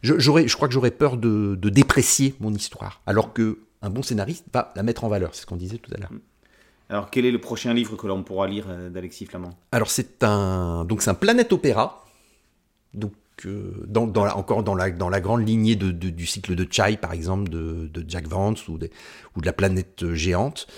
Je, 0.01 0.19
je 0.19 0.57
crois 0.57 0.69
que 0.69 0.73
j'aurais 0.73 0.91
peur 0.91 1.19
de, 1.19 1.55
de 1.55 1.69
déprécier 1.69 2.35
mon 2.41 2.53
histoire, 2.55 3.03
alors 3.07 3.35
que 3.35 3.59
un 3.83 3.91
bon 3.91 4.03
scénariste 4.03 4.47
va 4.55 4.73
la 4.75 4.83
mettre 4.83 5.05
en 5.05 5.09
valeur. 5.09 5.35
C'est 5.35 5.43
ce 5.43 5.47
qu'on 5.47 5.57
disait 5.57 5.77
tout 5.77 5.91
à 5.95 5.99
l'heure. 5.99 6.11
Alors 6.91 7.11
quel 7.11 7.25
est 7.25 7.31
le 7.31 7.41
prochain 7.41 7.73
livre 7.75 7.97
que 7.97 8.07
l'on 8.07 8.23
pourra 8.23 8.47
lire 8.47 8.67
euh, 8.69 8.91
d'Alexis 8.91 9.27
Flamand? 9.27 9.51
Alors 9.73 9.91
c'est 9.91 10.23
un 10.23 10.85
donc 10.85 11.03
c'est 11.03 11.11
un 11.11 11.15
planète 11.15 11.53
opéra. 11.53 12.05
Donc 12.93 13.13
que 13.37 13.85
dans, 13.87 14.07
dans 14.07 14.25
la- 14.25 14.37
encore 14.37 14.63
dans 14.63 14.75
la, 14.77 14.91
dans 14.91 15.09
la 15.09 15.21
grande 15.21 15.47
lignée 15.47 15.75
de, 15.75 15.91
du 15.91 16.27
cycle 16.27 16.55
de 16.55 16.67
Chai, 16.71 16.97
par 16.97 17.13
exemple, 17.13 17.49
de, 17.51 17.91
de 17.93 18.05
Jack 18.09 18.29
Vance 18.29 18.69
ou, 18.69 18.79
des- 18.79 18.91
ou 19.35 19.41
de 19.41 19.47
la 19.47 19.53
planète 19.53 20.05
euh, 20.05 20.15
géante. 20.15 20.69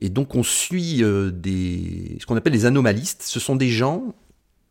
Et 0.00 0.10
donc 0.10 0.34
on 0.34 0.42
suit 0.42 1.02
euh, 1.02 1.30
des, 1.30 2.18
ce 2.20 2.26
qu'on 2.26 2.36
appelle 2.36 2.52
les 2.52 2.66
anomalistes. 2.66 3.22
Ce 3.22 3.40
sont 3.40 3.56
des 3.56 3.70
gens 3.70 4.14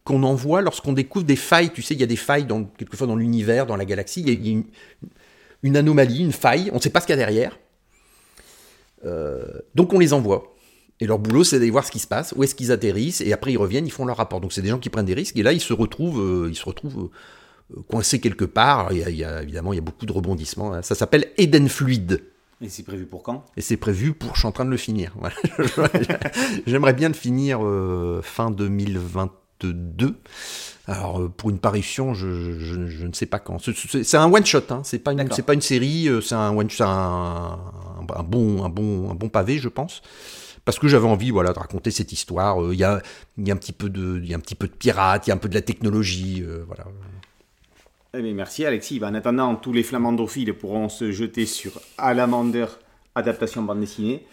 qu'on 0.03 0.21
envoie 0.21 0.61
lorsqu'on 0.61 0.93
découvre 0.93 1.25
des 1.25 1.35
failles. 1.37 1.71
Tu 1.71 1.81
sais, 1.81 1.95
il 1.95 1.99
y 1.99 2.03
a 2.03 2.07
des 2.07 2.17
failles 2.17 2.45
dans, 2.45 2.65
quelquefois 2.65 3.07
dans 3.07 3.15
l'univers, 3.15 3.65
dans 3.65 3.77
la 3.77 3.85
galaxie. 3.85 4.21
Il 4.21 4.47
y 4.47 4.55
a, 4.55 4.61
une, 5.63 5.77
anomalie, 5.77 6.19
une 6.19 6.33
faille. 6.33 6.69
On 6.71 6.75
ne 6.75 6.81
sait 6.81 6.91
pas 6.91 6.99
ce 7.01 7.07
qu'il 7.07 7.13
y 7.13 7.19
a 7.19 7.25
derrière. 7.25 7.57
Euh, 9.05 9.43
donc 9.73 9.91
on 9.93 9.99
les 9.99 10.13
envoie. 10.13 10.52
Et 10.99 11.05
leur 11.07 11.19
boulot, 11.19 11.43
c'est 11.43 11.59
d'aller 11.59 11.71
voir 11.71 11.85
ce 11.85 11.91
qui 11.91 11.99
se 11.99 12.07
passe, 12.07 12.33
où 12.37 12.43
est-ce 12.43 12.55
qu'ils 12.55 12.71
atterrissent, 12.71 13.19
et 13.21 13.33
après 13.33 13.51
ils 13.51 13.57
reviennent, 13.57 13.85
ils 13.87 13.91
font 13.91 14.05
leur 14.05 14.17
rapport. 14.17 14.39
Donc 14.41 14.53
c'est 14.53 14.61
des 14.61 14.69
gens 14.69 14.79
qui 14.79 14.89
prennent 14.89 15.05
des 15.05 15.13
risques, 15.15 15.35
et 15.37 15.43
là 15.43 15.51
ils 15.51 15.59
se 15.61 15.73
retrouvent, 15.73 16.21
euh, 16.21 16.49
ils 16.49 16.55
se 16.55 16.63
retrouvent 16.65 17.09
euh, 17.75 17.81
coincés 17.89 18.19
quelque 18.19 18.45
part. 18.45 18.91
Il 18.93 18.99
y, 18.99 19.03
a, 19.03 19.09
il 19.09 19.15
y 19.17 19.23
a- 19.23 19.41
évidemment, 19.43 19.73
il 19.73 19.77
y 19.77 19.79
a 19.79 19.83
beaucoup 19.83 20.05
de 20.05 20.13
rebondissements. 20.13 20.73
hein. 20.73 20.81
Ça 20.81 20.95
s'appelle 20.95 21.25
Eden 21.37 21.67
Fluid. 21.67 22.23
Et 22.61 22.69
c'est 22.69 22.83
prévu 22.83 23.05
pour 23.05 23.23
quand? 23.23 23.43
Et 23.57 23.61
c'est 23.61 23.75
prévu 23.75 24.13
pour, 24.13 24.35
je 24.35 24.39
suis 24.39 24.47
en 24.47 24.51
train 24.53 24.63
de 24.65 24.69
le 24.69 24.77
finir. 24.77 25.13
Voilà. 25.75 25.91
J'aimerais 26.65 26.93
bien 26.93 27.09
le 27.09 27.13
finir 27.15 27.59
euh, 27.65 28.21
fin 28.21 28.51
2022. 28.51 30.15
Alors 30.87 31.29
pour 31.37 31.49
une 31.49 31.59
parution, 31.59 32.13
je, 32.13 32.57
je- 32.59 32.87
je 32.87 33.07
ne 33.07 33.13
sais 33.13 33.25
pas 33.25 33.39
quand. 33.39 33.57
C'est- 33.59 34.15
un 34.17 34.31
one 34.31 34.45
shot, 34.45 34.59
hein. 34.69 34.81
c'est 34.83 34.99
pas 34.99 35.11
une, 35.11 35.17
D'accord. 35.17 35.35
c'est 35.35 35.41
pas 35.45 35.53
une 35.53 35.61
série, 35.61 36.09
c'est 36.21 36.35
un 36.35 36.55
one, 36.55 36.69
c'est 36.69 36.83
un, 36.83 37.59
un 38.15 38.23
bon, 38.23 38.63
un 38.63 38.69
bon, 38.69 39.09
un 39.11 39.15
bon 39.15 39.29
pavé, 39.29 39.57
je 39.57 39.69
pense. 39.69 40.01
Parce 40.65 40.79
que 40.79 40.87
j'avais 40.87 41.07
envie, 41.07 41.29
voilà, 41.29 41.51
de 41.51 41.59
raconter 41.59 41.91
cette 41.91 42.11
histoire. 42.11 42.63
Euh, 42.63 42.73
Il 42.73 42.79
y, 42.79 42.83
a, 42.83 43.01
il 43.37 43.47
y 43.47 43.51
a 43.51 43.53
un 43.53 43.57
petit 43.57 43.73
peu 43.73 43.89
de, 43.89 44.19
il 44.23 44.29
y 44.29 44.33
a 44.33 44.37
un 44.37 44.39
petit 44.39 44.55
peu 44.55 44.67
de 44.67 44.73
pirates, 44.73 45.27
il 45.27 45.29
y 45.29 45.31
a 45.31 45.35
un 45.35 45.39
peu 45.39 45.49
de 45.49 45.55
la 45.55 45.61
technologie, 45.61 46.41
euh, 46.41 46.63
voilà. 46.67 46.85
Eh 48.15 48.21
bien, 48.21 48.33
merci 48.33 48.63
Alexis. 48.63 48.99
Ben, 48.99 49.09
en 49.09 49.15
attendant, 49.15 49.55
tous 49.55 49.73
les 49.73 49.83
flamandophiles 49.83 50.53
pourront 50.53 50.87
se 50.87 51.11
jeter 51.11 51.45
sur 51.45 51.81
Alamander, 51.97 52.67
adaptation 53.15 53.63
bande 53.63 53.81
dessinée, 53.81 54.25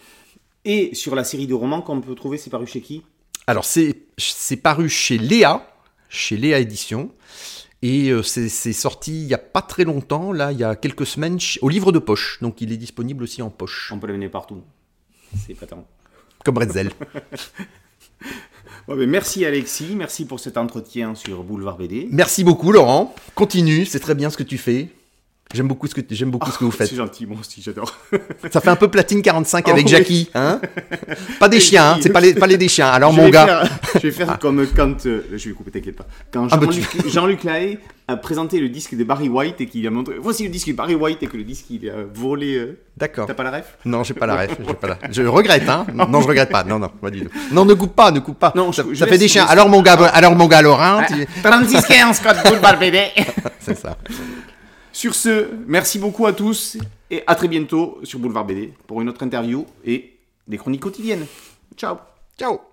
et 0.63 0.93
sur 0.93 1.15
la 1.15 1.23
série 1.23 1.47
de 1.47 1.53
romans 1.53 1.81
qu'on 1.81 1.99
peut 1.99 2.15
trouver, 2.15 2.37
c'est 2.37 2.51
paru 2.51 2.67
chez 2.67 2.81
qui? 2.81 3.03
Alors, 3.47 3.65
c'est 3.65 4.57
paru 4.61 4.87
chez 4.87 5.17
Léa, 5.17 5.67
chez 6.07 6.37
Léa 6.37 6.59
Édition. 6.59 7.11
Et 7.81 8.09
euh, 8.11 8.21
c'est 8.21 8.73
sorti 8.73 9.23
il 9.23 9.25
n'y 9.25 9.33
a 9.33 9.39
pas 9.39 9.63
très 9.63 9.85
longtemps, 9.85 10.31
là, 10.31 10.51
il 10.51 10.59
y 10.59 10.63
a 10.63 10.75
quelques 10.75 11.07
semaines, 11.07 11.39
au 11.63 11.67
livre 11.67 11.91
de 11.91 11.97
poche. 11.97 12.37
Donc, 12.39 12.61
il 12.61 12.71
est 12.71 12.77
disponible 12.77 13.23
aussi 13.23 13.41
en 13.41 13.49
poche, 13.49 13.91
On 13.91 13.97
peut 13.97 14.05
l'amener 14.05 14.29
partout. 14.29 14.61
C'est 15.35 15.55
pas 15.55 15.65
tant. 15.65 15.87
Comme. 16.43 16.57
Ouais, 16.57 16.65
ben, 18.87 19.09
merci 19.09 19.45
Alexis, 19.45 19.93
merci 19.95 20.25
pour 20.25 20.39
cet 20.39 20.57
entretien 20.57 21.15
sur 21.15 21.43
Boulevard 21.43 21.77
BD. 21.77 22.07
Merci 22.11 22.43
beaucoup, 22.43 22.71
Laurent. 22.71 23.13
Continue, 23.35 23.85
c'est 23.85 23.99
très 23.99 24.15
bien 24.15 24.29
ce 24.29 24.37
que 24.37 24.43
tu 24.43 24.57
fais. 24.57 24.89
J'aime 25.53 25.67
beaucoup 25.67 25.87
ce 25.87 25.93
que, 25.95 26.01
j'aime 26.09 26.31
beaucoup 26.31 26.49
ce 26.51 26.57
que 26.57 26.63
vous 26.63 26.71
faites. 26.71 26.87
C'est 26.89 26.95
gentil, 26.95 27.25
moi 27.25 27.37
aussi, 27.39 27.61
j'adore. 27.61 27.93
Ça 28.51 28.61
fait 28.61 28.69
un 28.69 28.75
peu 28.75 28.87
platine 28.87 29.21
45 29.21 29.67
avec 29.67 29.83
Oh, 29.83 29.85
oui. 29.85 29.91
Jackie, 29.91 30.29
hein 30.33 30.59
Pas 31.39 31.49
des 31.49 31.59
chiens, 31.59 31.91
hein, 31.93 31.99
c'est 32.01 32.09
pas 32.09 32.21
les, 32.21 32.33
pas 32.33 32.47
les 32.47 32.57
des 32.57 32.67
chiens. 32.67 32.87
Alors, 32.87 33.11
je 33.11 33.19
mon 33.21 33.29
gars. 33.29 33.45
faire- 33.45 33.69
je 33.95 33.99
vais 33.99 34.11
faire 34.11 34.39
comme 34.39 34.65
quand. 34.75 35.05
euh, 35.05 35.23
je 35.35 35.49
vais 35.49 35.55
couper, 35.55 35.71
t'inquiète 35.71 35.95
pas. 35.97 36.05
Quand 36.31 36.47
Ah, 36.51 36.57
bah, 36.57 36.67
Jean-Luc 36.69 37.07
Jean-Luc 37.07 37.43
Lahaye 37.43 37.79
a 38.07 38.17
présenté 38.17 38.59
le 38.59 38.69
disque 38.69 38.95
de 38.95 39.03
Barry 39.03 39.29
White 39.29 39.59
et 39.61 39.65
qu'il 39.67 39.85
a 39.87 39.89
montré. 39.89 40.15
Voici 40.21 40.43
le 40.43 40.49
disque 40.49 40.67
de 40.69 40.73
Barry 40.73 40.95
White 40.95 41.21
et 41.23 41.27
que 41.27 41.37
le 41.37 41.43
disque 41.43 41.65
il 41.69 41.89
a 41.89 41.93
volé. 42.13 42.55
euh, 42.55 42.79
D'accord. 42.97 43.25
T'as 43.27 43.33
pas 43.33 43.43
la 43.43 43.51
ref? 43.51 43.77
Non, 43.85 44.03
j'ai 44.03 44.13
pas 44.13 44.25
la 44.25 44.35
ref. 44.35 44.51
j'ai 44.67 44.73
pas 44.73 44.87
la- 44.87 44.99
Je 45.11 45.23
regrette, 45.23 45.67
hein. 45.69 45.85
Non, 45.93 46.21
je 46.21 46.27
regrette 46.27 46.49
pas. 46.49 46.63
Non, 46.63 46.79
non, 46.79 46.89
pas 46.89 47.09
du 47.09 47.21
tout. 47.25 47.29
Non, 47.51 47.65
ne 47.65 47.73
coupe 47.73 47.95
pas, 47.95 48.11
ne 48.11 48.19
coupe 48.19 48.39
pas. 48.39 48.53
Non, 48.55 48.71
ça, 48.71 48.83
je- 48.87 48.93
je 48.93 48.99
ça 48.99 49.07
fait 49.07 49.17
des 49.17 49.27
chiens. 49.27 49.45
Alors, 49.45 49.67
mon 49.69 49.81
gars, 49.81 49.93
alors, 50.13 50.35
mon 50.35 50.47
gars, 50.47 50.61
Laurent, 50.61 51.01
tu- 51.07 51.25
3615 51.43 52.19
code 52.21 52.37
Boulevard 52.45 52.77
BD. 52.79 52.99
c'est 53.59 53.77
ça. 53.77 53.97
Sur 54.93 55.15
ce, 55.15 55.47
merci 55.67 55.99
beaucoup 55.99 56.25
à 56.25 56.33
tous 56.33 56.77
et 57.09 57.23
à 57.27 57.35
très 57.35 57.47
bientôt 57.47 57.99
sur 58.03 58.19
Boulevard 58.19 58.45
BD 58.45 58.73
pour 58.87 59.01
une 59.01 59.09
autre 59.09 59.23
interview 59.23 59.65
et 59.85 60.17
des 60.47 60.57
chroniques 60.57 60.81
quotidiennes. 60.81 61.25
Ciao 61.77 61.97
Ciao. 62.37 62.70